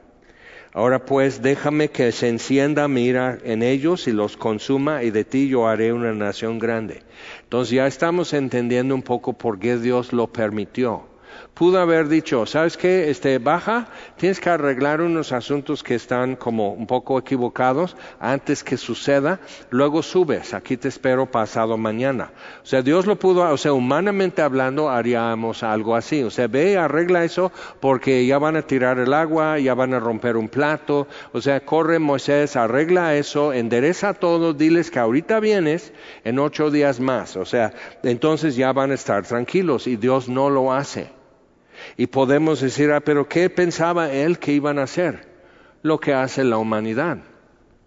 Ahora 0.74 1.06
pues 1.06 1.44
déjame 1.44 1.90
que 1.90 2.12
se 2.12 2.28
encienda 2.28 2.88
mira 2.88 3.38
en 3.44 3.62
ellos 3.62 4.08
y 4.08 4.12
los 4.12 4.36
consuma 4.36 5.04
y 5.04 5.12
de 5.12 5.24
ti 5.24 5.48
yo 5.48 5.68
haré 5.68 5.94
una 5.94 6.14
nación 6.14 6.58
grande. 6.58 7.04
Entonces 7.44 7.76
ya 7.76 7.86
estamos 7.86 8.34
entendiendo 8.34 8.96
un 8.96 9.04
poco 9.04 9.34
por 9.34 9.60
qué 9.60 9.78
Dios 9.78 10.12
lo 10.12 10.34
permitió 10.34 11.13
pudo 11.54 11.80
haber 11.80 12.08
dicho, 12.08 12.46
¿sabes 12.46 12.78
qué? 12.78 13.10
Este, 13.10 13.38
baja, 13.38 13.88
tienes 14.18 14.40
que 14.40 14.50
arreglar 14.50 15.02
unos 15.02 15.32
asuntos 15.32 15.84
que 15.84 15.96
están 15.96 16.36
como 16.36 16.74
un 16.74 16.88
poco 16.88 17.20
equivocados 17.20 17.96
antes 18.20 18.64
que 18.64 18.78
suceda, 18.78 19.40
luego 19.70 20.02
subes, 20.02 20.54
aquí 20.54 20.78
te 20.78 20.88
espero 20.88 21.30
pasado 21.30 21.78
mañana. 21.78 22.32
O 22.64 22.66
sea, 22.66 22.82
Dios 22.82 23.06
lo 23.06 23.18
pudo, 23.18 23.50
o 23.52 23.58
sea, 23.58 23.74
humanamente 23.74 24.42
hablando 24.42 24.90
haríamos 24.90 25.64
algo 25.64 25.96
así. 25.96 26.24
O 26.24 26.32
sea, 26.32 26.48
ve, 26.48 26.78
arregla 26.78 27.24
eso 27.24 27.52
porque 27.80 28.26
ya 28.26 28.40
van 28.40 28.56
a 28.56 28.64
tirar 28.64 29.00
el 29.00 29.14
agua, 29.14 29.60
ya 29.60 29.74
van 29.74 29.94
a 29.94 30.00
romper 30.00 30.38
un 30.38 30.50
plato. 30.50 31.08
O 31.32 31.42
sea, 31.42 31.60
corre 31.66 32.00
Moisés, 32.00 32.56
arregla 32.56 33.16
eso, 33.16 33.54
endereza 33.54 34.14
todo, 34.14 34.54
diles 34.54 34.92
que 34.92 35.00
ahorita 35.00 35.40
vienes 35.40 35.94
en 36.24 36.40
ocho 36.40 36.72
días 36.72 37.00
más. 37.00 37.36
O 37.36 37.46
sea, 37.46 37.74
entonces 38.04 38.56
ya 38.56 38.74
van 38.74 38.92
a 38.92 38.96
estar 38.96 39.26
tranquilos 39.26 39.88
y 39.88 39.96
Dios 39.96 40.30
no 40.30 40.50
lo 40.50 40.74
hace. 40.74 41.23
Y 41.98 42.08
podemos 42.08 42.62
decir, 42.62 42.92
ah, 42.92 43.02
pero 43.02 43.28
¿qué 43.28 43.50
pensaba 43.50 44.12
él 44.12 44.40
que 44.40 44.52
iban 44.52 44.80
a 44.80 44.84
hacer? 44.84 45.28
Lo 45.82 46.00
que 46.00 46.14
hace 46.14 46.44
la 46.44 46.58
humanidad. 46.58 47.18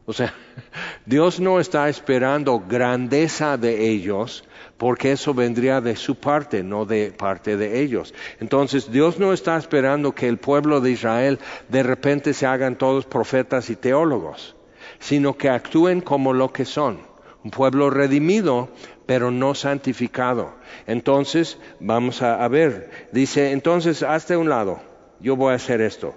O 0.04 0.12
sea, 0.12 0.34
Dios 1.06 1.40
no 1.40 1.60
está 1.60 1.88
esperando 1.88 2.60
grandeza 2.60 3.56
de 3.56 3.88
ellos, 3.88 4.44
porque 4.76 5.12
eso 5.12 5.34
vendría 5.34 5.80
de 5.80 5.96
su 5.96 6.16
parte, 6.16 6.62
no 6.62 6.84
de 6.84 7.12
parte 7.12 7.56
de 7.56 7.80
ellos. 7.80 8.14
Entonces, 8.40 8.90
Dios 8.90 9.18
no 9.18 9.32
está 9.32 9.56
esperando 9.56 10.14
que 10.14 10.28
el 10.28 10.38
pueblo 10.38 10.80
de 10.80 10.90
Israel 10.90 11.38
de 11.68 11.82
repente 11.82 12.34
se 12.34 12.46
hagan 12.46 12.76
todos 12.76 13.06
profetas 13.06 13.70
y 13.70 13.76
teólogos 13.76 14.56
sino 14.98 15.36
que 15.36 15.48
actúen 15.48 16.00
como 16.00 16.32
lo 16.32 16.52
que 16.52 16.64
son, 16.64 17.00
un 17.44 17.50
pueblo 17.50 17.90
redimido, 17.90 18.68
pero 19.06 19.30
no 19.30 19.54
santificado. 19.54 20.54
Entonces, 20.86 21.58
vamos 21.80 22.22
a, 22.22 22.46
ver, 22.48 22.90
dice, 23.12 23.52
entonces, 23.52 24.02
hazte 24.02 24.36
un 24.36 24.48
lado, 24.48 24.80
yo 25.20 25.36
voy 25.36 25.52
a 25.52 25.56
hacer 25.56 25.80
esto. 25.80 26.14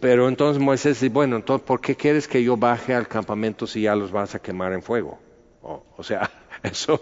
Pero 0.00 0.28
entonces 0.28 0.62
Moisés 0.62 1.00
dice, 1.00 1.12
bueno, 1.12 1.36
entonces, 1.36 1.66
¿por 1.66 1.80
qué 1.80 1.96
quieres 1.96 2.28
que 2.28 2.42
yo 2.42 2.56
baje 2.56 2.94
al 2.94 3.08
campamento 3.08 3.66
si 3.66 3.82
ya 3.82 3.94
los 3.94 4.12
vas 4.12 4.34
a 4.34 4.38
quemar 4.38 4.72
en 4.72 4.82
fuego? 4.82 5.18
o 5.62 6.02
sea, 6.02 6.30
eso 6.62 7.00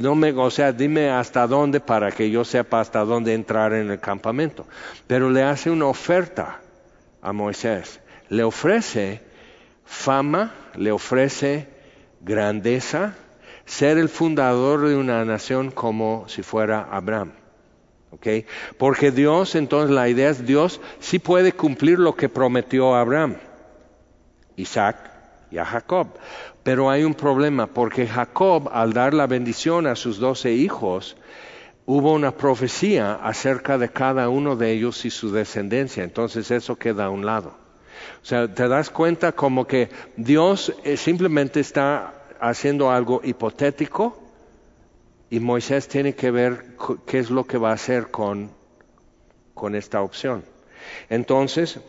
no 0.00 0.14
me, 0.14 0.32
o 0.32 0.50
sea, 0.50 0.72
dime 0.72 1.10
hasta 1.10 1.46
dónde 1.46 1.80
para 1.80 2.10
que 2.10 2.30
yo 2.30 2.44
sepa 2.44 2.80
hasta 2.80 3.04
dónde 3.04 3.34
entrar 3.34 3.72
en 3.72 3.90
el 3.90 4.00
campamento. 4.00 4.66
Pero 5.06 5.30
le 5.30 5.42
hace 5.42 5.70
una 5.70 5.86
oferta 5.86 6.60
a 7.22 7.32
Moisés. 7.32 8.00
Le 8.28 8.44
ofrece 8.44 9.22
fama, 9.84 10.54
le 10.74 10.92
ofrece 10.92 11.68
grandeza, 12.20 13.14
ser 13.68 13.98
el 13.98 14.08
fundador 14.08 14.88
de 14.88 14.96
una 14.96 15.24
nación 15.26 15.70
como 15.70 16.24
si 16.26 16.42
fuera 16.42 16.88
Abraham. 16.90 17.32
¿Okay? 18.10 18.46
Porque 18.78 19.10
Dios, 19.10 19.54
entonces 19.54 19.90
la 19.90 20.08
idea 20.08 20.30
es 20.30 20.46
Dios 20.46 20.80
sí 20.98 21.18
puede 21.18 21.52
cumplir 21.52 21.98
lo 21.98 22.16
que 22.16 22.30
prometió 22.30 22.94
a 22.94 23.02
Abraham, 23.02 23.36
Isaac 24.56 24.96
y 25.50 25.58
a 25.58 25.66
Jacob. 25.66 26.08
Pero 26.62 26.88
hay 26.88 27.04
un 27.04 27.14
problema, 27.14 27.66
porque 27.66 28.06
Jacob, 28.06 28.70
al 28.72 28.94
dar 28.94 29.12
la 29.12 29.26
bendición 29.26 29.86
a 29.86 29.96
sus 29.96 30.18
doce 30.18 30.52
hijos, 30.52 31.18
hubo 31.84 32.14
una 32.14 32.32
profecía 32.32 33.16
acerca 33.16 33.76
de 33.76 33.90
cada 33.90 34.30
uno 34.30 34.56
de 34.56 34.72
ellos 34.72 35.04
y 35.04 35.10
su 35.10 35.30
descendencia. 35.30 36.02
Entonces 36.02 36.50
eso 36.50 36.76
queda 36.76 37.04
a 37.04 37.10
un 37.10 37.26
lado. 37.26 37.54
O 38.22 38.26
sea, 38.26 38.52
te 38.52 38.66
das 38.66 38.88
cuenta 38.88 39.32
como 39.32 39.66
que 39.66 39.90
Dios 40.16 40.72
eh, 40.84 40.96
simplemente 40.96 41.60
está 41.60 42.17
haciendo 42.40 42.90
algo 42.90 43.20
hipotético 43.24 44.18
y 45.30 45.40
Moisés 45.40 45.88
tiene 45.88 46.14
que 46.14 46.30
ver 46.30 46.76
qué 47.06 47.18
es 47.18 47.30
lo 47.30 47.44
que 47.44 47.58
va 47.58 47.70
a 47.70 47.74
hacer 47.74 48.10
con, 48.10 48.50
con 49.54 49.74
esta 49.74 50.02
opción. 50.02 50.44
Entonces, 51.08 51.80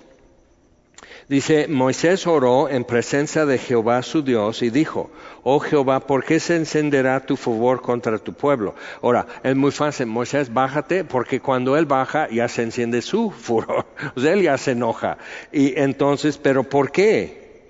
Dice, 1.29 1.67
Moisés 1.67 2.25
oró 2.25 2.69
en 2.69 2.83
presencia 2.83 3.45
de 3.45 3.59
Jehová 3.59 4.01
su 4.01 4.23
Dios 4.23 4.63
y 4.63 4.71
dijo, 4.71 5.11
oh 5.43 5.59
Jehová, 5.59 5.99
¿por 5.99 6.23
qué 6.23 6.39
se 6.39 6.55
encenderá 6.55 7.19
tu 7.19 7.37
favor 7.37 7.83
contra 7.83 8.17
tu 8.17 8.33
pueblo? 8.33 8.73
Ahora, 9.03 9.27
es 9.43 9.55
muy 9.55 9.69
fácil, 9.69 10.07
Moisés, 10.07 10.51
bájate, 10.51 11.03
porque 11.03 11.39
cuando 11.39 11.77
él 11.77 11.85
baja 11.85 12.27
ya 12.29 12.47
se 12.47 12.63
enciende 12.63 13.03
su 13.03 13.29
furor, 13.39 13.85
él 14.15 14.41
ya 14.41 14.57
se 14.57 14.71
enoja. 14.71 15.19
Y 15.51 15.79
entonces, 15.79 16.39
¿pero 16.39 16.63
por 16.63 16.91
qué? 16.91 17.61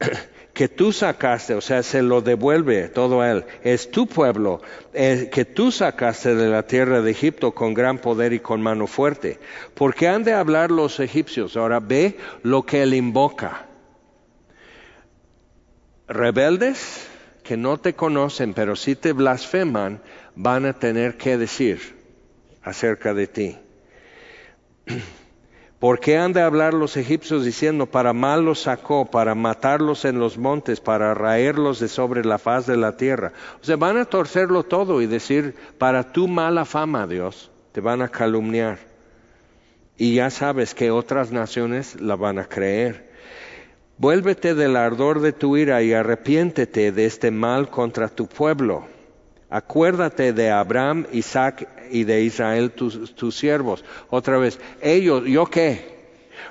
que 0.58 0.68
tú 0.68 0.92
sacaste, 0.92 1.54
o 1.54 1.60
sea, 1.60 1.84
se 1.84 2.02
lo 2.02 2.20
devuelve 2.20 2.88
todo 2.88 3.20
a 3.20 3.30
él. 3.30 3.44
Es 3.62 3.92
tu 3.92 4.08
pueblo 4.08 4.60
eh, 4.92 5.30
que 5.32 5.44
tú 5.44 5.70
sacaste 5.70 6.34
de 6.34 6.48
la 6.48 6.64
tierra 6.64 7.00
de 7.00 7.12
Egipto 7.12 7.52
con 7.52 7.74
gran 7.74 7.98
poder 7.98 8.32
y 8.32 8.40
con 8.40 8.60
mano 8.60 8.88
fuerte. 8.88 9.38
¿Por 9.74 9.94
qué 9.94 10.08
han 10.08 10.24
de 10.24 10.32
hablar 10.32 10.72
los 10.72 10.98
egipcios? 10.98 11.56
Ahora 11.56 11.78
ve 11.78 12.16
lo 12.42 12.66
que 12.66 12.82
él 12.82 12.94
invoca. 12.94 13.66
Rebeldes 16.08 17.06
que 17.44 17.56
no 17.56 17.78
te 17.78 17.94
conocen, 17.94 18.52
pero 18.52 18.74
si 18.74 18.96
te 18.96 19.12
blasfeman, 19.12 20.02
van 20.34 20.66
a 20.66 20.72
tener 20.72 21.16
que 21.16 21.38
decir 21.38 21.94
acerca 22.64 23.14
de 23.14 23.26
ti. 23.28 23.58
¿Por 25.78 26.00
qué 26.00 26.18
han 26.18 26.32
de 26.32 26.42
hablar 26.42 26.74
los 26.74 26.96
egipcios 26.96 27.44
diciendo, 27.44 27.86
para 27.86 28.12
mal 28.12 28.44
los 28.44 28.62
sacó, 28.62 29.04
para 29.04 29.36
matarlos 29.36 30.04
en 30.04 30.18
los 30.18 30.36
montes, 30.36 30.80
para 30.80 31.14
raerlos 31.14 31.78
de 31.78 31.86
sobre 31.86 32.24
la 32.24 32.38
faz 32.38 32.66
de 32.66 32.76
la 32.76 32.96
tierra? 32.96 33.32
O 33.62 33.64
sea, 33.64 33.76
van 33.76 33.96
a 33.96 34.04
torcerlo 34.04 34.64
todo 34.64 35.00
y 35.02 35.06
decir, 35.06 35.54
para 35.78 36.12
tu 36.12 36.26
mala 36.26 36.64
fama, 36.64 37.06
Dios, 37.06 37.52
te 37.70 37.80
van 37.80 38.02
a 38.02 38.08
calumniar. 38.08 38.78
Y 39.96 40.14
ya 40.14 40.30
sabes 40.30 40.74
que 40.74 40.90
otras 40.90 41.30
naciones 41.30 42.00
la 42.00 42.16
van 42.16 42.40
a 42.40 42.48
creer. 42.48 43.12
Vuélvete 43.98 44.56
del 44.56 44.76
ardor 44.76 45.20
de 45.20 45.32
tu 45.32 45.56
ira 45.56 45.82
y 45.82 45.92
arrepiéntete 45.92 46.90
de 46.90 47.06
este 47.06 47.30
mal 47.30 47.70
contra 47.70 48.08
tu 48.08 48.26
pueblo. 48.26 48.97
Acuérdate 49.50 50.34
de 50.34 50.50
Abraham, 50.50 51.06
Isaac 51.12 51.68
y 51.90 52.04
de 52.04 52.22
Israel 52.22 52.70
tus, 52.70 53.34
siervos. 53.34 53.82
Otra 54.10 54.36
vez, 54.36 54.60
ellos, 54.82 55.24
¿yo 55.24 55.46
qué? 55.46 55.96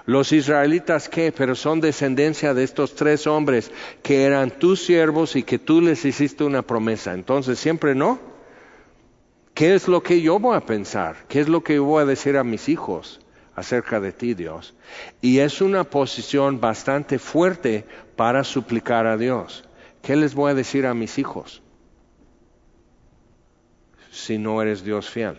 Los 0.05 0.31
israelitas 0.31 1.07
qué, 1.07 1.31
pero 1.31 1.53
son 1.53 1.79
descendencia 1.79 2.53
de 2.53 2.63
estos 2.63 2.95
tres 2.95 3.27
hombres 3.27 3.71
que 4.01 4.23
eran 4.23 4.49
tus 4.49 4.83
siervos 4.83 5.35
y 5.35 5.43
que 5.43 5.59
tú 5.59 5.79
les 5.79 6.05
hiciste 6.05 6.43
una 6.43 6.63
promesa. 6.63 7.13
Entonces, 7.13 7.59
siempre 7.59 7.93
no. 7.93 8.19
¿Qué 9.53 9.75
es 9.75 9.87
lo 9.87 10.01
que 10.01 10.21
yo 10.21 10.39
voy 10.39 10.55
a 10.55 10.61
pensar? 10.61 11.17
¿Qué 11.27 11.39
es 11.39 11.49
lo 11.49 11.63
que 11.63 11.75
yo 11.75 11.83
voy 11.83 12.01
a 12.01 12.05
decir 12.05 12.37
a 12.37 12.43
mis 12.43 12.67
hijos 12.69 13.19
acerca 13.55 13.99
de 13.99 14.11
ti, 14.11 14.33
Dios? 14.33 14.75
Y 15.21 15.39
es 15.39 15.61
una 15.61 15.83
posición 15.83 16.59
bastante 16.59 17.19
fuerte 17.19 17.85
para 18.15 18.43
suplicar 18.43 19.05
a 19.05 19.17
Dios. 19.17 19.63
¿Qué 20.01 20.15
les 20.15 20.33
voy 20.33 20.51
a 20.51 20.55
decir 20.55 20.85
a 20.85 20.93
mis 20.93 21.17
hijos? 21.17 21.61
Si 24.17 24.37
no 24.37 24.61
eres 24.61 24.83
Dios 24.83 25.09
fiel. 25.09 25.37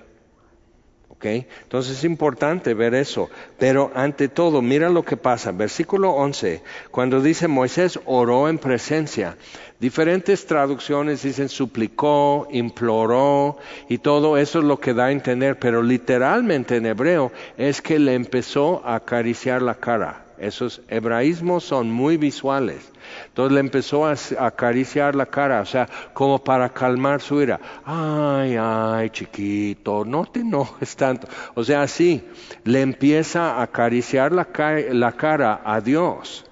¿Ok? 1.08 1.24
Entonces 1.24 1.98
es 1.98 2.04
importante 2.04 2.74
ver 2.74 2.94
eso. 2.94 3.28
Pero 3.58 3.90
ante 3.94 4.28
todo, 4.28 4.62
mira 4.62 4.88
lo 4.88 5.04
que 5.04 5.16
pasa. 5.16 5.50
Versículo 5.50 6.12
11, 6.12 6.62
cuando 6.90 7.20
dice 7.20 7.48
Moisés 7.48 7.98
oró 8.04 8.48
en 8.48 8.58
presencia. 8.58 9.36
Diferentes 9.80 10.46
traducciones 10.46 11.22
dicen 11.22 11.48
suplicó, 11.48 12.46
imploró 12.50 13.58
y 13.88 13.98
todo 13.98 14.36
eso 14.36 14.58
es 14.58 14.64
lo 14.64 14.78
que 14.78 14.94
da 14.94 15.06
a 15.06 15.12
entender. 15.12 15.58
Pero 15.58 15.82
literalmente 15.82 16.76
en 16.76 16.86
hebreo 16.86 17.32
es 17.56 17.82
que 17.82 17.98
le 17.98 18.14
empezó 18.14 18.82
a 18.84 18.96
acariciar 18.96 19.62
la 19.62 19.74
cara. 19.74 20.24
Esos 20.38 20.82
hebraísmos 20.88 21.64
son 21.64 21.90
muy 21.90 22.16
visuales. 22.16 22.92
Entonces 23.38 23.54
le 23.54 23.60
empezó 23.60 24.04
a 24.04 24.16
acariciar 24.44 25.14
la 25.14 25.26
cara, 25.26 25.60
o 25.60 25.64
sea, 25.64 25.88
como 26.12 26.42
para 26.42 26.70
calmar 26.70 27.20
su 27.20 27.40
ira. 27.40 27.60
Ay, 27.84 28.56
ay, 28.60 29.10
chiquito, 29.10 30.04
no 30.04 30.26
te 30.26 30.40
enojes 30.40 30.96
tanto. 30.96 31.28
O 31.54 31.62
sea, 31.62 31.82
así, 31.82 32.24
le 32.64 32.80
empieza 32.80 33.52
a 33.52 33.62
acariciar 33.62 34.32
la, 34.32 34.48
la 34.90 35.12
cara 35.12 35.60
a 35.64 35.80
Dios. 35.80 36.46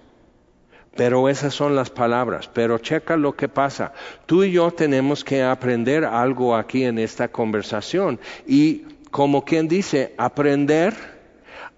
Pero 0.94 1.29
esas 1.29 1.53
son 1.53 1.75
las 1.75 1.90
palabras. 1.90 2.49
Pero 2.55 2.79
checa 2.79 3.16
lo 3.16 3.35
que 3.35 3.49
pasa. 3.49 3.92
Tú 4.25 4.44
y 4.44 4.53
yo 4.53 4.70
tenemos 4.70 5.25
que 5.25 5.42
aprender 5.42 6.05
algo 6.05 6.55
aquí 6.55 6.85
en 6.85 7.01
esta 7.01 7.27
conversación. 7.27 8.20
Y 8.46 8.83
como 9.11 9.44
quien 9.44 9.66
dice, 9.66 10.14
aprender 10.18 11.16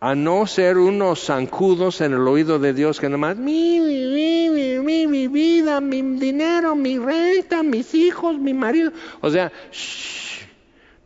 a 0.00 0.14
no 0.14 0.46
ser 0.46 0.78
unos 0.78 1.24
zancudos 1.24 2.00
en 2.00 2.12
el 2.12 2.26
oído 2.28 2.58
de 2.58 2.72
Dios 2.72 3.00
que 3.00 3.08
nomás, 3.08 3.36
mi, 3.36 3.80
mi, 3.80 4.48
mi, 4.48 4.78
mi, 4.78 5.06
mi 5.06 5.28
vida, 5.28 5.80
mi 5.80 6.02
dinero, 6.02 6.76
mi 6.76 6.98
renta, 6.98 7.62
mis 7.62 7.94
hijos, 7.94 8.38
mi 8.38 8.54
marido. 8.54 8.92
O 9.20 9.30
sea, 9.30 9.50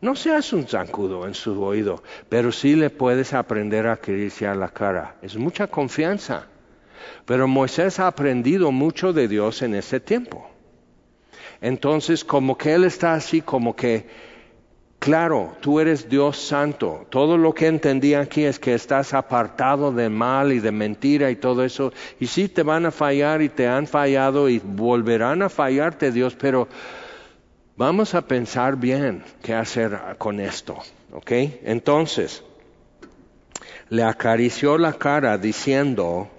no 0.01 0.15
seas 0.15 0.53
un 0.53 0.67
zancudo 0.67 1.25
en 1.25 1.33
su 1.33 1.63
oído, 1.63 2.03
pero 2.29 2.51
sí 2.51 2.75
le 2.75 2.89
puedes 2.89 3.33
aprender 3.33 3.87
a 3.87 3.93
a 3.93 4.55
la 4.55 4.69
cara. 4.69 5.15
Es 5.21 5.37
mucha 5.37 5.67
confianza. 5.67 6.47
Pero 7.25 7.47
Moisés 7.47 7.99
ha 7.99 8.07
aprendido 8.07 8.71
mucho 8.71 9.11
de 9.13 9.27
Dios 9.27 9.61
en 9.61 9.75
ese 9.75 9.99
tiempo. 9.99 10.49
Entonces, 11.61 12.23
como 12.23 12.57
que 12.57 12.73
él 12.73 12.83
está 12.83 13.13
así, 13.13 13.41
como 13.41 13.75
que 13.75 14.05
Claro, 15.03 15.51
tú 15.59 15.81
eres 15.81 16.07
Dios 16.07 16.37
santo. 16.37 17.05
Todo 17.09 17.37
lo 17.37 17.53
que 17.53 17.67
entendí 17.67 18.13
aquí 18.13 18.45
es 18.45 18.57
que 18.57 18.73
estás 18.73 19.13
apartado 19.13 19.91
de 19.91 20.07
mal 20.07 20.53
y 20.53 20.61
de 20.61 20.71
mentira 20.71 21.29
y 21.29 21.35
todo 21.35 21.65
eso. 21.65 21.91
Y 22.21 22.27
sí 22.27 22.47
te 22.47 22.63
van 22.63 22.85
a 22.85 22.91
fallar 22.91 23.41
y 23.41 23.49
te 23.49 23.67
han 23.67 23.85
fallado 23.85 24.47
y 24.47 24.59
volverán 24.59 25.41
a 25.41 25.49
fallarte, 25.49 26.13
Dios, 26.13 26.37
pero 26.39 26.69
vamos 27.75 28.15
a 28.15 28.21
pensar 28.21 28.77
bien 28.77 29.25
qué 29.41 29.53
hacer 29.53 29.99
con 30.19 30.39
esto. 30.39 30.77
¿Ok? 31.11 31.31
Entonces, 31.65 32.41
le 33.89 34.03
acarició 34.03 34.77
la 34.77 34.93
cara 34.93 35.37
diciendo, 35.37 36.29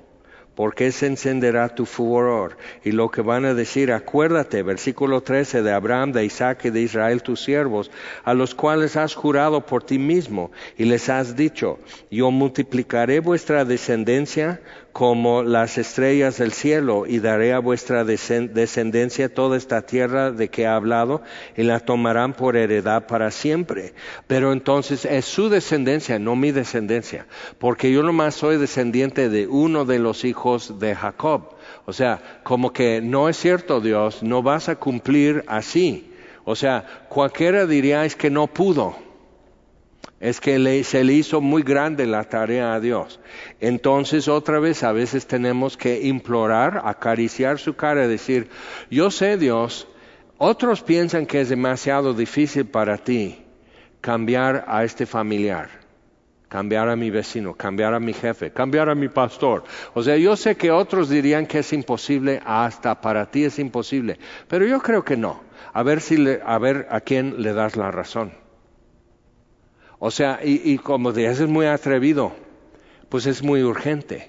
¿Por 0.55 0.75
qué 0.75 0.93
se 0.93 1.07
encenderá 1.07 1.75
tu 1.75 1.85
furor? 1.85 2.57
Y 2.85 2.93
lo 2.93 3.11
que 3.11 3.23
van 3.23 3.45
a 3.45 3.55
decir, 3.55 3.91
acuérdate, 3.93 4.63
versículo 4.63 5.21
13, 5.21 5.63
de 5.63 5.73
Abraham, 5.73 6.13
de 6.13 6.25
Isaac 6.25 6.67
y 6.67 6.71
de 6.71 6.81
Israel 6.81 7.23
tus 7.23 7.41
siervos, 7.43 7.91
a 8.23 8.35
los 8.35 8.55
cuales 8.55 8.97
has 8.97 9.15
jurado 9.15 9.67
por 9.67 9.83
ti 9.83 9.99
mismo, 9.99 10.53
y 10.79 10.85
les 10.85 11.09
has 11.09 11.35
dicho, 11.35 11.79
yo 12.11 12.31
multiplicaré 12.31 13.19
vuestra 13.21 13.65
descendencia 13.65 14.61
como 14.95 15.43
las 15.43 15.77
estrellas 15.77 16.39
del 16.39 16.53
cielo, 16.53 17.05
y 17.05 17.19
daré 17.19 17.53
a 17.53 17.59
vuestra 17.59 18.05
descendencia 18.05 19.35
toda 19.35 19.57
esta 19.57 19.83
tierra 19.83 20.31
de 20.31 20.49
que 20.51 20.63
he 20.63 20.67
hablado, 20.69 21.21
y 21.57 21.65
la 21.65 21.81
tomarán 21.81 22.33
por 22.33 22.57
heredad 22.57 23.09
para 23.09 23.33
siempre. 23.33 23.93
Pero 24.29 24.53
entonces 24.53 25.05
es 25.05 25.25
su 25.25 25.49
descendencia, 25.49 26.21
no 26.21 26.37
mi 26.37 26.53
descendencia, 26.53 27.27
porque 27.59 27.91
yo 27.91 28.05
nomás 28.05 28.37
soy 28.37 28.57
descendiente 28.57 29.29
de 29.29 29.49
uno 29.49 29.85
de 29.85 29.99
los 29.99 30.25
hijos 30.25 30.79
de 30.79 30.95
Jacob. 30.95 31.57
O 31.87 31.93
sea, 31.93 32.41
como 32.45 32.73
que 32.73 33.01
no 33.03 33.29
es 33.29 33.37
cierto 33.37 33.81
Dios, 33.81 34.23
no 34.23 34.45
vas 34.45 34.69
a 34.69 34.77
cumplir 34.77 35.43
así. 35.49 36.13
O 36.45 36.55
sea, 36.55 37.07
cualquiera 37.09 37.67
diría 37.67 38.05
es 38.05 38.15
que 38.15 38.31
no 38.31 38.47
pudo 38.47 39.04
es 40.21 40.41
que 40.41 40.85
se 40.85 41.05
le 41.05 41.13
hizo 41.13 41.41
muy 41.41 41.63
grande 41.63 42.07
la 42.07 42.25
tarea 42.25 42.75
a 42.75 42.81
Dios. 42.81 43.21
Entonces 43.61 44.29
otra 44.29 44.59
vez 44.59 44.83
a 44.83 44.93
veces 44.93 45.27
tenemos 45.27 45.77
que 45.77 46.03
implorar, 46.03 46.83
acariciar 46.85 47.59
su 47.59 47.75
cara 47.75 48.05
y 48.05 48.09
decir, 48.09 48.49
yo 48.91 49.11
sé 49.11 49.37
Dios, 49.37 49.89
otros 50.39 50.83
piensan 50.83 51.27
que 51.27 51.41
es 51.41 51.49
demasiado 51.49 52.15
difícil 52.15 52.67
para 52.67 52.99
ti 52.99 53.45
cambiar 54.01 54.65
a 54.69 54.85
este 54.85 55.07
familiar, 55.07 55.71
cambiar 56.49 56.89
a 56.89 56.97
mi 56.97 57.11
vecino, 57.11 57.55
cambiar 57.55 57.95
a 57.95 58.01
mi 58.01 58.13
jefe, 58.13 58.51
cambiar 58.51 58.89
a 58.91 58.95
mi 58.95 59.09
pastor. 59.09 59.65
O 59.95 60.03
sea, 60.03 60.17
yo 60.17 60.37
sé 60.37 60.57
que 60.57 60.71
otros 60.71 61.09
dirían 61.09 61.47
que 61.47 61.61
es 61.61 61.73
imposible, 61.73 62.41
hasta 62.45 63.01
para 63.01 63.31
ti 63.31 63.45
es 63.45 63.59
imposible, 63.59 64.19
pero 64.49 64.67
yo 64.67 64.81
creo 64.81 65.05
que 65.05 65.17
no. 65.17 65.43
A 65.73 65.83
ver 65.83 66.01
si 66.01 66.17
a 66.45 66.59
ver 66.59 66.87
a 66.91 67.01
quién 67.01 67.43
le 67.43 67.53
das 67.53 67.77
la 67.77 67.91
razón. 67.91 68.44
O 70.07 70.11
sea, 70.11 70.41
y, 70.45 70.77
como 70.77 71.15
dices, 71.15 71.41
es 71.41 71.49
muy 71.49 71.65
atrevido, 71.65 72.35
pues 73.09 73.25
es 73.25 73.43
muy 73.43 73.63
urgente. 73.63 74.29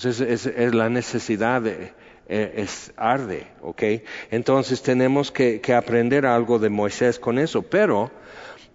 Pues 0.00 0.18
es, 0.18 0.74
la 0.74 0.88
necesidad, 0.88 1.60
de, 1.60 1.92
eh, 2.26 2.54
es 2.56 2.94
arde, 2.96 3.48
¿ok? 3.60 3.82
Entonces 4.30 4.80
tenemos 4.80 5.30
que, 5.30 5.60
que 5.60 5.74
aprender 5.74 6.24
algo 6.24 6.58
de 6.58 6.70
Moisés 6.70 7.18
con 7.18 7.38
eso, 7.38 7.60
pero 7.60 8.10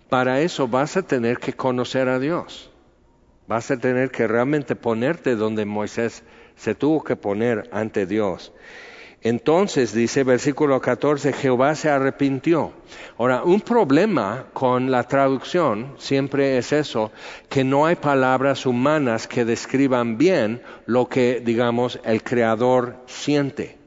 para 0.08 0.40
eso 0.42 0.68
vas 0.68 0.98
a 0.98 1.02
tener 1.02 1.40
que 1.40 1.54
conocer 1.54 2.08
a 2.08 2.20
Dios. 2.20 2.70
Vas 3.48 3.72
a 3.72 3.78
tener 3.78 4.12
que 4.12 4.28
realmente 4.28 4.76
ponerte 4.76 5.36
donde 5.36 5.66
Moisés 5.66 6.22
se 6.56 6.76
tuvo 6.76 7.04
que 7.04 7.16
poner 7.16 7.68
ante 7.72 8.06
Dios. 8.06 8.54
Entonces, 9.24 9.94
dice 9.94 10.26
versículo 10.26 10.82
14, 10.82 11.32
Jehová 11.32 11.76
se 11.76 11.90
arrepintió. 11.90 12.74
Ahora, 13.18 13.44
un 13.44 13.62
problema 13.62 14.48
con 14.52 14.92
la 14.92 15.04
traducción 15.04 15.94
siempre 15.98 16.58
es 16.58 16.74
eso, 16.74 17.12
que 17.48 17.64
no 17.64 17.86
hay 17.86 17.96
palabras 17.96 18.66
humanas 18.66 19.28
que 19.28 19.46
describan 19.46 20.18
bien 20.18 20.62
lo 20.86 21.08
que, 21.08 21.42
digamos, 21.44 22.02
el 22.04 22.22
Creador 22.22 22.98
siente. 23.06 23.78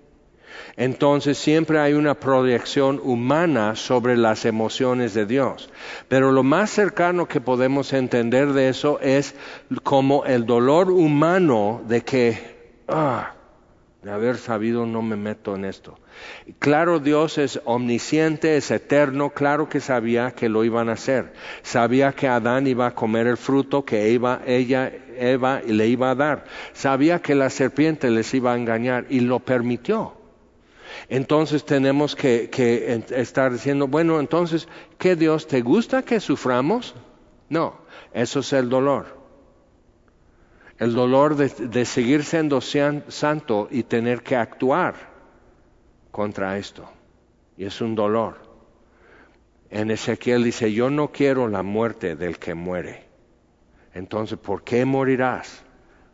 Entonces 0.78 1.38
siempre 1.38 1.78
hay 1.78 1.94
una 1.94 2.14
proyección 2.14 3.00
humana 3.02 3.76
sobre 3.76 4.16
las 4.16 4.44
emociones 4.44 5.14
de 5.14 5.24
Dios. 5.24 5.70
Pero 6.08 6.32
lo 6.32 6.42
más 6.42 6.70
cercano 6.70 7.26
que 7.26 7.40
podemos 7.40 7.92
entender 7.92 8.52
de 8.52 8.68
eso 8.68 9.00
es 9.00 9.34
como 9.82 10.24
el 10.26 10.44
dolor 10.44 10.90
humano 10.90 11.82
de 11.86 12.02
que, 12.02 12.38
ah, 12.88 13.35
haber 14.08 14.36
sabido 14.36 14.86
no 14.86 15.02
me 15.02 15.16
meto 15.16 15.56
en 15.56 15.64
esto. 15.64 15.98
Claro, 16.58 17.00
Dios 17.00 17.38
es 17.38 17.60
omnisciente, 17.64 18.56
es 18.56 18.70
eterno, 18.70 19.30
claro 19.30 19.68
que 19.68 19.80
sabía 19.80 20.30
que 20.30 20.48
lo 20.48 20.64
iban 20.64 20.88
a 20.88 20.92
hacer. 20.92 21.32
Sabía 21.62 22.12
que 22.12 22.28
Adán 22.28 22.66
iba 22.66 22.86
a 22.86 22.94
comer 22.94 23.26
el 23.26 23.36
fruto 23.36 23.84
que 23.84 24.12
Eva, 24.12 24.42
ella, 24.46 24.92
Eva 25.16 25.60
le 25.66 25.88
iba 25.88 26.10
a 26.10 26.14
dar. 26.14 26.44
Sabía 26.72 27.20
que 27.20 27.34
la 27.34 27.50
serpiente 27.50 28.10
les 28.10 28.32
iba 28.34 28.52
a 28.52 28.56
engañar 28.56 29.06
y 29.10 29.20
lo 29.20 29.40
permitió. 29.40 30.14
Entonces 31.08 31.64
tenemos 31.64 32.16
que, 32.16 32.48
que 32.50 33.02
estar 33.10 33.52
diciendo, 33.52 33.86
bueno, 33.86 34.20
entonces, 34.20 34.68
¿qué 34.98 35.16
Dios 35.16 35.46
te 35.46 35.60
gusta 35.60 36.02
que 36.02 36.20
suframos? 36.20 36.94
No, 37.48 37.80
eso 38.12 38.40
es 38.40 38.52
el 38.52 38.68
dolor 38.68 39.25
el 40.78 40.92
dolor 40.92 41.36
de, 41.36 41.84
seguir 41.84 42.24
siendo 42.24 42.60
santo 42.60 43.68
y 43.70 43.82
tener 43.82 44.22
que 44.22 44.36
actuar 44.36 44.94
contra 46.10 46.58
esto. 46.58 46.88
Y 47.56 47.64
es 47.64 47.80
un 47.80 47.94
dolor. 47.94 48.36
En 49.70 49.90
Ezequiel 49.90 50.44
dice, 50.44 50.72
yo 50.72 50.90
no 50.90 51.10
quiero 51.10 51.48
la 51.48 51.62
muerte 51.62 52.14
del 52.14 52.38
que 52.38 52.54
muere. 52.54 53.04
Entonces, 53.94 54.38
¿por 54.38 54.62
qué 54.62 54.84
morirás? 54.84 55.64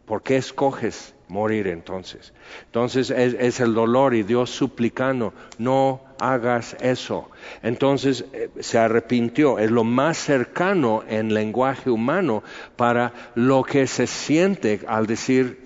¿Por 0.07 0.22
qué 0.22 0.37
escoges 0.37 1.14
morir 1.29 1.66
entonces? 1.66 2.33
Entonces 2.66 3.11
es, 3.11 3.61
el 3.61 3.75
dolor 3.75 4.14
y 4.14 4.22
Dios 4.22 4.51
suplicando, 4.51 5.35
no 5.59 6.03
hagas 6.22 6.76
eso. 6.80 7.28
Entonces 7.62 8.24
eh, 8.32 8.48
se 8.61 8.78
arrepintió, 8.78 9.58
es 9.58 9.70
lo 9.70 9.82
más 9.82 10.16
cercano 10.16 11.02
en 11.08 11.35
lenguaje 11.35 11.90
humano 11.90 12.44
para 12.76 13.12
lo 13.35 13.64
que 13.64 13.87
se 13.87 14.06
siente 14.06 14.80
al 14.87 15.06
decir, 15.06 15.58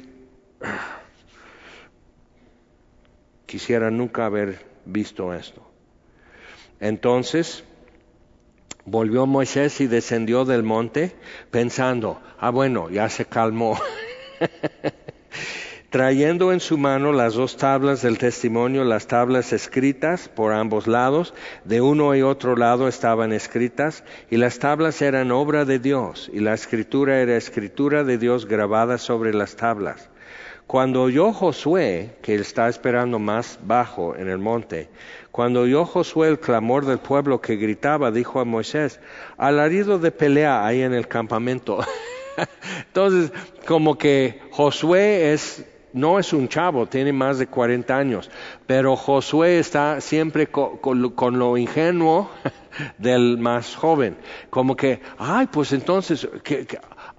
quisiera 3.44 3.90
nunca 3.90 4.26
haber 4.26 4.64
visto 4.86 5.34
esto. 5.34 5.62
Entonces, 6.80 7.64
volvió 8.86 9.26
Moisés 9.26 9.80
y 9.80 9.86
descendió 9.86 10.44
del 10.44 10.62
monte 10.62 11.14
pensando, 11.50 12.20
ah 12.38 12.50
bueno, 12.50 12.88
ya 12.88 13.08
se 13.10 13.26
calmó. 13.26 13.78
trayendo 15.90 16.52
en 16.52 16.60
su 16.60 16.78
mano 16.78 17.12
las 17.12 17.34
dos 17.34 17.56
tablas 17.56 18.02
del 18.02 18.18
testimonio, 18.18 18.84
las 18.84 19.06
tablas 19.06 19.52
escritas 19.52 20.28
por 20.28 20.52
ambos 20.52 20.86
lados, 20.86 21.34
de 21.64 21.80
uno 21.80 22.14
y 22.14 22.22
otro 22.22 22.56
lado 22.56 22.88
estaban 22.88 23.32
escritas, 23.32 24.04
y 24.30 24.36
las 24.36 24.58
tablas 24.58 25.00
eran 25.02 25.30
obra 25.30 25.64
de 25.64 25.78
Dios, 25.78 26.30
y 26.32 26.40
la 26.40 26.54
escritura 26.54 27.20
era 27.20 27.36
escritura 27.36 28.04
de 28.04 28.18
Dios 28.18 28.46
grabada 28.46 28.98
sobre 28.98 29.32
las 29.32 29.56
tablas. 29.56 30.10
Cuando 30.66 31.02
oyó 31.02 31.32
Josué, 31.32 32.16
que 32.22 32.34
está 32.34 32.68
esperando 32.68 33.20
más 33.20 33.60
bajo 33.62 34.16
en 34.16 34.28
el 34.28 34.38
monte, 34.38 34.88
cuando 35.30 35.60
oyó 35.60 35.84
Josué 35.84 36.28
el 36.28 36.40
clamor 36.40 36.84
del 36.86 36.98
pueblo 36.98 37.40
que 37.40 37.54
gritaba, 37.54 38.10
dijo 38.10 38.40
a 38.40 38.44
Moisés, 38.44 38.98
alarido 39.36 40.00
de 40.00 40.10
pelea 40.10 40.66
hay 40.66 40.82
en 40.82 40.92
el 40.92 41.06
campamento. 41.06 41.78
Entonces, 42.88 43.30
como 43.64 43.96
que 43.96 44.40
Josué 44.50 45.32
es 45.32 45.64
no 45.96 46.18
es 46.18 46.32
un 46.32 46.46
chavo, 46.48 46.86
tiene 46.86 47.12
más 47.12 47.38
de 47.38 47.46
40 47.46 47.96
años, 47.96 48.30
pero 48.66 48.96
Josué 48.96 49.58
está 49.58 50.00
siempre 50.00 50.46
con, 50.48 51.38
lo 51.38 51.56
ingenuo 51.56 52.30
del 52.98 53.38
más 53.38 53.74
joven, 53.74 54.16
como 54.50 54.76
que, 54.76 55.00
ay, 55.18 55.48
pues 55.50 55.72
entonces, 55.72 56.28
que, 56.44 56.66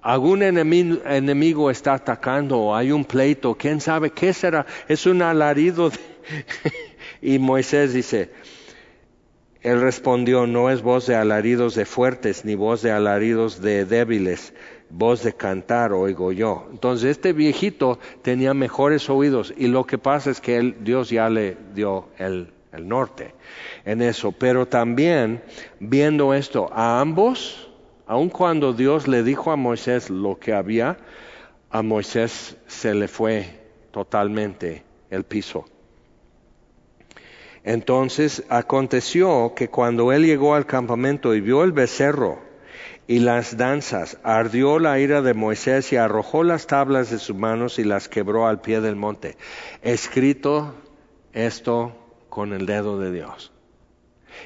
algún 0.00 0.42
enemigo, 0.42 1.70
está 1.70 1.94
atacando 1.94 2.58
o 2.58 2.74
hay 2.74 2.92
un 2.92 3.04
pleito, 3.04 3.56
quién 3.56 3.80
sabe 3.80 4.10
qué 4.10 4.32
será, 4.32 4.64
es 4.86 5.06
un 5.06 5.22
alarido. 5.22 5.90
y 7.20 7.38
Moisés 7.38 7.92
dice, 7.92 8.30
él 9.60 9.80
respondió, 9.80 10.46
no 10.46 10.70
es 10.70 10.82
voz 10.82 11.06
de 11.06 11.16
alaridos 11.16 11.74
de 11.74 11.84
fuertes, 11.84 12.44
ni 12.44 12.54
voz 12.54 12.80
de 12.82 12.92
alaridos 12.92 13.60
de 13.60 13.84
débiles, 13.84 14.54
voz 14.90 15.22
de 15.22 15.32
cantar 15.32 15.92
oigo 15.92 16.32
yo. 16.32 16.66
Entonces 16.70 17.10
este 17.10 17.32
viejito 17.32 17.98
tenía 18.22 18.54
mejores 18.54 19.08
oídos 19.10 19.52
y 19.56 19.68
lo 19.68 19.84
que 19.84 19.98
pasa 19.98 20.30
es 20.30 20.40
que 20.40 20.74
Dios 20.80 21.10
ya 21.10 21.28
le 21.28 21.56
dio 21.74 22.08
el, 22.18 22.52
el 22.72 22.88
norte 22.88 23.34
en 23.84 24.02
eso. 24.02 24.32
Pero 24.32 24.66
también 24.66 25.42
viendo 25.80 26.34
esto, 26.34 26.70
a 26.72 27.00
ambos, 27.00 27.70
aun 28.06 28.28
cuando 28.28 28.72
Dios 28.72 29.08
le 29.08 29.22
dijo 29.22 29.50
a 29.50 29.56
Moisés 29.56 30.10
lo 30.10 30.38
que 30.38 30.52
había, 30.52 30.98
a 31.70 31.82
Moisés 31.82 32.56
se 32.66 32.94
le 32.94 33.08
fue 33.08 33.46
totalmente 33.90 34.82
el 35.10 35.24
piso. 35.24 35.66
Entonces 37.64 38.44
aconteció 38.48 39.52
que 39.54 39.68
cuando 39.68 40.12
él 40.12 40.24
llegó 40.24 40.54
al 40.54 40.64
campamento 40.64 41.34
y 41.34 41.40
vio 41.40 41.64
el 41.64 41.72
becerro, 41.72 42.47
y 43.08 43.18
las 43.18 43.56
danzas. 43.56 44.18
Ardió 44.22 44.78
la 44.78 45.00
ira 45.00 45.22
de 45.22 45.34
Moisés 45.34 45.92
y 45.92 45.96
arrojó 45.96 46.44
las 46.44 46.68
tablas 46.68 47.10
de 47.10 47.18
sus 47.18 47.34
manos 47.34 47.80
y 47.80 47.84
las 47.84 48.08
quebró 48.08 48.46
al 48.46 48.60
pie 48.60 48.80
del 48.80 48.94
monte. 48.94 49.36
Escrito 49.82 50.74
esto 51.32 51.96
con 52.28 52.52
el 52.52 52.66
dedo 52.66 53.00
de 53.00 53.10
Dios. 53.10 53.50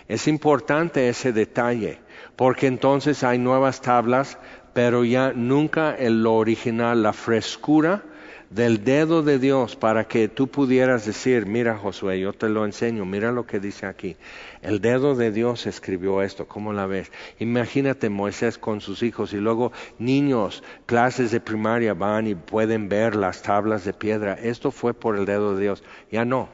Es 0.08 0.28
importante 0.28 1.08
ese 1.08 1.32
detalle, 1.32 1.98
porque 2.36 2.68
entonces 2.68 3.24
hay 3.24 3.38
nuevas 3.38 3.82
tablas, 3.82 4.38
pero 4.72 5.04
ya 5.04 5.32
nunca 5.34 5.94
en 5.98 6.22
lo 6.22 6.34
original, 6.34 7.02
la 7.02 7.12
frescura 7.12 8.04
del 8.48 8.84
dedo 8.84 9.22
de 9.22 9.38
Dios 9.38 9.76
para 9.76 10.04
que 10.04 10.28
tú 10.28 10.46
pudieras 10.46 11.06
decir, 11.06 11.46
mira 11.46 11.76
Josué, 11.76 12.20
yo 12.20 12.32
te 12.32 12.48
lo 12.48 12.64
enseño, 12.64 13.04
mira 13.04 13.32
lo 13.32 13.46
que 13.46 13.60
dice 13.60 13.86
aquí. 13.86 14.16
El 14.62 14.80
dedo 14.80 15.16
de 15.16 15.32
Dios 15.32 15.66
escribió 15.66 16.22
esto, 16.22 16.46
¿cómo 16.46 16.72
la 16.72 16.86
ves? 16.86 17.10
Imagínate 17.40 18.08
Moisés 18.08 18.58
con 18.58 18.80
sus 18.80 19.02
hijos 19.02 19.32
y 19.32 19.38
luego 19.38 19.72
niños, 19.98 20.62
clases 20.86 21.32
de 21.32 21.40
primaria 21.40 21.94
van 21.94 22.28
y 22.28 22.36
pueden 22.36 22.88
ver 22.88 23.16
las 23.16 23.42
tablas 23.42 23.84
de 23.84 23.92
piedra. 23.92 24.34
Esto 24.34 24.70
fue 24.70 24.94
por 24.94 25.18
el 25.18 25.26
dedo 25.26 25.56
de 25.56 25.62
Dios. 25.62 25.82
Ya 26.12 26.24
no. 26.24 26.48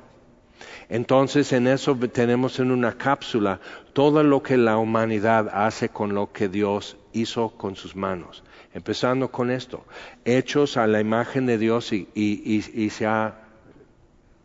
Entonces 0.89 1.53
en 1.53 1.67
eso 1.67 1.97
tenemos 1.97 2.59
en 2.61 2.71
una 2.71 2.97
cápsula 2.97 3.61
todo 3.93 4.23
lo 4.23 4.43
que 4.43 4.57
la 4.57 4.79
humanidad 4.79 5.51
hace 5.53 5.91
con 5.91 6.15
lo 6.15 6.33
que 6.33 6.49
Dios 6.49 6.97
hizo 7.13 7.51
con 7.51 7.77
sus 7.77 7.95
manos. 7.95 8.43
Empezando 8.73 9.31
con 9.31 9.51
esto, 9.51 9.85
hechos 10.25 10.77
a 10.77 10.87
la 10.87 11.01
imagen 11.01 11.47
de 11.47 11.59
Dios 11.59 11.93
y, 11.93 12.91
se 12.91 13.07
ha 13.07 13.48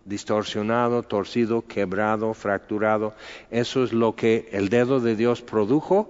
distorsionado, 0.05 1.03
torcido, 1.03 1.65
quebrado, 1.65 2.33
fracturado. 2.33 3.13
Eso 3.51 3.83
es 3.83 3.93
lo 3.93 4.15
que 4.15 4.49
el 4.51 4.69
dedo 4.69 4.99
de 4.99 5.15
Dios 5.15 5.41
produjo 5.41 6.09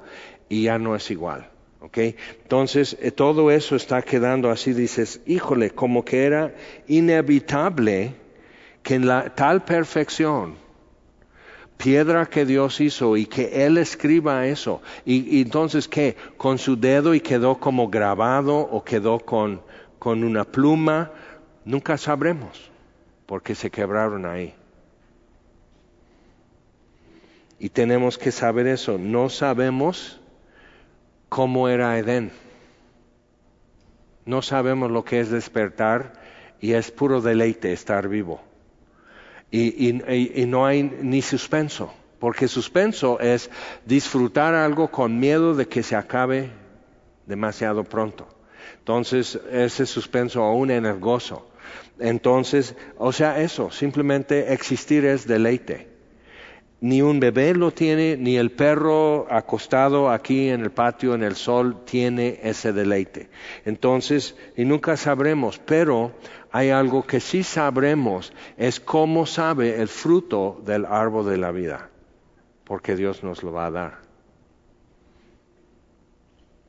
y 0.49 0.63
ya 0.63 0.79
no 0.79 0.95
es 0.95 1.11
igual. 1.11 1.49
Entonces, 1.95 2.97
eh, 3.01 3.11
todo 3.11 3.51
eso 3.51 3.75
está 3.75 4.01
quedando 4.01 4.49
así, 4.49 4.73
dices, 4.73 5.21
híjole, 5.25 5.71
como 5.71 6.05
que 6.05 6.25
era 6.25 6.55
inevitable 6.87 8.15
que 8.81 8.95
en 8.95 9.05
la 9.05 9.35
tal 9.35 9.63
perfección 9.63 10.55
piedra 11.77 12.25
que 12.25 12.45
Dios 12.45 12.79
hizo 12.79 13.17
y 13.17 13.25
que 13.25 13.65
Él 13.65 13.77
escriba 13.77 14.47
eso. 14.47 14.81
Y, 15.05 15.41
entonces, 15.41 15.87
¿qué? 15.87 16.15
Con 16.37 16.57
su 16.57 16.77
dedo 16.77 17.13
y 17.13 17.19
quedó 17.19 17.59
como 17.59 17.89
grabado 17.89 18.57
o 18.57 18.83
quedó 18.83 19.19
con, 19.19 19.61
con 19.99 20.23
una 20.23 20.45
pluma, 20.45 21.11
nunca 21.65 21.97
sabremos, 21.97 22.71
porque 23.33 23.55
se 23.55 23.71
quebraron 23.71 24.27
ahí. 24.27 24.53
Y 27.57 27.69
tenemos 27.69 28.19
que 28.19 28.31
saber 28.31 28.67
eso. 28.67 28.99
No 28.99 29.27
sabemos 29.27 30.21
cómo 31.29 31.67
era 31.67 31.97
Edén. 31.97 32.31
No 34.23 34.43
sabemos 34.43 34.91
lo 34.91 35.03
que 35.03 35.19
es 35.19 35.31
despertar 35.31 36.13
y 36.61 36.73
es 36.73 36.91
puro 36.91 37.21
deleite 37.21 37.73
estar 37.73 38.07
vivo 38.07 38.39
y, 39.49 40.45
no 40.45 40.67
hay 40.67 40.83
ni 40.83 41.23
suspenso, 41.23 41.91
porque 42.19 42.47
suspenso 42.47 43.19
es 43.19 43.49
disfrutar 43.83 44.53
algo 44.53 44.91
con 44.91 45.19
miedo 45.19 45.55
de 45.55 45.67
que 45.67 45.81
se 45.81 45.95
acabe 45.95 46.51
demasiado 47.25 47.83
pronto. 47.83 48.27
Entonces, 48.77 49.39
ese 49.51 49.87
suspenso 49.87 50.43
aún 50.43 50.69
en 50.69 50.85
el 50.85 50.99
gozo. 50.99 51.49
Entonces, 52.03 52.75
o 52.97 53.13
sea, 53.13 53.39
eso, 53.39 53.71
simplemente 53.71 54.51
existir 54.51 55.05
es 55.05 55.25
deleite. 55.25 55.87
Ni 56.81 57.01
un 57.01 57.21
bebé 57.21 57.53
lo 57.53 57.71
tiene, 57.71 58.17
ni 58.17 58.35
el 58.35 58.51
perro 58.51 59.25
acostado 59.31 60.11
aquí 60.11 60.49
en 60.49 60.59
el 60.59 60.71
patio 60.71 61.15
en 61.15 61.23
el 61.23 61.37
sol 61.37 61.85
tiene 61.85 62.41
ese 62.43 62.73
deleite. 62.73 63.29
Entonces, 63.63 64.35
y 64.57 64.65
nunca 64.65 64.97
sabremos, 64.97 65.59
pero 65.59 66.11
hay 66.51 66.71
algo 66.71 67.07
que 67.07 67.21
sí 67.21 67.41
sabremos, 67.41 68.33
es 68.57 68.81
cómo 68.81 69.25
sabe 69.25 69.81
el 69.81 69.87
fruto 69.87 70.61
del 70.65 70.85
árbol 70.85 71.29
de 71.29 71.37
la 71.37 71.51
vida, 71.51 71.89
porque 72.65 72.97
Dios 72.97 73.23
nos 73.23 73.43
lo 73.43 73.53
va 73.53 73.67
a 73.67 73.71
dar. 73.71 73.97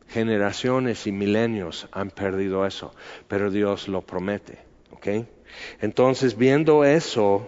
Generaciones 0.07 1.09
y 1.09 1.11
milenios 1.11 1.89
han 1.91 2.11
perdido 2.11 2.65
eso, 2.67 2.95
pero 3.27 3.51
Dios 3.51 3.89
lo 3.89 4.03
promete. 4.03 4.74
Entonces, 5.81 6.37
viendo 6.37 6.85
eso, 6.85 7.47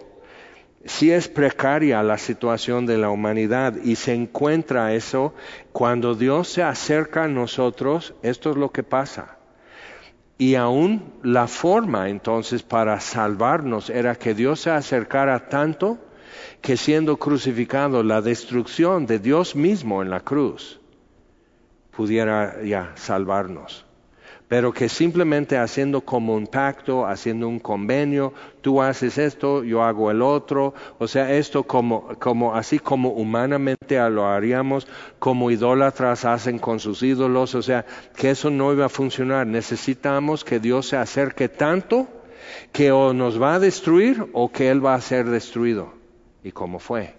si 0.85 1.11
es 1.11 1.27
precaria 1.27 2.01
la 2.03 2.17
situación 2.17 2.85
de 2.85 2.97
la 2.97 3.09
humanidad 3.09 3.75
y 3.83 3.95
se 3.95 4.13
encuentra 4.13 4.93
eso, 4.93 5.33
cuando 5.71 6.15
Dios 6.15 6.47
se 6.47 6.63
acerca 6.63 7.23
a 7.23 7.27
nosotros, 7.27 8.13
esto 8.21 8.51
es 8.51 8.57
lo 8.57 8.71
que 8.71 8.83
pasa. 8.83 9.37
Y 10.37 10.55
aún 10.55 11.13
la 11.23 11.47
forma 11.47 12.09
entonces 12.09 12.61
para 12.61 12.99
salvarnos 12.99 13.89
era 13.89 14.15
que 14.15 14.35
Dios 14.35 14.61
se 14.61 14.69
acercara 14.69 15.49
tanto 15.49 15.97
que 16.61 16.77
siendo 16.77 17.17
crucificado 17.17 18.03
la 18.03 18.21
destrucción 18.21 19.07
de 19.07 19.17
Dios 19.17 19.55
mismo 19.55 20.03
en 20.03 20.11
la 20.11 20.19
cruz 20.19 20.79
pudiera 21.91 22.63
ya 22.63 22.91
salvarnos 22.95 23.86
pero 24.47 24.71
que 24.71 24.87
simplemente 24.87 25.57
haciendo 25.57 26.01
como 26.01 26.33
un 26.33 26.47
pacto, 26.47 27.05
haciendo 27.05 27.49
un 27.49 27.59
convenio, 27.59 28.33
tú 28.61 28.81
haces 28.81 29.17
esto, 29.17 29.63
yo 29.63 29.83
hago 29.83 30.09
el 30.09 30.21
otro, 30.21 30.73
o 30.99 31.07
sea, 31.07 31.33
esto 31.33 31.63
como, 31.63 32.07
como 32.19 32.55
así 32.55 32.79
como 32.79 33.09
humanamente 33.09 33.97
lo 34.09 34.25
haríamos, 34.25 34.87
como 35.19 35.51
idólatras 35.51 36.23
hacen 36.23 36.59
con 36.59 36.79
sus 36.79 37.03
ídolos, 37.03 37.55
o 37.55 37.61
sea, 37.61 37.85
que 38.15 38.29
eso 38.29 38.49
no 38.49 38.71
iba 38.71 38.85
a 38.85 38.89
funcionar. 38.89 39.45
Necesitamos 39.47 40.45
que 40.45 40.59
Dios 40.59 40.87
se 40.87 40.97
acerque 40.97 41.49
tanto 41.49 42.07
que 42.71 42.91
o 42.91 43.13
nos 43.13 43.41
va 43.41 43.55
a 43.55 43.59
destruir 43.59 44.27
o 44.31 44.51
que 44.51 44.69
Él 44.69 44.85
va 44.85 44.95
a 44.95 45.01
ser 45.01 45.25
destruido. 45.25 45.93
¿Y 46.43 46.51
cómo 46.53 46.79
fue? 46.79 47.15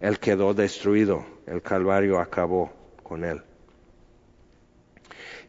Él 0.00 0.18
quedó 0.18 0.54
destruido, 0.54 1.24
el 1.46 1.62
Calvario 1.62 2.18
acabó 2.18 2.72
con 3.04 3.24
Él. 3.24 3.42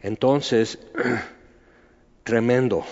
Entonces, 0.06 0.78
tremendo. 2.24 2.86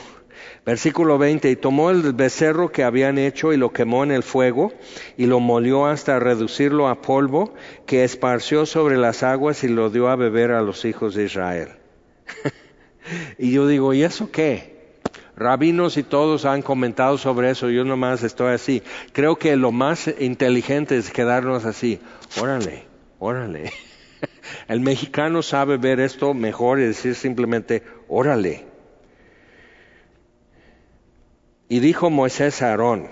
Versículo 0.66 1.20
20, 1.20 1.52
y 1.52 1.56
tomó 1.56 1.92
el 1.92 2.14
becerro 2.14 2.72
que 2.72 2.84
habían 2.84 3.20
hecho 3.20 3.54
y 3.54 3.58
lo 3.58 3.72
quemó 3.72 4.04
en 4.04 4.12
el 4.12 4.24
fuego 4.24 4.74
y 5.16 5.28
lo 5.28 5.40
molió 5.40 5.86
hasta 5.86 6.18
reducirlo 6.20 6.88
a 6.88 7.02
polvo 7.02 7.54
que 7.86 8.04
esparció 8.04 8.66
sobre 8.66 8.98
las 8.98 9.22
aguas 9.22 9.64
y 9.64 9.68
lo 9.68 9.92
dio 9.92 10.10
a 10.10 10.16
beber 10.16 10.52
a 10.52 10.64
los 10.64 10.86
hijos 10.86 11.14
de 11.14 11.26
Israel. 11.26 11.70
y 13.38 13.52
yo 13.52 13.68
digo, 13.68 13.94
¿y 13.94 14.02
eso 14.02 14.32
qué? 14.32 14.96
Rabinos 15.36 15.98
y 15.98 16.04
todos 16.04 16.46
han 16.46 16.64
comentado 16.64 17.20
sobre 17.20 17.52
eso, 17.52 17.70
yo 17.70 17.86
nomás 17.86 18.24
estoy 18.24 18.54
así. 18.54 18.82
Creo 19.12 19.36
que 19.36 19.56
lo 19.56 19.72
más 19.72 20.10
inteligente 20.20 20.98
es 20.98 21.12
quedarnos 21.12 21.66
así. 21.66 22.00
Órale, 22.42 22.86
órale. 23.20 23.72
El 24.68 24.80
mexicano 24.80 25.42
sabe 25.42 25.78
ver 25.78 26.00
esto 26.00 26.34
mejor 26.34 26.80
y 26.80 26.84
decir 26.84 27.16
simplemente, 27.16 27.84
órale. 28.08 28.66
Y 31.70 31.80
dijo 31.80 32.10
Moisés 32.10 32.62
a 32.62 32.70
Aarón, 32.70 33.10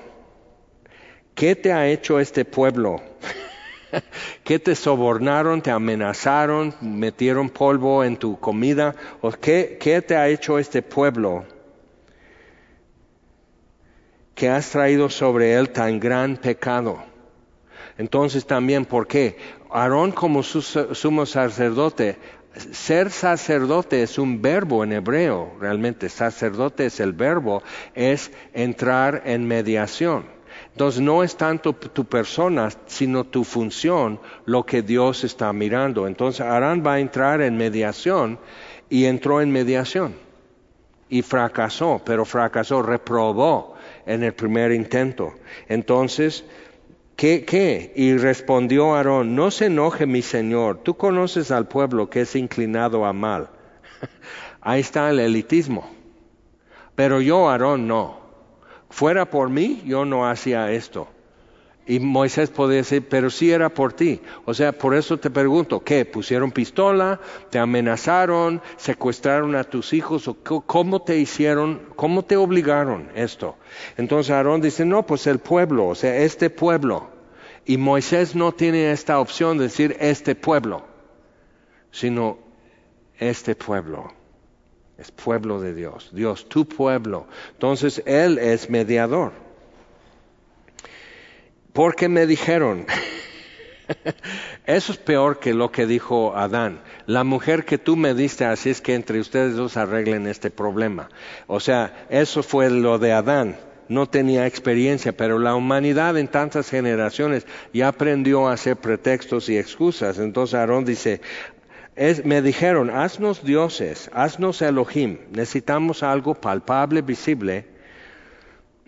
¿qué 1.36 1.56
te 1.56 1.74
ha 1.74 1.88
hecho 1.88 2.20
este 2.20 2.46
pueblo? 2.46 3.02
¿Qué 4.44 4.60
te 4.60 4.76
sobornaron, 4.76 5.62
te 5.62 5.72
amenazaron, 5.72 6.76
metieron 6.82 7.50
polvo 7.50 8.04
en 8.04 8.18
tu 8.18 8.40
comida? 8.40 8.96
¿O 9.22 9.32
qué, 9.32 9.78
qué 9.80 10.02
te 10.02 10.16
ha 10.16 10.28
hecho 10.28 10.60
este 10.60 10.82
pueblo? 10.82 11.46
que 14.42 14.50
has 14.50 14.72
traído 14.72 15.08
sobre 15.08 15.54
él 15.54 15.70
tan 15.70 16.00
gran 16.00 16.36
pecado. 16.36 17.11
Entonces 17.98 18.46
también, 18.46 18.86
¿por 18.86 19.08
qué? 19.08 19.38
Aarón 19.70 20.12
como 20.12 20.44
sumo 20.44 21.26
sacerdote, 21.26 22.18
ser 22.72 23.12
sacerdote 23.12 24.04
es 24.04 24.18
un 24.18 24.42
verbo 24.42 24.84
en 24.84 24.94
hebreo, 24.94 25.54
realmente 25.60 26.10
sacerdote 26.10 26.88
es 26.88 27.00
el 27.00 27.14
verbo, 27.14 27.64
es 27.96 28.32
entrar 28.54 29.24
en 29.26 29.48
mediación. 29.48 30.26
Entonces 30.72 31.02
no 31.02 31.24
es 31.24 31.36
tanto 31.36 31.74
tu 31.74 32.06
persona, 32.06 32.70
sino 32.86 33.26
tu 33.26 33.44
función 33.44 34.20
lo 34.46 34.66
que 34.66 34.82
Dios 34.82 35.24
está 35.24 35.52
mirando. 35.54 36.08
Entonces 36.08 36.42
Aarón 36.42 36.84
va 36.86 36.94
a 36.94 37.00
entrar 37.00 37.42
en 37.42 37.58
mediación 37.58 38.40
y 38.90 39.06
entró 39.06 39.42
en 39.42 39.52
mediación 39.52 40.14
y 41.12 41.22
fracasó, 41.22 42.02
pero 42.04 42.24
fracasó, 42.24 42.82
reprobó 42.82 43.76
en 44.06 44.24
el 44.24 44.34
primer 44.34 44.72
intento. 44.72 45.34
Entonces 45.68 46.46
¿Qué. 47.22 47.94
Y 47.96 48.18
respondió 48.18 48.96
Aarón, 48.96 49.36
no 49.36 49.52
se 49.52 49.68
enoje 49.68 50.08
mi 50.08 50.24
señor, 50.24 50.80
tú 50.80 50.98
conoces 50.98 51.52
al 51.52 51.68
pueblo 51.68 52.10
que 52.10 52.22
es 52.22 52.36
inclinado 52.36 53.06
a 53.06 53.14
mal. 53.14 53.52
Ahí 54.62 54.82
está 54.82 55.08
el 55.12 55.20
elitismo. 55.20 55.88
Pero 56.96 57.22
yo, 57.22 57.48
Aarón, 57.48 57.88
no. 57.88 58.22
Fuera 58.90 59.30
por 59.30 59.52
mí, 59.52 59.84
yo 59.86 60.04
no 60.04 60.28
hacía 60.28 60.72
esto. 60.72 61.10
Y 61.86 62.00
Moisés 62.00 62.50
podía 62.50 62.78
decir, 62.78 63.06
pero 63.08 63.30
sí 63.30 63.52
era 63.52 63.70
por 63.70 63.94
ti. 63.94 64.20
O 64.46 64.56
sea, 64.56 64.72
por 64.72 64.96
eso 64.96 65.20
te 65.20 65.30
pregunto, 65.30 65.84
¿qué? 65.84 66.06
¿Pusieron 66.06 66.52
pistola? 66.52 67.20
¿Te 67.52 67.60
amenazaron? 67.60 68.64
¿Secuestraron 68.78 69.56
a 69.56 69.64
tus 69.64 69.94
hijos? 69.94 70.28
¿O 70.28 70.38
¿Cómo 70.66 71.04
te 71.04 71.18
hicieron? 71.18 71.82
¿Cómo 71.96 72.24
te 72.24 72.36
obligaron 72.36 73.12
esto? 73.14 73.58
Entonces 73.96 74.32
Aarón 74.32 74.60
dice, 74.60 74.86
no, 74.86 75.06
pues 75.06 75.28
el 75.28 75.38
pueblo, 75.38 75.88
o 75.88 75.94
sea, 75.94 76.18
este 76.18 76.50
pueblo. 76.50 77.11
Y 77.66 77.78
Moisés 77.78 78.36
no 78.36 78.52
tiene 78.52 78.92
esta 78.92 79.20
opción 79.20 79.58
de 79.58 79.66
decir 79.66 79.96
este 80.00 80.36
pueblo, 80.36 80.84
sino 81.92 82.40
este 83.18 83.56
pueblo. 83.56 84.14
es 84.98 85.12
pueblo 85.12 85.60
de 85.62 85.74
Dios, 85.74 86.10
Dios, 86.14 86.48
tu 86.50 86.68
pueblo. 86.68 87.28
Entonces 87.54 88.04
Él 88.06 88.38
es 88.38 88.70
mediador. 88.70 89.32
Porque 91.74 92.10
me 92.10 92.26
dijeron, 92.26 92.86
eso 94.66 94.92
es 94.92 94.98
peor 94.98 95.40
que 95.40 95.54
lo 95.54 95.72
que 95.72 95.86
dijo 95.86 96.36
Adán. 96.36 96.82
La 97.06 97.24
mujer 97.24 97.66
que 97.66 97.78
tú 97.78 97.96
me 97.96 98.14
diste, 98.14 98.46
así 98.46 98.70
es 98.70 98.82
que 98.82 98.96
entre 98.96 99.20
ustedes 99.20 99.56
dos 99.56 99.78
arreglen 99.78 100.28
este 100.28 100.52
problema. 100.52 101.10
O 101.48 101.60
sea, 101.60 102.06
eso 102.10 102.44
fue 102.44 102.70
lo 102.70 103.00
de 103.00 103.14
Adán. 103.14 103.58
No 103.92 104.08
tenía 104.08 104.48
experiencia, 104.48 105.12
pero 105.12 105.38
la 105.38 105.54
humanidad 105.54 106.18
en 106.18 106.30
tantas 106.30 106.70
generaciones 106.70 107.46
ya 107.74 107.90
aprendió 107.90 108.48
a 108.48 108.54
hacer 108.54 108.78
pretextos 108.78 109.50
y 109.50 109.58
excusas. 109.58 110.18
Entonces 110.18 110.54
Aarón 110.54 110.86
dice, 110.86 111.20
me 112.24 112.42
dijeron, 112.42 112.90
haznos 112.90 113.44
dioses, 113.44 114.10
haznos 114.14 114.62
Elohim, 114.62 115.18
necesitamos 115.32 116.04
algo 116.04 116.36
palpable, 116.36 117.02
visible, 117.02 117.66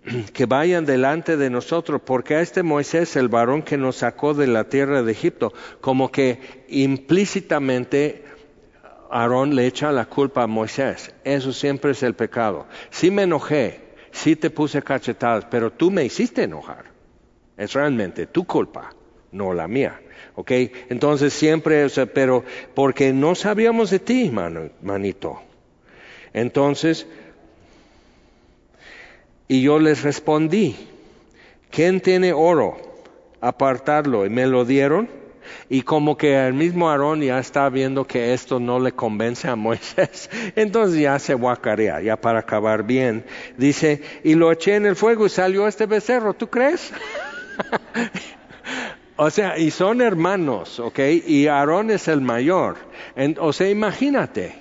que 0.34 0.46
vayan 0.46 0.86
delante 0.86 1.36
de 1.36 1.50
nosotros, 1.50 2.00
porque 2.06 2.36
a 2.36 2.42
este 2.42 2.64
Moisés, 2.64 3.18
el 3.18 3.28
varón 3.28 3.62
que 3.62 3.76
nos 3.78 3.98
sacó 3.98 4.34
de 4.34 4.48
la 4.48 4.70
tierra 4.70 5.04
de 5.04 5.12
Egipto, 5.12 5.52
como 5.82 6.14
que 6.14 6.64
implícitamente 6.70 8.24
Aarón 9.12 9.54
le 9.54 9.68
echa 9.68 9.92
la 9.92 10.06
culpa 10.06 10.44
a 10.44 10.48
Moisés. 10.48 11.14
Eso 11.26 11.52
siempre 11.52 11.92
es 11.92 12.04
el 12.04 12.14
pecado. 12.14 12.68
Sí 12.90 13.12
me 13.12 13.24
enojé, 13.24 13.84
sí 14.14 14.38
te 14.38 14.50
puse 14.50 14.82
cachetadas, 14.82 15.46
pero 15.52 15.74
tú 15.74 15.92
me 15.92 16.06
hiciste 16.06 16.44
enojar. 16.44 16.86
Es 17.58 17.74
realmente 17.74 18.28
tu 18.28 18.46
culpa, 18.46 18.92
no 19.34 19.54
la 19.54 19.68
mía. 19.68 20.00
¿ok? 20.36 20.52
Entonces 20.90 21.34
siempre, 21.34 21.88
pero 22.14 22.44
porque 22.74 23.14
no 23.14 23.36
sabíamos 23.36 23.90
de 23.90 24.00
ti, 24.00 24.32
manito. 24.82 25.42
Entonces, 26.34 27.06
y 29.48 29.62
yo 29.62 29.80
les 29.80 30.04
respondí, 30.04 30.76
¿quién 31.70 32.02
tiene 32.02 32.34
oro? 32.34 32.78
Apartarlo. 33.42 34.26
Y 34.26 34.30
me 34.30 34.48
lo 34.48 34.66
dieron. 34.66 35.10
Y 35.74 35.82
como 35.82 36.16
que 36.16 36.36
el 36.36 36.54
mismo 36.54 36.88
Aarón 36.88 37.24
ya 37.24 37.40
está 37.40 37.68
viendo 37.68 38.06
que 38.06 38.36
esto 38.36 38.60
no 38.60 38.80
le 38.80 38.92
convence 38.92 39.48
a 39.48 39.56
Moisés, 39.68 40.30
entonces 40.56 41.02
ya 41.02 41.18
se 41.18 41.34
guacarea, 41.34 42.00
ya 42.00 42.16
para 42.16 42.42
acabar 42.42 42.84
bien. 42.84 43.26
Dice, 43.58 44.04
y 44.24 44.36
lo 44.36 44.52
eché 44.52 44.76
en 44.76 44.86
el 44.86 44.96
fuego 44.96 45.26
y 45.26 45.30
salió 45.30 45.68
este 45.68 45.88
becerro, 45.88 46.36
¿tú 46.36 46.48
crees? 46.48 46.94
O 49.16 49.30
sea, 49.30 49.60
y 49.60 49.70
son 49.70 50.02
hermanos, 50.02 50.80
¿ok? 50.80 51.00
Y 51.28 51.46
Aarón 51.46 51.92
es 51.92 52.08
el 52.08 52.20
mayor. 52.22 52.78
o 53.40 53.54
sea, 53.54 53.70
imagínate. 53.70 54.56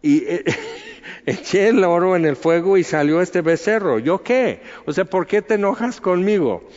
Y 0.00 0.24
eh, 0.26 0.44
eché 1.26 1.68
el 1.68 1.82
oro 1.82 2.14
en 2.14 2.24
el 2.24 2.36
fuego 2.36 2.76
y 2.76 2.84
salió 2.84 3.20
este 3.20 3.40
becerro. 3.40 3.98
¿Yo 3.98 4.22
qué? 4.22 4.62
O 4.86 4.92
sea, 4.92 5.04
¿por 5.04 5.26
qué 5.26 5.42
te 5.42 5.54
enojas 5.54 6.00
conmigo? 6.00 6.68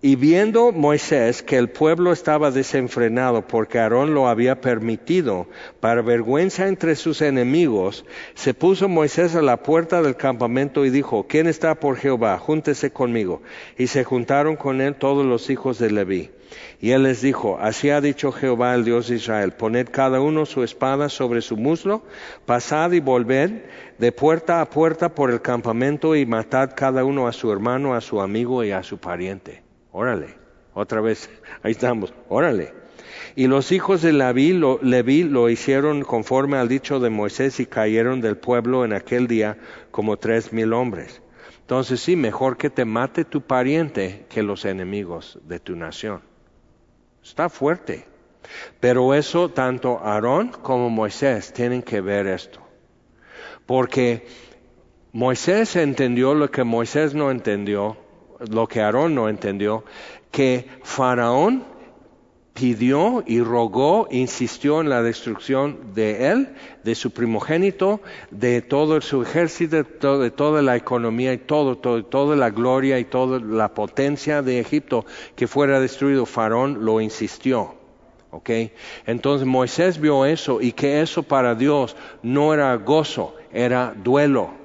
Y 0.00 0.14
viendo 0.14 0.70
Moisés 0.70 1.42
que 1.42 1.56
el 1.56 1.70
pueblo 1.70 2.12
estaba 2.12 2.52
desenfrenado 2.52 3.48
porque 3.48 3.80
Aarón 3.80 4.14
lo 4.14 4.28
había 4.28 4.60
permitido, 4.60 5.48
para 5.80 6.02
vergüenza 6.02 6.68
entre 6.68 6.94
sus 6.94 7.20
enemigos, 7.20 8.04
se 8.34 8.54
puso 8.54 8.88
Moisés 8.88 9.34
a 9.34 9.42
la 9.42 9.56
puerta 9.56 10.00
del 10.00 10.14
campamento 10.14 10.84
y 10.84 10.90
dijo, 10.90 11.26
¿quién 11.28 11.48
está 11.48 11.74
por 11.80 11.96
Jehová? 11.96 12.38
Júntese 12.38 12.92
conmigo. 12.92 13.42
Y 13.76 13.88
se 13.88 14.04
juntaron 14.04 14.54
con 14.54 14.80
él 14.80 14.94
todos 14.94 15.26
los 15.26 15.50
hijos 15.50 15.80
de 15.80 15.90
Leví. 15.90 16.30
Y 16.80 16.92
él 16.92 17.02
les 17.02 17.20
dijo, 17.20 17.58
así 17.60 17.90
ha 17.90 18.00
dicho 18.00 18.30
Jehová 18.30 18.76
el 18.76 18.84
Dios 18.84 19.08
de 19.08 19.16
Israel, 19.16 19.50
poned 19.50 19.88
cada 19.90 20.20
uno 20.20 20.46
su 20.46 20.62
espada 20.62 21.08
sobre 21.08 21.40
su 21.40 21.56
muslo, 21.56 22.04
pasad 22.46 22.92
y 22.92 23.00
volved 23.00 23.64
de 23.98 24.12
puerta 24.12 24.60
a 24.60 24.70
puerta 24.70 25.12
por 25.16 25.32
el 25.32 25.42
campamento 25.42 26.14
y 26.14 26.24
matad 26.24 26.70
cada 26.76 27.02
uno 27.02 27.26
a 27.26 27.32
su 27.32 27.50
hermano, 27.50 27.96
a 27.96 28.00
su 28.00 28.20
amigo 28.20 28.62
y 28.62 28.70
a 28.70 28.84
su 28.84 28.98
pariente. 28.98 29.67
Órale, 29.98 30.36
otra 30.74 31.00
vez, 31.00 31.28
ahí 31.64 31.72
estamos, 31.72 32.14
órale. 32.28 32.72
Y 33.34 33.48
los 33.48 33.72
hijos 33.72 34.00
de 34.00 34.12
Leví 34.12 34.52
Leví 34.80 35.24
lo 35.24 35.48
hicieron 35.48 36.02
conforme 36.02 36.56
al 36.56 36.68
dicho 36.68 37.00
de 37.00 37.10
Moisés 37.10 37.58
y 37.58 37.66
cayeron 37.66 38.20
del 38.20 38.36
pueblo 38.36 38.84
en 38.84 38.92
aquel 38.92 39.26
día 39.26 39.58
como 39.90 40.16
tres 40.16 40.52
mil 40.52 40.72
hombres. 40.72 41.20
Entonces 41.62 41.98
sí, 41.98 42.14
mejor 42.14 42.56
que 42.56 42.70
te 42.70 42.84
mate 42.84 43.24
tu 43.24 43.40
pariente 43.40 44.24
que 44.28 44.44
los 44.44 44.64
enemigos 44.66 45.40
de 45.42 45.58
tu 45.58 45.74
nación. 45.74 46.22
Está 47.20 47.48
fuerte. 47.48 48.06
Pero 48.78 49.14
eso 49.14 49.48
tanto 49.48 49.98
Aarón 49.98 50.50
como 50.50 50.90
Moisés 50.90 51.52
tienen 51.52 51.82
que 51.82 52.00
ver 52.00 52.28
esto. 52.28 52.60
Porque 53.66 54.28
Moisés 55.10 55.74
entendió 55.74 56.34
lo 56.34 56.52
que 56.52 56.62
Moisés 56.62 57.14
no 57.14 57.32
entendió 57.32 57.96
lo 58.50 58.66
que 58.66 58.80
Aarón 58.80 59.14
no 59.14 59.28
entendió, 59.28 59.84
que 60.30 60.66
Faraón 60.82 61.64
pidió 62.58 63.22
y 63.24 63.40
rogó, 63.40 64.08
insistió 64.10 64.80
en 64.80 64.88
la 64.88 65.02
destrucción 65.02 65.94
de 65.94 66.30
él, 66.30 66.48
de 66.82 66.94
su 66.96 67.12
primogénito, 67.12 68.00
de 68.32 68.62
todo 68.62 69.00
su 69.00 69.22
ejército, 69.22 70.18
de, 70.18 70.30
toda 70.30 70.60
la 70.62 70.74
economía 70.74 71.32
y 71.32 71.38
todo, 71.38 71.76
toda 71.76 72.36
la 72.36 72.50
gloria 72.50 72.98
y 72.98 73.04
toda 73.04 73.38
la 73.38 73.74
potencia 73.74 74.42
de 74.42 74.58
Egipto 74.58 75.06
que 75.36 75.46
fuera 75.46 75.78
destruido. 75.78 76.26
Faraón 76.26 76.84
lo 76.84 77.00
insistió. 77.00 77.74
¿ok? 78.30 78.50
Entonces 79.06 79.46
Moisés 79.46 80.00
vio 80.00 80.26
eso 80.26 80.60
y 80.60 80.72
que 80.72 81.00
eso 81.00 81.22
para 81.22 81.54
Dios 81.54 81.96
no 82.22 82.52
era 82.52 82.74
gozo, 82.74 83.36
era 83.52 83.94
duelo. 83.96 84.57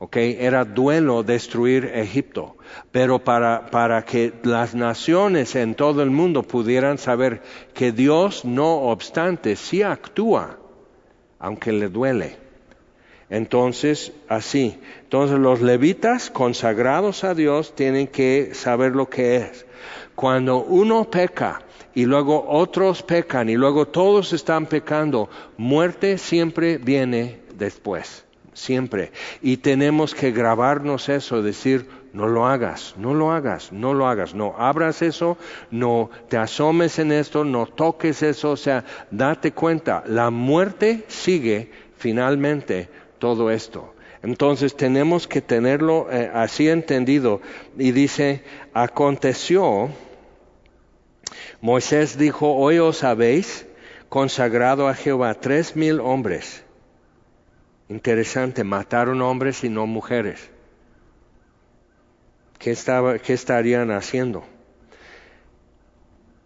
¿Ok? 0.00 0.16
Era 0.16 0.64
duelo 0.64 1.22
destruir 1.22 1.84
Egipto, 1.94 2.56
pero 2.90 3.18
para, 3.18 3.66
para 3.66 4.02
que 4.02 4.32
las 4.42 4.74
naciones 4.74 5.54
en 5.54 5.74
todo 5.74 6.02
el 6.02 6.10
mundo 6.10 6.42
pudieran 6.42 6.96
saber 6.96 7.42
que 7.74 7.92
Dios, 7.92 8.46
no 8.46 8.88
obstante, 8.90 9.56
sí 9.56 9.82
actúa, 9.82 10.58
aunque 11.38 11.72
le 11.72 11.88
duele. 11.88 12.38
Entonces, 13.28 14.12
así. 14.26 14.80
Entonces 15.02 15.38
los 15.38 15.60
levitas 15.60 16.30
consagrados 16.30 17.22
a 17.22 17.34
Dios 17.34 17.74
tienen 17.76 18.08
que 18.08 18.54
saber 18.54 18.96
lo 18.96 19.10
que 19.10 19.36
es. 19.36 19.66
Cuando 20.14 20.64
uno 20.64 21.10
peca 21.10 21.60
y 21.94 22.06
luego 22.06 22.46
otros 22.48 23.02
pecan 23.02 23.50
y 23.50 23.54
luego 23.54 23.86
todos 23.86 24.32
están 24.32 24.64
pecando, 24.64 25.28
muerte 25.58 26.16
siempre 26.16 26.78
viene 26.78 27.40
después 27.54 28.24
siempre. 28.60 29.12
Y 29.42 29.58
tenemos 29.58 30.14
que 30.14 30.30
grabarnos 30.30 31.08
eso, 31.08 31.42
decir, 31.42 31.88
no 32.12 32.26
lo 32.26 32.46
hagas, 32.46 32.94
no 32.96 33.14
lo 33.14 33.32
hagas, 33.32 33.72
no 33.72 33.94
lo 33.94 34.06
hagas, 34.06 34.34
no 34.34 34.54
abras 34.58 35.02
eso, 35.02 35.38
no 35.70 36.10
te 36.28 36.36
asomes 36.36 36.98
en 36.98 37.12
esto, 37.12 37.44
no 37.44 37.66
toques 37.66 38.22
eso, 38.22 38.52
o 38.52 38.56
sea, 38.56 38.84
date 39.10 39.52
cuenta, 39.52 40.02
la 40.06 40.30
muerte 40.30 41.04
sigue 41.08 41.70
finalmente 41.96 42.88
todo 43.18 43.50
esto. 43.50 43.94
Entonces 44.22 44.76
tenemos 44.76 45.26
que 45.26 45.40
tenerlo 45.40 46.08
eh, 46.10 46.30
así 46.34 46.68
entendido. 46.68 47.40
Y 47.78 47.92
dice, 47.92 48.44
aconteció, 48.74 49.88
Moisés 51.62 52.18
dijo, 52.18 52.54
hoy 52.54 52.78
os 52.78 53.02
habéis 53.02 53.66
consagrado 54.10 54.88
a 54.88 54.94
Jehová 54.94 55.34
tres 55.34 55.74
mil 55.74 56.00
hombres 56.00 56.64
Interesante, 57.90 58.62
mataron 58.62 59.20
hombres 59.20 59.64
y 59.64 59.68
no 59.68 59.84
mujeres. 59.84 60.48
¿Qué, 62.56 62.76
qué 63.24 63.32
estarían 63.32 63.90
haciendo? 63.90 64.44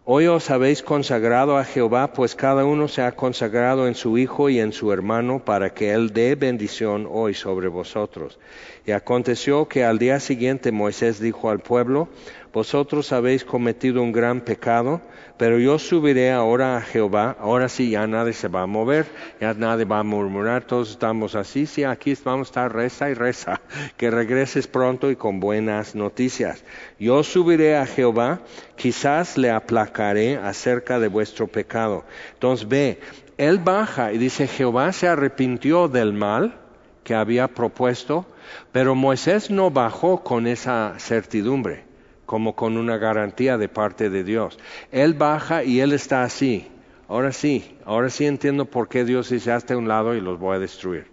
Hoy 0.05 0.25
os 0.25 0.49
habéis 0.49 0.81
consagrado 0.81 1.57
a 1.57 1.63
Jehová, 1.63 2.13
pues 2.13 2.33
cada 2.33 2.65
uno 2.65 2.87
se 2.87 3.03
ha 3.03 3.11
consagrado 3.11 3.87
en 3.87 3.93
su 3.93 4.17
hijo 4.17 4.49
y 4.49 4.59
en 4.59 4.73
su 4.73 4.91
hermano 4.91 5.45
para 5.45 5.71
que 5.71 5.93
él 5.93 6.13
dé 6.13 6.33
bendición 6.33 7.07
hoy 7.11 7.35
sobre 7.35 7.67
vosotros. 7.67 8.39
Y 8.87 8.91
aconteció 8.91 9.67
que 9.67 9.83
al 9.83 9.99
día 9.99 10.19
siguiente 10.19 10.71
Moisés 10.71 11.19
dijo 11.19 11.51
al 11.51 11.59
pueblo, 11.59 12.07
vosotros 12.53 13.11
habéis 13.11 13.45
cometido 13.45 14.01
un 14.01 14.11
gran 14.11 14.41
pecado, 14.41 15.01
pero 15.37 15.59
yo 15.59 15.77
subiré 15.79 16.31
ahora 16.31 16.77
a 16.77 16.81
Jehová, 16.81 17.35
ahora 17.39 17.67
sí 17.67 17.89
ya 17.89 18.07
nadie 18.07 18.33
se 18.33 18.47
va 18.47 18.61
a 18.61 18.67
mover, 18.67 19.05
ya 19.41 19.53
nadie 19.53 19.83
va 19.83 19.99
a 19.99 20.03
murmurar, 20.03 20.63
todos 20.63 20.91
estamos 20.91 21.35
así, 21.35 21.65
sí, 21.65 21.83
aquí 21.83 22.17
vamos 22.23 22.47
a 22.47 22.49
estar 22.49 22.73
reza 22.73 23.09
y 23.09 23.13
reza, 23.13 23.59
que 23.97 24.09
regreses 24.09 24.67
pronto 24.67 25.11
y 25.11 25.17
con 25.17 25.39
buenas 25.39 25.93
noticias. 25.95 26.63
Yo 26.99 27.23
subiré 27.23 27.75
a 27.75 27.85
Jehová, 27.85 28.39
quizás 28.77 29.37
le 29.37 29.51
aplacaré 29.51 30.37
acerca 30.37 30.99
de 30.99 31.09
vuestro 31.09 31.47
pecado. 31.47 32.05
Entonces 32.33 32.67
ve, 32.67 32.99
él 33.37 33.59
baja 33.59 34.13
y 34.13 34.17
dice, 34.17 34.47
Jehová 34.47 34.93
se 34.93 35.09
arrepintió 35.09 35.89
del 35.89 36.13
mal 36.13 36.59
que 37.03 37.13
había 37.13 37.49
propuesto, 37.49 38.25
pero 38.71 38.95
Moisés 38.95 39.51
no 39.51 39.69
bajó 39.69 40.23
con 40.23 40.47
esa 40.47 40.93
certidumbre 40.97 41.94
como 42.25 42.55
con 42.55 42.77
una 42.77 42.97
garantía 42.97 43.57
de 43.57 43.69
parte 43.69 44.09
de 44.09 44.23
Dios. 44.23 44.57
Él 44.91 45.13
baja 45.13 45.63
y 45.63 45.79
él 45.79 45.93
está 45.93 46.23
así. 46.23 46.67
ahora 47.07 47.31
sí, 47.31 47.77
ahora 47.85 48.09
sí 48.09 48.25
entiendo 48.25 48.65
por 48.65 48.87
qué 48.87 49.05
Dios 49.05 49.29
dice 49.29 49.51
hasta 49.51 49.77
un 49.77 49.87
lado 49.87 50.15
y 50.15 50.21
los 50.21 50.39
voy 50.39 50.55
a 50.55 50.59
destruir. 50.59 51.07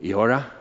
Y 0.00 0.12
ahora, 0.12 0.52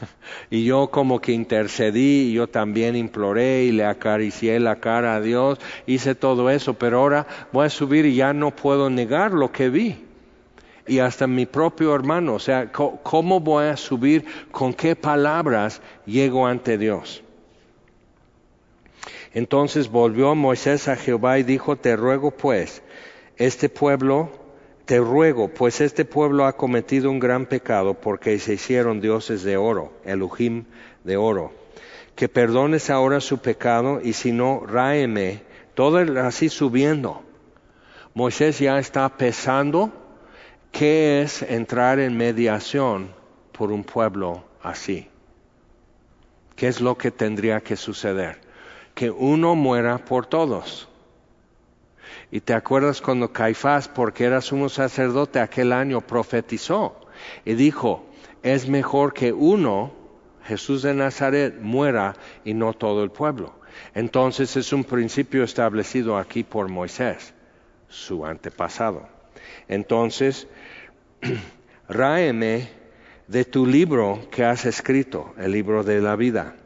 y 0.50 0.64
yo 0.64 0.88
como 0.90 1.20
que 1.20 1.32
intercedí, 1.32 2.30
y 2.30 2.32
yo 2.32 2.48
también 2.48 2.96
imploré 2.96 3.64
y 3.64 3.72
le 3.72 3.84
acaricié 3.84 4.58
la 4.58 4.76
cara 4.76 5.14
a 5.14 5.20
Dios, 5.20 5.58
hice 5.86 6.14
todo 6.14 6.50
eso, 6.50 6.74
pero 6.74 7.00
ahora 7.00 7.26
voy 7.52 7.66
a 7.66 7.70
subir 7.70 8.06
y 8.06 8.16
ya 8.16 8.32
no 8.32 8.54
puedo 8.54 8.90
negar 8.90 9.32
lo 9.32 9.52
que 9.52 9.70
vi. 9.70 10.02
Y 10.88 11.00
hasta 11.00 11.26
mi 11.26 11.46
propio 11.46 11.94
hermano, 11.94 12.34
o 12.34 12.38
sea, 12.38 12.70
¿cómo 12.70 13.40
voy 13.40 13.66
a 13.66 13.76
subir? 13.76 14.24
¿Con 14.52 14.72
qué 14.72 14.94
palabras 14.94 15.82
llego 16.06 16.46
ante 16.46 16.78
Dios? 16.78 17.24
Entonces 19.36 19.90
volvió 19.90 20.34
Moisés 20.34 20.88
a 20.88 20.96
Jehová 20.96 21.38
y 21.38 21.42
dijo, 21.42 21.76
te 21.76 21.94
ruego 21.94 22.30
pues, 22.30 22.80
este 23.36 23.68
pueblo, 23.68 24.30
te 24.86 24.96
ruego, 24.98 25.48
pues 25.48 25.82
este 25.82 26.06
pueblo 26.06 26.46
ha 26.46 26.56
cometido 26.56 27.10
un 27.10 27.18
gran 27.18 27.44
pecado 27.44 27.92
porque 27.92 28.38
se 28.38 28.54
hicieron 28.54 29.02
dioses 29.02 29.42
de 29.42 29.58
oro, 29.58 29.92
Elohim 30.06 30.64
de 31.04 31.18
oro, 31.18 31.52
que 32.14 32.30
perdones 32.30 32.88
ahora 32.88 33.20
su 33.20 33.36
pecado 33.36 34.00
y 34.02 34.14
si 34.14 34.32
no, 34.32 34.62
ráeme, 34.66 35.42
todo 35.74 35.98
así 36.22 36.48
subiendo. 36.48 37.22
Moisés 38.14 38.58
ya 38.58 38.78
está 38.78 39.06
pesando 39.18 39.92
qué 40.72 41.20
es 41.20 41.42
entrar 41.42 41.98
en 41.98 42.16
mediación 42.16 43.12
por 43.52 43.70
un 43.70 43.84
pueblo 43.84 44.44
así. 44.62 45.10
¿Qué 46.54 46.68
es 46.68 46.80
lo 46.80 46.96
que 46.96 47.10
tendría 47.10 47.60
que 47.60 47.76
suceder? 47.76 48.45
Que 48.96 49.10
uno 49.10 49.54
muera 49.54 49.98
por 49.98 50.24
todos. 50.24 50.88
Y 52.30 52.40
te 52.40 52.54
acuerdas 52.54 53.02
cuando 53.02 53.30
Caifás, 53.30 53.88
porque 53.88 54.24
era 54.24 54.40
sumo 54.40 54.70
sacerdote 54.70 55.38
aquel 55.38 55.74
año, 55.74 56.00
profetizó 56.00 56.98
y 57.44 57.52
dijo, 57.54 58.06
es 58.42 58.70
mejor 58.70 59.12
que 59.12 59.34
uno, 59.34 59.92
Jesús 60.44 60.80
de 60.80 60.94
Nazaret, 60.94 61.60
muera 61.60 62.14
y 62.42 62.54
no 62.54 62.72
todo 62.72 63.04
el 63.04 63.10
pueblo. 63.10 63.52
Entonces 63.94 64.56
es 64.56 64.72
un 64.72 64.82
principio 64.82 65.44
establecido 65.44 66.16
aquí 66.16 66.42
por 66.42 66.70
Moisés, 66.70 67.34
su 67.88 68.24
antepasado. 68.24 69.06
Entonces, 69.68 70.48
ráeme 71.88 72.70
de 73.28 73.44
tu 73.44 73.66
libro 73.66 74.26
que 74.30 74.42
has 74.42 74.64
escrito, 74.64 75.34
el 75.36 75.52
libro 75.52 75.84
de 75.84 76.00
la 76.00 76.16
vida 76.16 76.56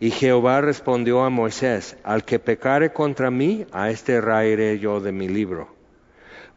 y 0.00 0.10
Jehová 0.10 0.60
respondió 0.60 1.24
a 1.24 1.30
Moisés, 1.30 1.96
al 2.04 2.24
que 2.24 2.38
pecare 2.38 2.92
contra 2.92 3.30
mí, 3.30 3.66
a 3.72 3.90
este 3.90 4.20
raeré 4.20 4.78
yo 4.78 5.00
de 5.00 5.10
mi 5.10 5.28
libro. 5.28 5.68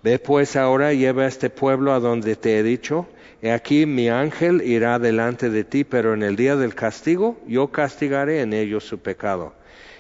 Ve 0.04 0.20
pues 0.20 0.56
ahora, 0.56 0.94
lleva 0.94 1.24
a 1.24 1.28
este 1.28 1.50
pueblo 1.50 1.94
a 1.94 2.00
donde 2.00 2.36
te 2.36 2.60
he 2.60 2.64
dicho, 2.64 3.08
he 3.42 3.52
aquí 3.52 3.88
mi 3.88 4.10
ángel 4.10 4.62
irá 4.62 5.00
delante 5.00 5.50
de 5.50 5.64
ti, 5.64 5.84
pero 5.84 6.14
en 6.14 6.22
el 6.22 6.36
día 6.36 6.56
del 6.56 6.76
castigo 6.76 7.40
yo 7.48 7.68
castigaré 7.70 8.42
en 8.42 8.54
ellos 8.54 8.84
su 8.84 9.00
pecado. 9.00 9.54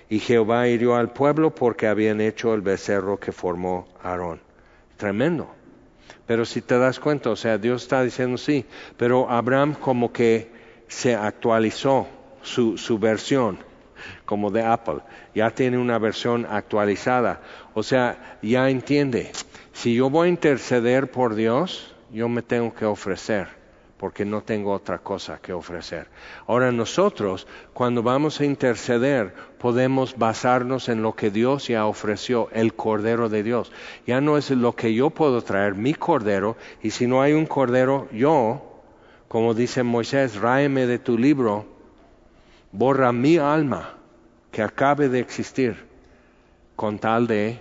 Y 0.10 0.20
Jehová 0.20 0.68
hirió 0.68 0.96
al 0.96 1.12
pueblo 1.12 1.56
porque 1.56 1.88
habían 1.88 2.22
hecho 2.22 2.54
el 2.54 2.62
becerro 2.62 3.20
que 3.20 3.32
formó 3.32 3.88
Aarón. 4.04 4.42
Tremendo. 4.98 5.50
Pero 6.28 6.46
si 6.46 6.62
te 6.62 6.78
das 6.78 7.00
cuenta, 7.00 7.32
o 7.32 7.36
sea, 7.36 7.58
Dios 7.58 7.84
está 7.84 8.04
diciendo 8.04 8.38
sí, 8.38 8.66
pero 8.98 9.30
Abraham 9.30 9.74
como 9.74 10.12
que 10.12 10.50
se 10.88 11.16
actualizó 11.16 12.08
su, 12.42 12.78
su 12.78 13.00
versión, 13.00 13.60
como 14.26 14.52
de 14.52 14.64
Apple. 14.64 15.00
Ya 15.36 15.52
tiene 15.52 15.78
una 15.78 16.00
versión 16.00 16.46
actualizada. 16.50 17.42
O 17.74 17.84
sea, 17.84 18.38
ya 18.42 18.70
entiende. 18.70 19.32
Si 19.74 19.96
yo 19.96 20.10
voy 20.10 20.28
a 20.28 20.32
interceder 20.32 21.12
por 21.12 21.36
Dios, 21.36 21.96
yo 22.12 22.28
me 22.28 22.42
tengo 22.42 22.74
que 22.74 22.86
ofrecer, 22.86 23.48
porque 23.98 24.26
no 24.26 24.42
tengo 24.42 24.74
otra 24.74 25.00
cosa 25.00 25.39
que 25.42 25.54
ofrecer. 25.54 26.08
Ahora 26.48 26.72
nosotros, 26.72 27.48
cuando 27.74 28.04
vamos 28.04 28.39
a 28.42 28.46
interceder, 28.46 29.34
podemos 29.58 30.18
basarnos 30.18 30.89
en 30.89 31.02
lo 31.02 31.16
que 31.16 31.32
Dios 31.32 31.68
ya 31.68 31.86
ofreció, 31.86 32.50
el 32.52 32.74
Cordero 32.74 33.30
de 33.30 33.44
Dios. 33.44 33.72
Ya 34.06 34.20
no 34.20 34.38
es 34.38 34.52
lo 34.52 34.76
que 34.76 34.94
yo 34.94 35.10
puedo 35.10 35.42
traer, 35.42 35.76
mi 35.76 35.94
Cordero, 35.94 36.58
y 36.84 36.92
si 36.92 37.08
no 37.08 37.22
hay 37.22 37.34
un 37.34 37.46
Cordero, 37.46 38.10
yo, 38.12 38.82
como 39.30 39.54
dice 39.54 39.84
Moisés, 39.84 40.36
ráeme 40.36 40.86
de 40.86 41.00
tu 41.00 41.18
libro 41.18 41.70
borra 42.72 43.11
mi 43.11 43.38
alma 43.38 43.95
que 44.51 44.61
acabe 44.61 45.09
de 45.09 45.19
existir 45.19 45.76
con 46.76 46.99
tal 46.99 47.28
de... 47.28 47.59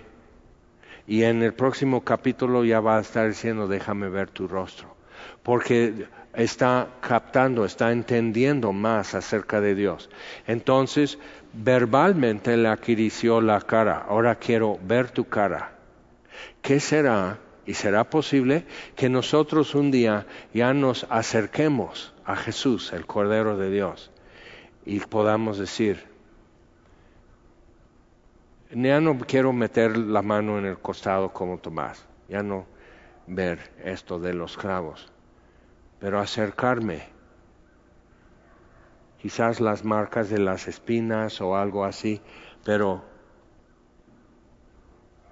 Y 1.07 1.23
en 1.23 1.41
el 1.41 1.53
próximo 1.53 2.03
capítulo 2.03 2.63
ya 2.63 2.79
va 2.79 2.97
a 2.97 3.01
estar 3.01 3.27
diciendo, 3.27 3.67
déjame 3.67 4.07
ver 4.07 4.29
tu 4.29 4.47
rostro. 4.47 4.95
Porque 5.43 6.07
está 6.33 6.87
captando, 7.01 7.65
está 7.65 7.91
entendiendo 7.91 8.71
más 8.71 9.13
acerca 9.13 9.59
de 9.59 9.75
Dios. 9.75 10.09
Entonces, 10.47 11.17
verbalmente 11.53 12.55
le 12.55 12.69
acarició 12.69 13.41
la 13.41 13.59
cara. 13.61 14.05
Ahora 14.07 14.35
quiero 14.35 14.79
ver 14.83 15.09
tu 15.09 15.25
cara. 15.25 15.73
¿Qué 16.61 16.79
será? 16.79 17.39
Y 17.65 17.73
será 17.73 18.05
posible 18.05 18.65
que 18.95 19.09
nosotros 19.09 19.75
un 19.75 19.91
día 19.91 20.27
ya 20.53 20.73
nos 20.73 21.05
acerquemos 21.09 22.13
a 22.25 22.35
Jesús, 22.35 22.93
el 22.93 23.05
Cordero 23.05 23.57
de 23.57 23.69
Dios 23.69 24.11
y 24.85 24.99
podamos 24.99 25.57
decir, 25.57 26.03
ya 28.71 29.01
no 29.01 29.17
quiero 29.19 29.53
meter 29.53 29.97
la 29.97 30.21
mano 30.21 30.57
en 30.57 30.65
el 30.65 30.79
costado 30.79 31.31
como 31.33 31.57
Tomás, 31.57 32.05
ya 32.27 32.41
no 32.41 32.65
ver 33.27 33.59
esto 33.83 34.19
de 34.19 34.33
los 34.33 34.57
clavos, 34.57 35.11
pero 35.99 36.19
acercarme, 36.19 37.03
quizás 39.21 39.59
las 39.59 39.83
marcas 39.83 40.29
de 40.29 40.39
las 40.39 40.67
espinas 40.67 41.41
o 41.41 41.55
algo 41.55 41.85
así, 41.85 42.21
pero 42.63 43.03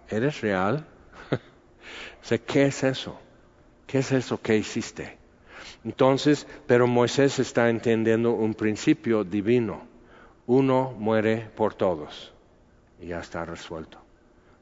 ¿eres 0.10 0.41
real? 0.41 0.86
sé 2.22 2.41
¿Qué 2.41 2.66
es 2.66 2.84
eso? 2.84 3.20
¿Qué 3.88 4.00
es 4.00 4.12
eso 4.12 4.39
que 4.41 4.58
hiciste? 4.58 5.18
Entonces, 5.86 6.45
pero 6.67 6.88
Moisés 6.88 7.39
está 7.39 7.69
entendiendo 7.69 8.32
un 8.32 8.53
principio 8.53 9.23
divino. 9.23 9.82
Uno 10.45 10.93
muere 10.97 11.49
por 11.55 11.73
todos. 11.73 12.34
Y 13.01 13.07
ya 13.07 13.19
está 13.19 13.45
resuelto. 13.45 13.97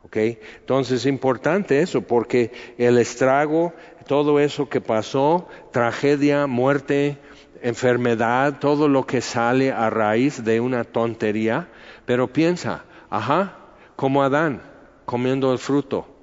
¿Ok? 0.03 0.18
Entonces 0.59 1.01
es 1.01 1.05
importante 1.05 1.82
eso, 1.82 2.01
porque 2.01 2.51
el 2.78 2.97
estrago, 2.97 3.74
todo 4.05 4.39
eso 4.39 4.70
que 4.70 4.80
pasó, 4.80 5.47
tragedia, 5.72 6.47
muerte, 6.47 7.18
enfermedad, 7.61 8.59
todo 8.59 8.88
lo 8.88 9.05
que 9.05 9.22
sale 9.22 9.72
a 9.72 9.89
raíz 9.89 10.43
de 10.43 10.61
una 10.61 10.84
tontería, 10.84 11.68
pero 12.05 12.28
piensa, 12.28 12.86
ajá, 13.09 13.57
como 13.95 14.24
Adán 14.24 14.61
comiendo 15.05 15.51
el 15.51 15.57
fruto 15.57 16.16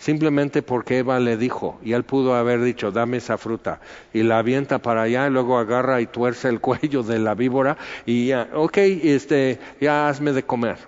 simplemente 0.00 0.62
porque 0.62 0.98
Eva 0.98 1.20
le 1.20 1.36
dijo, 1.36 1.78
y 1.84 1.92
él 1.92 2.04
pudo 2.04 2.34
haber 2.34 2.62
dicho, 2.62 2.90
dame 2.90 3.18
esa 3.18 3.36
fruta, 3.36 3.80
y 4.14 4.22
la 4.22 4.38
avienta 4.38 4.78
para 4.78 5.02
allá, 5.02 5.26
y 5.26 5.30
luego 5.30 5.58
agarra 5.58 6.00
y 6.00 6.06
tuerce 6.06 6.48
el 6.48 6.58
cuello 6.60 7.02
de 7.02 7.18
la 7.18 7.34
víbora, 7.34 7.76
y 8.06 8.28
ya, 8.28 8.48
ok, 8.54 8.78
este, 8.78 9.60
ya 9.80 10.08
hazme 10.08 10.32
de 10.32 10.42
comer. 10.42 10.78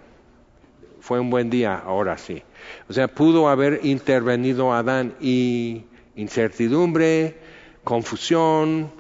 Fue 1.00 1.20
un 1.20 1.28
buen 1.30 1.50
día, 1.50 1.76
ahora 1.76 2.16
sí. 2.16 2.42
O 2.88 2.92
sea, 2.92 3.06
pudo 3.06 3.48
haber 3.48 3.80
intervenido 3.82 4.72
Adán 4.72 5.14
y 5.20 5.84
incertidumbre, 6.16 7.36
confusión, 7.84 8.92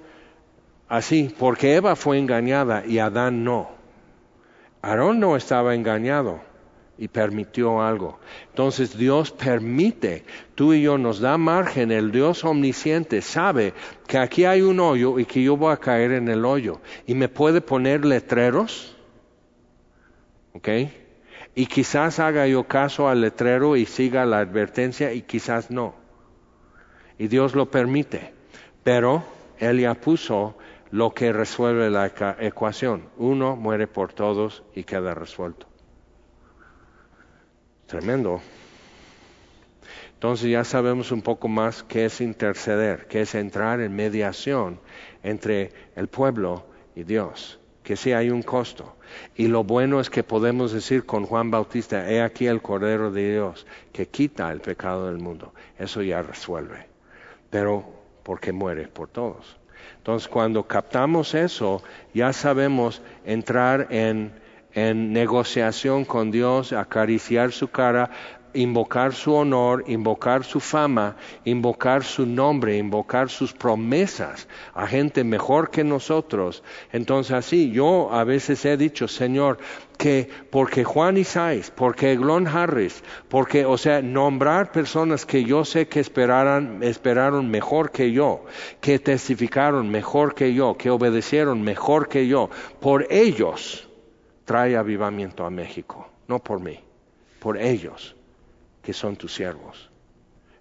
así, 0.88 1.34
porque 1.38 1.76
Eva 1.76 1.96
fue 1.96 2.18
engañada 2.18 2.84
y 2.84 2.98
Adán 2.98 3.44
no. 3.44 3.70
Aarón 4.82 5.20
no 5.20 5.36
estaba 5.36 5.74
engañado 5.74 6.51
y 6.98 7.08
permitió 7.08 7.82
algo. 7.82 8.18
Entonces 8.50 8.96
Dios 8.96 9.32
permite, 9.32 10.24
tú 10.54 10.72
y 10.72 10.82
yo 10.82 10.98
nos 10.98 11.20
da 11.20 11.38
margen, 11.38 11.90
el 11.90 12.12
Dios 12.12 12.44
omnisciente 12.44 13.22
sabe 13.22 13.74
que 14.06 14.18
aquí 14.18 14.44
hay 14.44 14.62
un 14.62 14.78
hoyo 14.80 15.18
y 15.18 15.24
que 15.24 15.42
yo 15.42 15.56
voy 15.56 15.72
a 15.72 15.78
caer 15.78 16.12
en 16.12 16.28
el 16.28 16.44
hoyo 16.44 16.80
y 17.06 17.14
me 17.14 17.28
puede 17.28 17.60
poner 17.60 18.04
letreros, 18.04 18.96
¿ok? 20.52 20.68
Y 21.54 21.66
quizás 21.66 22.18
haga 22.18 22.46
yo 22.46 22.64
caso 22.64 23.08
al 23.08 23.20
letrero 23.20 23.76
y 23.76 23.84
siga 23.84 24.24
la 24.24 24.38
advertencia 24.38 25.12
y 25.12 25.22
quizás 25.22 25.70
no. 25.70 25.94
Y 27.18 27.28
Dios 27.28 27.54
lo 27.54 27.70
permite, 27.70 28.32
pero 28.84 29.22
Él 29.58 29.80
ya 29.80 29.94
puso 29.94 30.56
lo 30.90 31.14
que 31.14 31.32
resuelve 31.32 31.90
la 31.90 32.12
ecuación. 32.38 33.08
Uno 33.16 33.56
muere 33.56 33.86
por 33.86 34.12
todos 34.12 34.62
y 34.74 34.84
queda 34.84 35.14
resuelto. 35.14 35.71
Tremendo. 37.92 38.40
Entonces 40.14 40.50
ya 40.50 40.64
sabemos 40.64 41.12
un 41.12 41.20
poco 41.20 41.46
más 41.46 41.82
qué 41.82 42.06
es 42.06 42.22
interceder, 42.22 43.06
qué 43.06 43.20
es 43.20 43.34
entrar 43.34 43.82
en 43.82 43.94
mediación 43.94 44.80
entre 45.22 45.72
el 45.94 46.08
pueblo 46.08 46.64
y 46.96 47.02
Dios. 47.02 47.58
que 47.82 47.96
sí 47.96 48.12
hay 48.12 48.30
un 48.30 48.42
costo. 48.42 48.96
Y 49.36 49.48
lo 49.48 49.62
bueno 49.62 50.00
es 50.00 50.08
que 50.08 50.22
podemos 50.22 50.72
decir 50.72 51.04
con 51.04 51.26
Juan 51.26 51.50
Bautista, 51.50 52.10
he 52.10 52.22
aquí 52.22 52.46
el 52.46 52.62
Cordero 52.62 53.10
de 53.10 53.32
Dios 53.32 53.66
que 53.92 54.08
quita 54.08 54.50
el 54.52 54.60
pecado 54.60 55.08
del 55.08 55.18
mundo. 55.18 55.52
Eso 55.78 56.00
ya 56.00 56.22
resuelve. 56.22 56.86
Pero 57.50 57.84
porque 58.22 58.52
muere 58.52 58.88
por 58.88 59.08
todos. 59.08 59.58
Entonces 59.98 60.28
cuando 60.28 60.66
captamos 60.66 61.34
eso, 61.34 61.82
ya 62.14 62.32
sabemos 62.32 63.02
entrar 63.26 63.88
en, 63.90 64.32
en 64.74 65.12
negociación 65.12 66.04
con 66.04 66.30
Dios, 66.30 66.72
acariciar 66.72 67.52
su 67.52 67.68
cara, 67.68 68.10
invocar 68.54 69.14
su 69.14 69.34
honor, 69.34 69.84
invocar 69.86 70.44
su 70.44 70.60
fama, 70.60 71.16
invocar 71.44 72.04
su 72.04 72.26
nombre, 72.26 72.76
invocar 72.76 73.30
sus 73.30 73.52
promesas 73.52 74.48
a 74.74 74.86
gente 74.86 75.24
mejor 75.24 75.70
que 75.70 75.84
nosotros. 75.84 76.62
Entonces 76.92 77.32
así, 77.32 77.70
yo 77.70 78.12
a 78.12 78.24
veces 78.24 78.64
he 78.64 78.76
dicho, 78.76 79.08
Señor, 79.08 79.58
que 79.96 80.28
porque 80.50 80.84
Juan 80.84 81.16
Isais, 81.16 81.70
porque 81.70 82.16
Glon 82.16 82.46
Harris, 82.46 83.02
porque, 83.28 83.64
o 83.64 83.78
sea, 83.78 84.02
nombrar 84.02 84.72
personas 84.72 85.24
que 85.24 85.44
yo 85.44 85.64
sé 85.64 85.88
que 85.88 86.00
esperaran, 86.00 86.82
esperaron 86.82 87.50
mejor 87.50 87.90
que 87.90 88.12
yo, 88.12 88.44
que 88.80 88.98
testificaron 88.98 89.90
mejor 89.90 90.34
que 90.34 90.54
yo, 90.54 90.76
que 90.76 90.90
obedecieron 90.90 91.62
mejor 91.62 92.08
que 92.08 92.26
yo, 92.26 92.50
por 92.80 93.06
ellos 93.10 93.88
trae 94.44 94.76
avivamiento 94.76 95.44
a 95.44 95.50
México, 95.50 96.08
no 96.28 96.38
por 96.38 96.60
mí, 96.60 96.80
por 97.40 97.58
ellos 97.58 98.16
que 98.82 98.92
son 98.92 99.16
tus 99.16 99.34
siervos. 99.34 99.90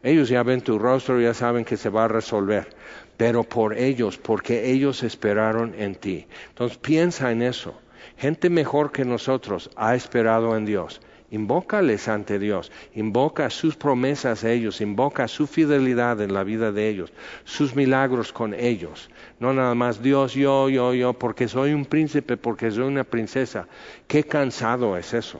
Ellos 0.03 0.29
ya 0.29 0.41
ven 0.43 0.61
tu 0.61 0.79
rostro 0.79 1.21
ya 1.21 1.33
saben 1.33 1.63
que 1.63 1.77
se 1.77 1.89
va 1.89 2.05
a 2.05 2.07
resolver, 2.07 2.75
pero 3.17 3.43
por 3.43 3.77
ellos, 3.77 4.17
porque 4.17 4.71
ellos 4.71 5.03
esperaron 5.03 5.75
en 5.77 5.95
ti. 5.95 6.27
Entonces 6.49 6.77
piensa 6.77 7.31
en 7.31 7.43
eso. 7.43 7.79
Gente 8.17 8.49
mejor 8.49 8.91
que 8.91 9.05
nosotros 9.05 9.69
ha 9.75 9.93
esperado 9.93 10.57
en 10.57 10.65
Dios. 10.65 11.01
Invócales 11.31 12.09
ante 12.09 12.39
Dios, 12.39 12.73
invoca 12.93 13.49
sus 13.49 13.77
promesas 13.77 14.43
a 14.43 14.51
ellos, 14.51 14.81
invoca 14.81 15.29
su 15.29 15.47
fidelidad 15.47 16.19
en 16.19 16.33
la 16.33 16.43
vida 16.43 16.73
de 16.73 16.89
ellos, 16.89 17.13
sus 17.45 17.73
milagros 17.73 18.33
con 18.33 18.53
ellos. 18.53 19.09
No 19.39 19.53
nada 19.53 19.73
más 19.73 20.03
Dios, 20.03 20.33
yo, 20.33 20.67
yo, 20.67 20.93
yo, 20.93 21.13
porque 21.13 21.47
soy 21.47 21.71
un 21.73 21.85
príncipe, 21.85 22.35
porque 22.35 22.69
soy 22.69 22.83
una 22.83 23.05
princesa. 23.05 23.65
Qué 24.07 24.25
cansado 24.25 24.97
es 24.97 25.13
eso 25.13 25.39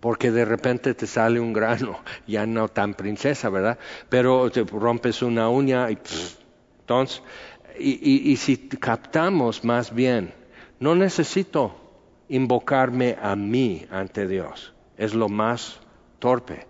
porque 0.00 0.30
de 0.30 0.44
repente 0.44 0.94
te 0.94 1.08
sale 1.08 1.40
un 1.40 1.52
grano, 1.52 1.98
ya 2.26 2.46
no 2.46 2.68
tan 2.68 2.94
princesa, 2.94 3.48
¿verdad? 3.50 3.78
Pero 4.08 4.50
te 4.50 4.62
rompes 4.62 5.22
una 5.22 5.48
uña 5.48 5.90
y 5.90 5.98
entonces, 6.80 7.22
y, 7.78 8.30
y 8.32 8.36
si 8.36 8.56
captamos 8.56 9.64
más 9.64 9.92
bien, 9.92 10.32
no 10.80 10.94
necesito 10.94 11.87
invocarme 12.28 13.16
a 13.20 13.36
mí 13.36 13.86
ante 13.90 14.26
Dios, 14.26 14.74
es 14.96 15.14
lo 15.14 15.28
más 15.28 15.80
torpe. 16.18 16.66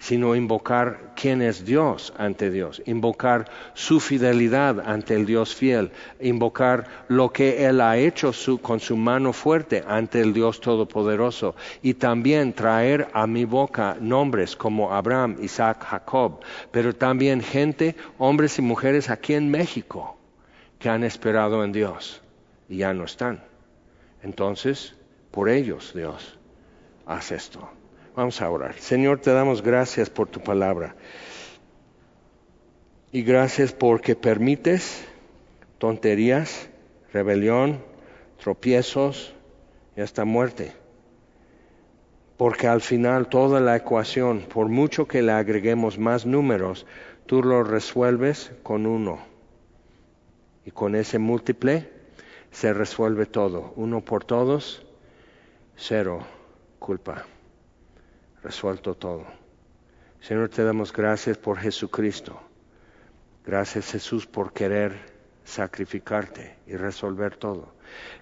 Sino 0.00 0.36
invocar 0.36 1.12
quién 1.16 1.42
es 1.42 1.64
Dios 1.64 2.14
ante 2.16 2.52
Dios, 2.52 2.80
invocar 2.86 3.50
su 3.74 3.98
fidelidad 3.98 4.78
ante 4.78 5.16
el 5.16 5.26
Dios 5.26 5.56
fiel, 5.56 5.90
invocar 6.20 6.86
lo 7.08 7.32
que 7.32 7.66
Él 7.66 7.80
ha 7.80 7.96
hecho 7.96 8.30
con 8.62 8.78
su 8.78 8.96
mano 8.96 9.32
fuerte 9.32 9.82
ante 9.88 10.20
el 10.20 10.32
Dios 10.32 10.60
Todopoderoso. 10.60 11.56
Y 11.82 11.94
también 11.94 12.52
traer 12.52 13.08
a 13.12 13.26
mi 13.26 13.44
boca 13.44 13.96
nombres 14.00 14.54
como 14.54 14.94
Abraham, 14.94 15.36
Isaac, 15.42 15.84
Jacob, 15.84 16.42
pero 16.70 16.94
también 16.94 17.40
gente, 17.40 17.96
hombres 18.18 18.56
y 18.60 18.62
mujeres 18.62 19.10
aquí 19.10 19.34
en 19.34 19.50
México 19.50 20.16
que 20.78 20.88
han 20.88 21.02
esperado 21.02 21.64
en 21.64 21.72
Dios 21.72 22.22
y 22.68 22.76
ya 22.76 22.94
no 22.94 23.02
están. 23.02 23.42
Entonces, 24.22 24.94
por 25.30 25.48
ellos, 25.48 25.92
Dios, 25.94 26.38
haz 27.06 27.32
esto. 27.32 27.68
Vamos 28.14 28.42
a 28.42 28.50
orar. 28.50 28.74
Señor, 28.78 29.20
te 29.20 29.32
damos 29.32 29.62
gracias 29.62 30.10
por 30.10 30.28
tu 30.28 30.40
palabra. 30.40 30.96
Y 33.12 33.22
gracias 33.22 33.72
porque 33.72 34.16
permites 34.16 35.04
tonterías, 35.78 36.68
rebelión, 37.12 37.82
tropiezos 38.42 39.34
y 39.96 40.00
hasta 40.00 40.24
muerte. 40.24 40.72
Porque 42.36 42.66
al 42.66 42.80
final 42.80 43.28
toda 43.28 43.60
la 43.60 43.76
ecuación, 43.76 44.40
por 44.42 44.68
mucho 44.68 45.06
que 45.06 45.22
le 45.22 45.32
agreguemos 45.32 45.98
más 45.98 46.26
números, 46.26 46.86
tú 47.26 47.42
lo 47.42 47.62
resuelves 47.62 48.52
con 48.62 48.86
uno. 48.86 49.20
Y 50.64 50.70
con 50.70 50.94
ese 50.94 51.18
múltiple 51.18 51.97
se 52.58 52.72
resuelve 52.72 53.26
todo. 53.26 53.72
Uno 53.76 54.00
por 54.00 54.24
todos, 54.24 54.84
cero 55.76 56.26
culpa 56.80 57.24
resuelto 58.42 58.96
todo. 58.96 59.24
Señor, 60.20 60.48
te 60.48 60.64
damos 60.64 60.92
gracias 60.92 61.38
por 61.38 61.58
Jesucristo. 61.58 62.36
Gracias 63.46 63.92
Jesús 63.92 64.26
por 64.26 64.52
querer 64.52 64.92
sacrificarte 65.44 66.56
y 66.66 66.74
resolver 66.74 67.36
todo. 67.36 67.74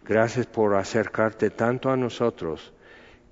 Gracias 0.05 0.45
por 0.45 0.74
acercarte 0.74 1.49
tanto 1.49 1.89
a 1.89 1.97
nosotros 1.97 2.74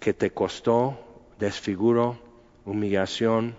que 0.01 0.15
te 0.15 0.31
costó 0.31 0.99
desfiguro, 1.39 2.19
humillación, 2.65 3.59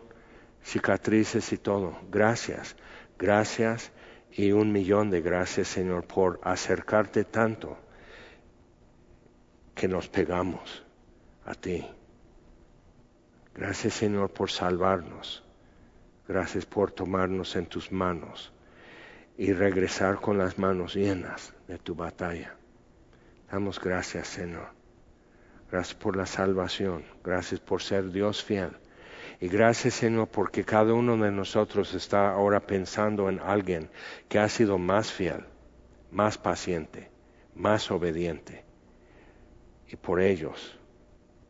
cicatrices 0.64 1.54
y 1.54 1.60
todo. 1.60 1.96
Gracias, 2.10 2.76
gracias 3.20 3.92
y 4.38 4.52
un 4.52 4.72
millón 4.72 5.10
de 5.10 5.22
gracias 5.22 5.70
Señor 5.70 6.06
por 6.06 6.40
acercarte 6.44 7.24
tanto 7.24 7.78
que 9.74 9.88
nos 9.88 10.10
pegamos 10.10 10.84
a 11.46 11.54
ti. 11.54 11.86
Gracias 13.54 13.94
Señor 13.94 14.32
por 14.32 14.52
salvarnos. 14.52 15.44
Gracias 16.28 16.66
por 16.66 16.92
tomarnos 16.92 17.56
en 17.56 17.68
tus 17.68 17.92
manos 17.92 18.52
y 19.38 19.54
regresar 19.54 20.20
con 20.20 20.38
las 20.38 20.58
manos 20.58 20.96
llenas 20.96 21.54
de 21.68 21.78
tu 21.78 21.96
batalla. 21.96 22.56
Damos 23.50 23.80
gracias 23.80 24.28
Señor. 24.28 24.68
Gracias 25.72 25.96
por 25.96 26.18
la 26.18 26.26
salvación. 26.26 27.06
Gracias 27.24 27.62
por 27.62 27.82
ser 27.82 28.12
Dios 28.12 28.44
fiel. 28.44 28.72
Y 29.46 29.48
gracias 29.48 29.94
Señor 29.94 30.28
porque 30.30 30.64
cada 30.66 30.96
uno 30.96 31.16
de 31.18 31.32
nosotros 31.32 31.94
está 31.94 32.32
ahora 32.32 32.66
pensando 32.66 33.30
en 33.30 33.40
alguien 33.40 33.92
que 34.28 34.40
ha 34.40 34.50
sido 34.50 34.80
más 34.80 35.12
fiel, 35.12 35.46
más 36.10 36.40
paciente, 36.40 37.12
más 37.54 37.92
obediente. 37.92 38.64
Y 39.88 39.98
por 39.98 40.20
ellos, 40.20 40.80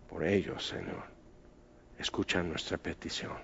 por 0.09 0.25
ellos 0.25 0.67
Señor 0.67 1.05
escucha 1.97 2.43
nuestra 2.43 2.77
petición. 2.77 3.37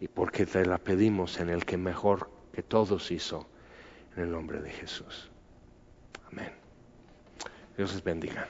Y 0.00 0.08
porque 0.08 0.44
te 0.44 0.66
la 0.66 0.78
pedimos 0.78 1.38
en 1.38 1.48
el 1.48 1.64
que 1.64 1.76
mejor 1.76 2.28
que 2.52 2.64
todos 2.64 3.12
hizo, 3.12 3.46
en 4.16 4.24
el 4.24 4.32
nombre 4.32 4.60
de 4.60 4.70
Jesús. 4.72 5.30
Amén. 6.32 6.50
Dios 7.76 7.92
les 7.92 8.02
bendiga. 8.02 8.48